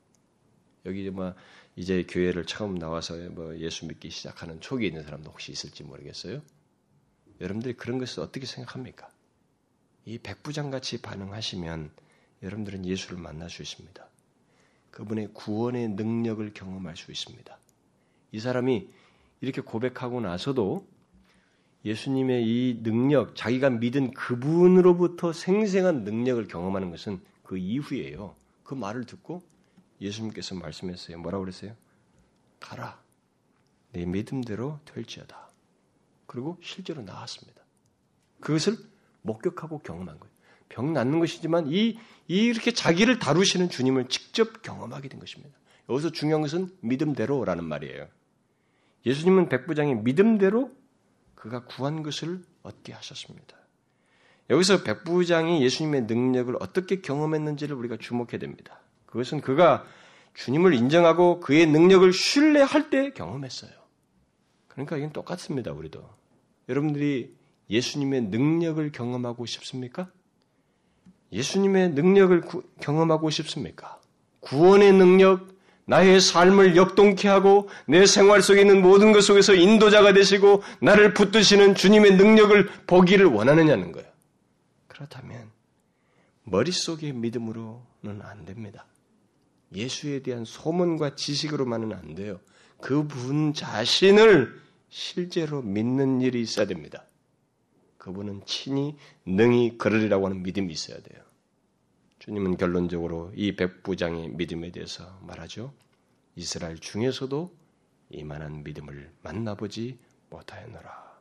여기 0.86 1.10
뭐 1.10 1.36
이제 1.76 2.06
교회를 2.08 2.46
처음 2.46 2.80
나와서 2.80 3.18
뭐 3.32 3.58
예수 3.58 3.86
믿기 3.86 4.10
시작하는 4.12 4.62
초기에 4.62 4.88
있는 4.88 5.04
사람도 5.04 5.30
혹시 5.30 5.52
있을지 5.52 5.84
모르겠어요. 5.84 6.42
여러분들이 7.42 7.74
그런 7.74 8.00
것을 8.00 8.24
어떻게 8.24 8.46
생각합니까? 8.46 9.10
이 10.06 10.18
백부장 10.18 10.72
같이 10.72 11.02
반응하시면 11.02 11.92
여러분들은 12.44 12.86
예수를 12.86 13.18
만날 13.18 13.50
수 13.50 13.62
있습니다. 13.62 14.08
그분의 14.92 15.34
구원의 15.34 15.90
능력을 15.90 16.54
경험할 16.54 16.96
수 16.96 17.12
있습니다. 17.12 17.60
이 18.32 18.40
사람이 18.40 18.88
이렇게 19.42 19.60
고백하고 19.60 20.22
나서도 20.22 20.95
예수님의 21.86 22.44
이 22.46 22.80
능력, 22.82 23.36
자기가 23.36 23.70
믿은 23.70 24.12
그분으로부터 24.12 25.32
생생한 25.32 26.04
능력을 26.04 26.48
경험하는 26.48 26.90
것은 26.90 27.22
그 27.44 27.58
이후예요. 27.58 28.36
그 28.64 28.74
말을 28.74 29.06
듣고 29.06 29.44
예수님께서 30.02 30.56
말씀했어요. 30.56 31.20
뭐라고 31.20 31.44
그랬어요? 31.44 31.76
가라. 32.60 33.00
내 33.92 34.06
믿음대로 34.06 34.80
될지어다. 34.86 35.50
그리고 36.26 36.58
실제로 36.62 37.04
나았습니다. 37.04 37.62
그것을 38.40 38.78
목격하고 39.22 39.80
경험한 39.80 40.20
거예요. 40.20 40.36
병 40.70 40.92
낫는 40.92 41.20
것이지만 41.20 41.68
이, 41.72 41.98
이렇게 42.28 42.72
자기를 42.72 43.20
다루시는 43.20 43.70
주님을 43.70 44.10
직접 44.10 44.64
경험하게 44.64 45.08
된 45.10 45.20
것입니다. 45.20 45.56
여기서 45.88 46.12
중요한 46.12 46.42
것은 46.42 46.70
믿음대로라는 46.82 47.64
말이에요. 47.64 48.08
예수님은 49.06 49.50
백부장이 49.50 49.96
믿음대로 49.96 50.72
그가 51.46 51.64
구한 51.64 52.02
것을 52.02 52.42
얻게 52.64 52.92
하셨습니다. 52.92 53.56
여기서 54.50 54.82
백부장이 54.82 55.64
예수님의 55.64 56.04
능력을 56.04 56.56
어떻게 56.60 57.02
경험했는지를 57.02 57.76
우리가 57.76 57.98
주목해야 57.98 58.40
됩니다. 58.40 58.80
그것은 59.06 59.42
그가 59.42 59.86
주님을 60.34 60.74
인정하고 60.74 61.40
그의 61.42 61.68
능력을 61.68 62.12
신뢰할 62.12 62.90
때 62.90 63.12
경험했어요. 63.12 63.72
그러니까 64.68 64.98
이건 64.98 65.14
똑같습니다, 65.14 65.72
우리도. 65.72 66.10
여러분들이 66.68 67.36
예수님의 67.70 68.24
능력을 68.24 68.92
경험하고 68.92 69.46
싶습니까? 69.46 70.10
예수님의 71.32 71.92
능력을 71.92 72.42
구, 72.42 72.64
경험하고 72.82 73.30
싶습니까? 73.30 74.02
구원의 74.40 74.94
능력, 74.94 75.55
나의 75.86 76.20
삶을 76.20 76.76
역동케 76.76 77.28
하고 77.28 77.70
내 77.88 78.06
생활 78.06 78.42
속에 78.42 78.62
있는 78.62 78.82
모든 78.82 79.12
것 79.12 79.22
속에서 79.22 79.54
인도자가 79.54 80.14
되시고 80.14 80.64
나를 80.82 81.14
붙드시는 81.14 81.76
주님의 81.76 82.16
능력을 82.16 82.68
보기를 82.88 83.28
원하느냐는 83.28 83.92
거예요. 83.92 84.08
그렇다면 84.88 85.52
머릿속의 86.44 87.14
믿음으로는 87.14 88.22
안 88.22 88.46
됩니다. 88.46 88.86
예수에 89.74 90.22
대한 90.22 90.46
소문과 90.46 91.16
지식으로만은 91.16 91.94
안 91.94 92.16
돼요. 92.16 92.40
그분 92.82 93.54
자신을 93.54 94.60
실제로 94.90 95.62
믿는 95.62 96.22
일이 96.22 96.42
있어야 96.42 96.66
됩니다. 96.66 97.04
그분은 97.98 98.44
친히 98.46 98.96
능히 99.26 99.78
그러리라고 99.78 100.28
하는 100.28 100.44
믿음이 100.44 100.72
있어야 100.72 100.98
돼요. 101.00 101.25
주님은 102.26 102.58
결론적으로 102.58 103.32
이 103.36 103.56
백부장의 103.56 104.30
믿음에 104.30 104.72
대해서 104.72 105.20
말하죠. 105.22 105.76
이스라엘 106.36 106.80
중에서도 106.80 107.56
이만한 108.10 108.64
믿음을 108.64 109.12
만나보지 109.22 110.00
못하였노라. 110.32 111.20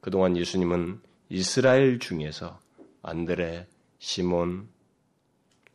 그동안 0.00 0.36
예수님은 0.36 1.00
이스라엘 1.28 2.00
중에서 2.00 2.58
안드레, 3.02 3.68
시몬, 4.00 4.68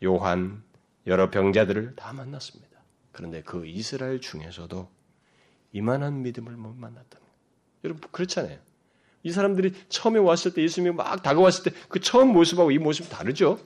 요한, 0.04 0.62
여러 1.08 1.30
병자들을 1.30 1.96
다 1.96 2.12
만났습니다. 2.12 2.84
그런데 3.14 3.44
그 3.44 3.66
이스라엘 3.66 4.20
중에서도 4.20 4.90
이만한 5.72 6.22
믿음을 6.22 6.52
못 6.58 6.74
만났다는 6.76 7.26
거예요. 7.26 7.40
여러분 7.86 8.12
그렇잖아요. 8.12 8.60
이 9.24 9.32
사람들이 9.32 9.72
처음에 9.88 10.20
왔을 10.20 10.54
때 10.54 10.62
예수님이 10.64 10.96
막 10.96 11.24
다가왔을 11.24 11.64
때 11.64 11.80
그 11.88 12.02
처음 12.02 12.34
모습하고 12.34 12.72
이 12.72 12.78
모습 12.78 13.10
다르죠? 13.10 13.58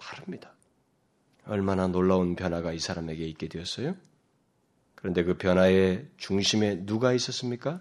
다릅니다. 0.00 0.54
얼마나 1.44 1.86
놀라운 1.86 2.34
변화가 2.34 2.72
이 2.72 2.78
사람에게 2.78 3.26
있게 3.26 3.48
되었어요? 3.48 3.94
그런데 4.94 5.24
그 5.24 5.36
변화의 5.36 6.06
중심에 6.16 6.84
누가 6.86 7.12
있었습니까? 7.12 7.80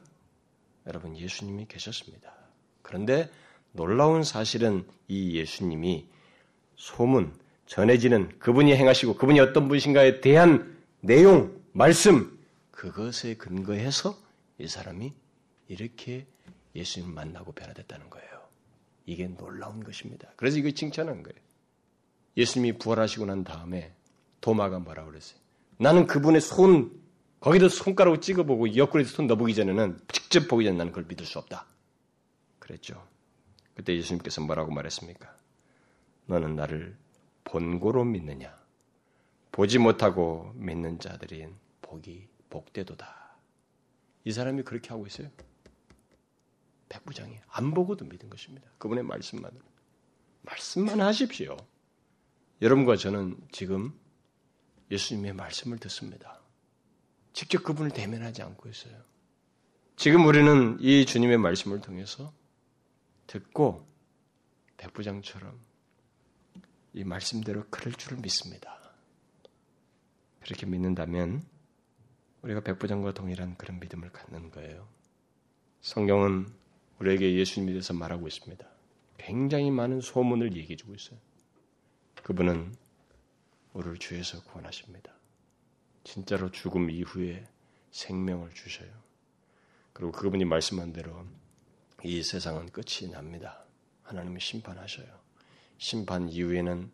여러분 0.85 1.17
예수님이 1.17 1.65
계셨습니다. 1.67 2.33
그런데 2.81 3.29
놀라운 3.71 4.23
사실은 4.23 4.85
이 5.07 5.37
예수님이 5.37 6.07
소문, 6.75 7.33
전해지는 7.65 8.39
그분이 8.39 8.75
행하시고 8.75 9.15
그분이 9.15 9.39
어떤 9.39 9.67
분이신가에 9.67 10.21
대한 10.21 10.77
내용, 11.01 11.61
말씀, 11.73 12.37
그것에 12.71 13.35
근거해서 13.35 14.17
이 14.57 14.67
사람이 14.67 15.13
이렇게 15.67 16.25
예수님을 16.75 17.13
만나고 17.13 17.51
변화됐다는 17.51 18.09
거예요. 18.09 18.29
이게 19.05 19.27
놀라운 19.27 19.83
것입니다. 19.83 20.31
그래서 20.35 20.57
이거 20.57 20.71
칭찬한 20.71 21.23
거예요. 21.23 21.48
예수님이 22.39 22.77
부활하시고 22.77 23.25
난 23.25 23.43
다음에 23.43 23.93
도마가 24.39 24.79
뭐라고 24.79 25.09
그랬어요? 25.09 25.39
나는 25.77 26.07
그분의 26.07 26.39
손, 26.39 26.97
거기도 27.41 27.67
손가락으로 27.67 28.21
찍어보고 28.21 28.77
옆구리에 28.77 29.05
손 29.05 29.27
넣어보기 29.27 29.53
전에는 29.53 29.99
직접 30.11 30.47
보기 30.47 30.63
전에 30.63 30.77
나는 30.77 30.91
그걸 30.91 31.05
믿을 31.05 31.25
수 31.25 31.37
없다. 31.37 31.65
그랬죠. 32.59 33.05
그때 33.75 33.95
예수님께서 33.95 34.41
뭐라고 34.41 34.71
말했습니까? 34.71 35.35
너는 36.27 36.55
나를 36.55 36.97
본고로 37.43 38.05
믿느냐? 38.05 38.57
보지 39.51 39.77
못하고 39.79 40.53
믿는 40.55 40.99
자들인 40.99 41.55
복이 41.81 42.27
복되도다. 42.49 43.35
이 44.23 44.31
사람이 44.31 44.63
그렇게 44.63 44.89
하고 44.89 45.05
있어요. 45.07 45.29
백부장이 46.87 47.37
안 47.49 47.73
보고도 47.73 48.05
믿은 48.05 48.29
것입니다. 48.29 48.69
그분의 48.77 49.03
말씀만 49.03 49.51
말씀만 50.43 51.01
하십시오. 51.01 51.57
여러분과 52.61 52.97
저는 52.97 53.37
지금 53.51 53.93
예수님의 54.91 55.33
말씀을 55.33 55.77
듣습니다. 55.79 56.41
직접 57.33 57.63
그분을 57.63 57.91
대면하지 57.91 58.41
않고 58.41 58.69
있어요. 58.69 58.95
지금 59.95 60.25
우리는 60.25 60.77
이 60.79 61.05
주님의 61.05 61.37
말씀을 61.37 61.81
통해서 61.81 62.33
듣고 63.27 63.87
백부장처럼 64.77 65.59
이 66.93 67.03
말씀대로 67.03 67.65
그럴 67.69 67.93
줄을 67.93 68.17
믿습니다. 68.19 68.79
그렇게 70.41 70.65
믿는다면 70.65 71.43
우리가 72.41 72.61
백부장과 72.61 73.13
동일한 73.13 73.55
그런 73.57 73.79
믿음을 73.79 74.09
갖는 74.11 74.51
거예요. 74.51 74.87
성경은 75.81 76.47
우리에게 76.99 77.35
예수님에 77.35 77.71
대해서 77.73 77.93
말하고 77.93 78.27
있습니다. 78.27 78.67
굉장히 79.17 79.69
많은 79.69 80.01
소문을 80.01 80.55
얘기해 80.55 80.75
주고 80.75 80.95
있어요. 80.95 81.19
그분은 82.23 82.75
우리를 83.73 83.97
죄에서 83.97 84.41
구원하십니다. 84.43 85.13
진짜로 86.03 86.51
죽음 86.51 86.89
이후에 86.89 87.45
생명을 87.91 88.53
주셔요. 88.53 88.89
그리고 89.93 90.11
그분이 90.11 90.45
말씀한 90.45 90.93
대로 90.93 91.25
이 92.03 92.23
세상은 92.23 92.69
끝이 92.69 93.11
납니다. 93.11 93.65
하나님이 94.03 94.39
심판하셔요. 94.39 95.07
심판 95.77 96.29
이후에는 96.29 96.91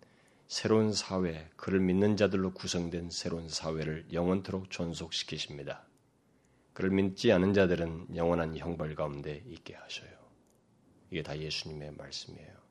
새로운 0.47 0.93
사회, 0.93 1.49
그를 1.55 1.79
믿는 1.79 2.17
자들로 2.17 2.53
구성된 2.53 3.09
새로운 3.09 3.49
사회를 3.49 4.07
영원토록 4.13 4.69
존속시키십니다. 4.69 5.85
그를 6.73 6.91
믿지 6.91 7.31
않은 7.31 7.53
자들은 7.53 8.15
영원한 8.15 8.55
형벌 8.57 8.95
가운데 8.95 9.43
있게 9.47 9.75
하셔요. 9.75 10.11
이게 11.09 11.23
다 11.23 11.37
예수님의 11.37 11.93
말씀이에요. 11.93 12.64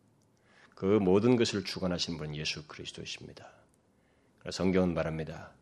그 0.75 0.85
모든 0.85 1.37
것을 1.37 1.65
주관하신 1.65 2.19
분은 2.19 2.37
예수 2.37 2.67
그리스도이십니다. 2.67 3.49
성경은 4.51 4.95
말합니다. 4.95 5.53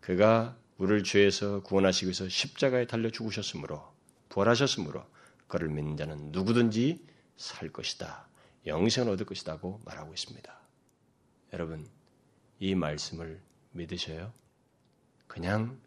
그가 0.00 0.56
우리를 0.78 1.04
죄에서 1.04 1.62
구원하시기 1.62 2.06
위해서 2.06 2.28
십자가에 2.28 2.86
달려 2.86 3.10
죽으셨으므로 3.10 3.82
부활하셨으므로 4.28 5.04
그를 5.46 5.68
믿는 5.68 5.96
자는 5.96 6.32
누구든지 6.32 7.04
살 7.36 7.68
것이다. 7.70 8.26
영생을 8.66 9.12
얻을 9.12 9.26
것이다고 9.26 9.80
말하고 9.84 10.12
있습니다. 10.12 10.58
여러분, 11.52 11.86
이 12.58 12.74
말씀을 12.74 13.40
믿으셔요? 13.72 14.32
그냥 15.26 15.78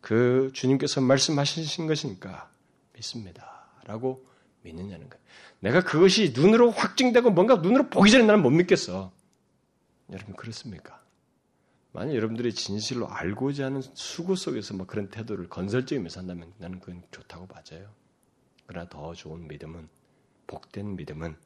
그 0.00 0.50
주님께서 0.54 1.00
말씀하신 1.00 1.86
것이니까 1.86 2.50
믿습니다. 2.94 3.66
라고 3.84 4.26
믿느냐는 4.62 5.08
거예요. 5.08 5.24
내가 5.60 5.82
그것이 5.82 6.32
눈으로 6.34 6.70
확증되고 6.70 7.30
뭔가 7.30 7.56
눈으로 7.56 7.88
보기 7.90 8.10
전에 8.10 8.24
나는 8.24 8.42
못 8.42 8.50
믿겠어. 8.50 9.12
여러분 10.10 10.36
그렇습니까? 10.36 11.02
만약 11.92 12.14
여러분들이 12.14 12.54
진실로 12.54 13.08
알고자 13.08 13.66
하는 13.66 13.82
수고 13.94 14.36
속에서 14.36 14.74
뭐 14.74 14.86
그런 14.86 15.08
태도를 15.08 15.48
건설적이면서 15.48 16.20
한다면 16.20 16.52
나는 16.58 16.80
그건 16.80 17.02
좋다고 17.10 17.46
맞아요. 17.46 17.90
그러나 18.66 18.88
더 18.88 19.14
좋은 19.14 19.48
믿음은 19.48 19.88
복된 20.46 20.96
믿음은 20.96 21.36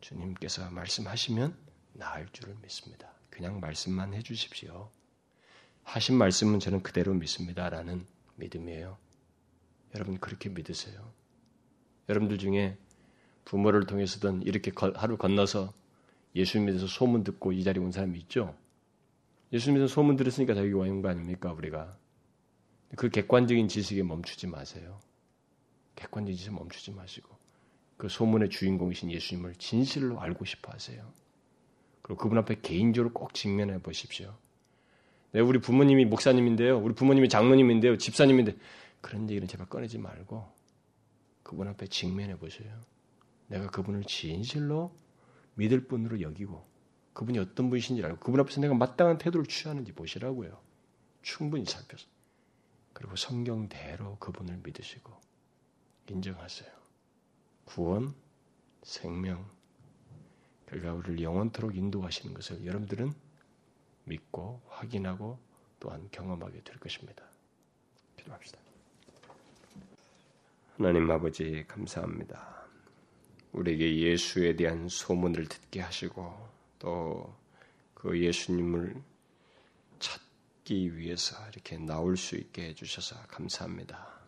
주님께서 0.00 0.70
말씀하시면 0.70 1.56
나을 1.94 2.28
줄을 2.32 2.54
믿습니다. 2.62 3.10
그냥 3.30 3.60
말씀만 3.60 4.14
해주십시오. 4.14 4.90
하신 5.82 6.16
말씀은 6.16 6.60
저는 6.60 6.82
그대로 6.82 7.14
믿습니다라는 7.14 8.06
믿음이에요. 8.36 8.98
여러분 9.94 10.18
그렇게 10.18 10.48
믿으세요. 10.48 11.12
여러분들 12.08 12.38
중에 12.38 12.76
부모를 13.44 13.86
통해서든 13.86 14.42
이렇게 14.42 14.72
하루 14.94 15.16
건너서 15.16 15.72
예수님 16.34 16.66
믿어서 16.66 16.86
소문 16.86 17.24
듣고 17.24 17.52
이 17.52 17.64
자리에 17.64 17.82
온 17.82 17.92
사람이 17.92 18.18
있죠. 18.20 18.54
예수님 19.52 19.74
믿어서 19.74 19.94
소문 19.94 20.16
들었으니까 20.16 20.54
다 20.54 20.60
여기 20.60 20.72
와 20.72 20.86
있는 20.86 21.02
거 21.02 21.08
아닙니까 21.08 21.52
우리가? 21.52 21.96
그 22.96 23.08
객관적인 23.08 23.68
지식에 23.68 24.02
멈추지 24.02 24.46
마세요. 24.46 25.00
객관적인 25.96 26.36
지식에 26.36 26.54
멈추지 26.54 26.92
마시고 26.92 27.28
그 27.96 28.08
소문의 28.08 28.50
주인공이신 28.50 29.10
예수님을 29.10 29.54
진실로 29.54 30.20
알고 30.20 30.44
싶어 30.44 30.72
하세요. 30.72 31.10
그리고 32.02 32.20
그분 32.20 32.38
앞에 32.38 32.60
개인적으로 32.60 33.12
꼭 33.12 33.34
직면해 33.34 33.78
보십시오. 33.78 34.36
네, 35.32 35.40
우리 35.40 35.58
부모님이 35.58 36.04
목사님인데요. 36.04 36.78
우리 36.78 36.94
부모님이 36.94 37.28
장로님인데요. 37.28 37.98
집사님인데 37.98 38.56
그런 39.00 39.28
얘기는 39.28 39.46
제발 39.48 39.68
꺼내지 39.68 39.98
말고 39.98 40.55
그분 41.46 41.68
앞에 41.68 41.86
직면해 41.86 42.36
보세요. 42.38 42.80
내가 43.46 43.70
그분을 43.70 44.02
진실로 44.02 44.92
믿을 45.54 45.86
분으로 45.86 46.20
여기고 46.20 46.66
그분이 47.12 47.38
어떤 47.38 47.70
분이신지 47.70 48.02
알고 48.04 48.18
그분 48.18 48.40
앞에서 48.40 48.60
내가 48.60 48.74
마땅한 48.74 49.18
태도를 49.18 49.46
취하는지 49.46 49.92
보시라고요. 49.92 50.60
충분히 51.22 51.64
살펴서. 51.64 52.08
그리고 52.92 53.14
성경대로 53.14 54.18
그분을 54.18 54.58
믿으시고 54.64 55.12
인정하세요. 56.10 56.68
구원, 57.64 58.12
생명, 58.82 59.48
결과 60.66 60.94
우리를 60.94 61.22
영원토록 61.22 61.76
인도하시는 61.76 62.34
것을 62.34 62.66
여러분들은 62.66 63.12
믿고 64.02 64.62
확인하고 64.66 65.38
또한 65.78 66.08
경험하게 66.10 66.64
될 66.64 66.80
것입니다. 66.80 67.24
기도합시다. 68.16 68.65
하나님 70.76 71.10
아버지 71.10 71.64
감사합니다. 71.68 72.66
우리에게 73.52 73.98
예수에 73.98 74.56
대한 74.56 74.88
소문을 74.88 75.46
듣게 75.46 75.80
하시고 75.80 76.48
또 76.78 77.46
그 78.06 78.22
예수님을 78.22 79.02
찾기 79.98 80.96
위해서 80.96 81.34
이렇게 81.50 81.76
나올 81.76 82.16
수 82.16 82.36
있게 82.36 82.68
해주셔서 82.68 83.16
감사합니다. 83.26 84.20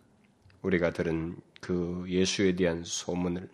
우리가 0.62 0.90
들은 0.90 1.36
그 1.60 2.04
예수에 2.08 2.56
대한 2.56 2.82
소문을 2.82 3.48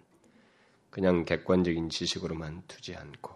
그냥 0.88 1.26
객관적인 1.26 1.90
지식으로만 1.90 2.62
두지 2.68 2.96
않고 2.96 3.34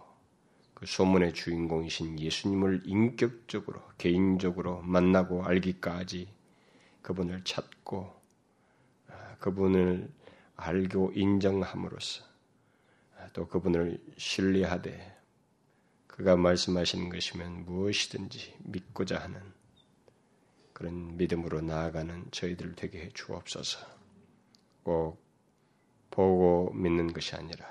그 0.73 0.87
소문의 0.87 1.33
주인공이신 1.33 2.19
예수님을 2.19 2.81
인격적으로 2.85 3.83
개인적으로 3.99 4.81
만나고 4.81 5.43
알기까지 5.43 6.27
그분을 7.03 7.43
찾고 7.43 8.05
아, 8.05 8.18
그분을 9.39 10.11
알고 10.55 11.13
인정함으로써 11.15 12.23
아, 13.17 13.27
또 13.33 13.47
그분을 13.47 14.01
신뢰하되 14.17 15.17
그가 16.07 16.35
말씀하시는 16.35 17.09
것이면 17.09 17.65
무엇이든지 17.65 18.55
믿고자 18.59 19.19
하는 19.19 19.41
그런 20.73 21.17
믿음으로 21.17 21.61
나아가는 21.61 22.25
저희들 22.31 22.75
되게 22.75 23.01
해 23.01 23.09
주옵소서. 23.13 23.85
꼭 24.83 25.21
보고 26.09 26.71
믿는 26.73 27.13
것이 27.13 27.35
아니라 27.35 27.65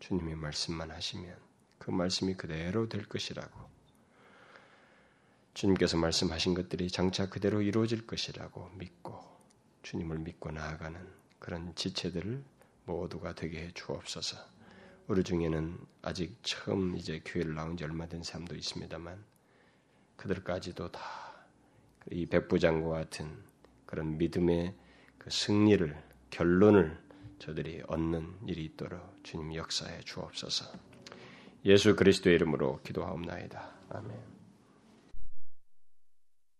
주님의 0.00 0.36
말씀만 0.36 0.90
하시면 0.90 1.36
그 1.78 1.90
말씀이 1.90 2.34
그대로 2.34 2.88
될 2.88 3.04
것이라고 3.06 3.68
주님께서 5.54 5.96
말씀하신 5.96 6.54
것들이 6.54 6.88
장차 6.88 7.28
그대로 7.28 7.62
이루어질 7.62 8.06
것이라고 8.06 8.70
믿고 8.74 9.27
주님을 9.90 10.18
믿고 10.18 10.50
나아가는 10.50 11.00
그런 11.38 11.74
지체들을 11.74 12.42
모두가 12.84 13.34
되게 13.34 13.60
해 13.62 13.70
주옵소서. 13.72 14.36
우리 15.06 15.24
중에는 15.24 15.78
아직 16.02 16.38
처음 16.42 16.96
이제 16.96 17.20
교회를 17.24 17.54
나온 17.54 17.76
지 17.76 17.84
얼마 17.84 18.06
된 18.06 18.22
사람도 18.22 18.54
있습니다만 18.54 19.24
그들까지도 20.16 20.92
다 20.92 21.28
이 22.10 22.26
백부장과 22.26 22.88
같은 22.88 23.30
그런 23.84 24.16
믿음의 24.16 24.74
그 25.18 25.30
승리를 25.30 25.96
결론을 26.30 26.98
저들이 27.38 27.82
얻는 27.86 28.46
일이 28.46 28.64
있도록 28.64 29.22
주님 29.22 29.54
역사해 29.54 30.00
주옵소서. 30.00 30.72
예수 31.64 31.96
그리스도의 31.96 32.36
이름으로 32.36 32.80
기도하옵나이다. 32.82 33.70
아멘. 33.90 34.37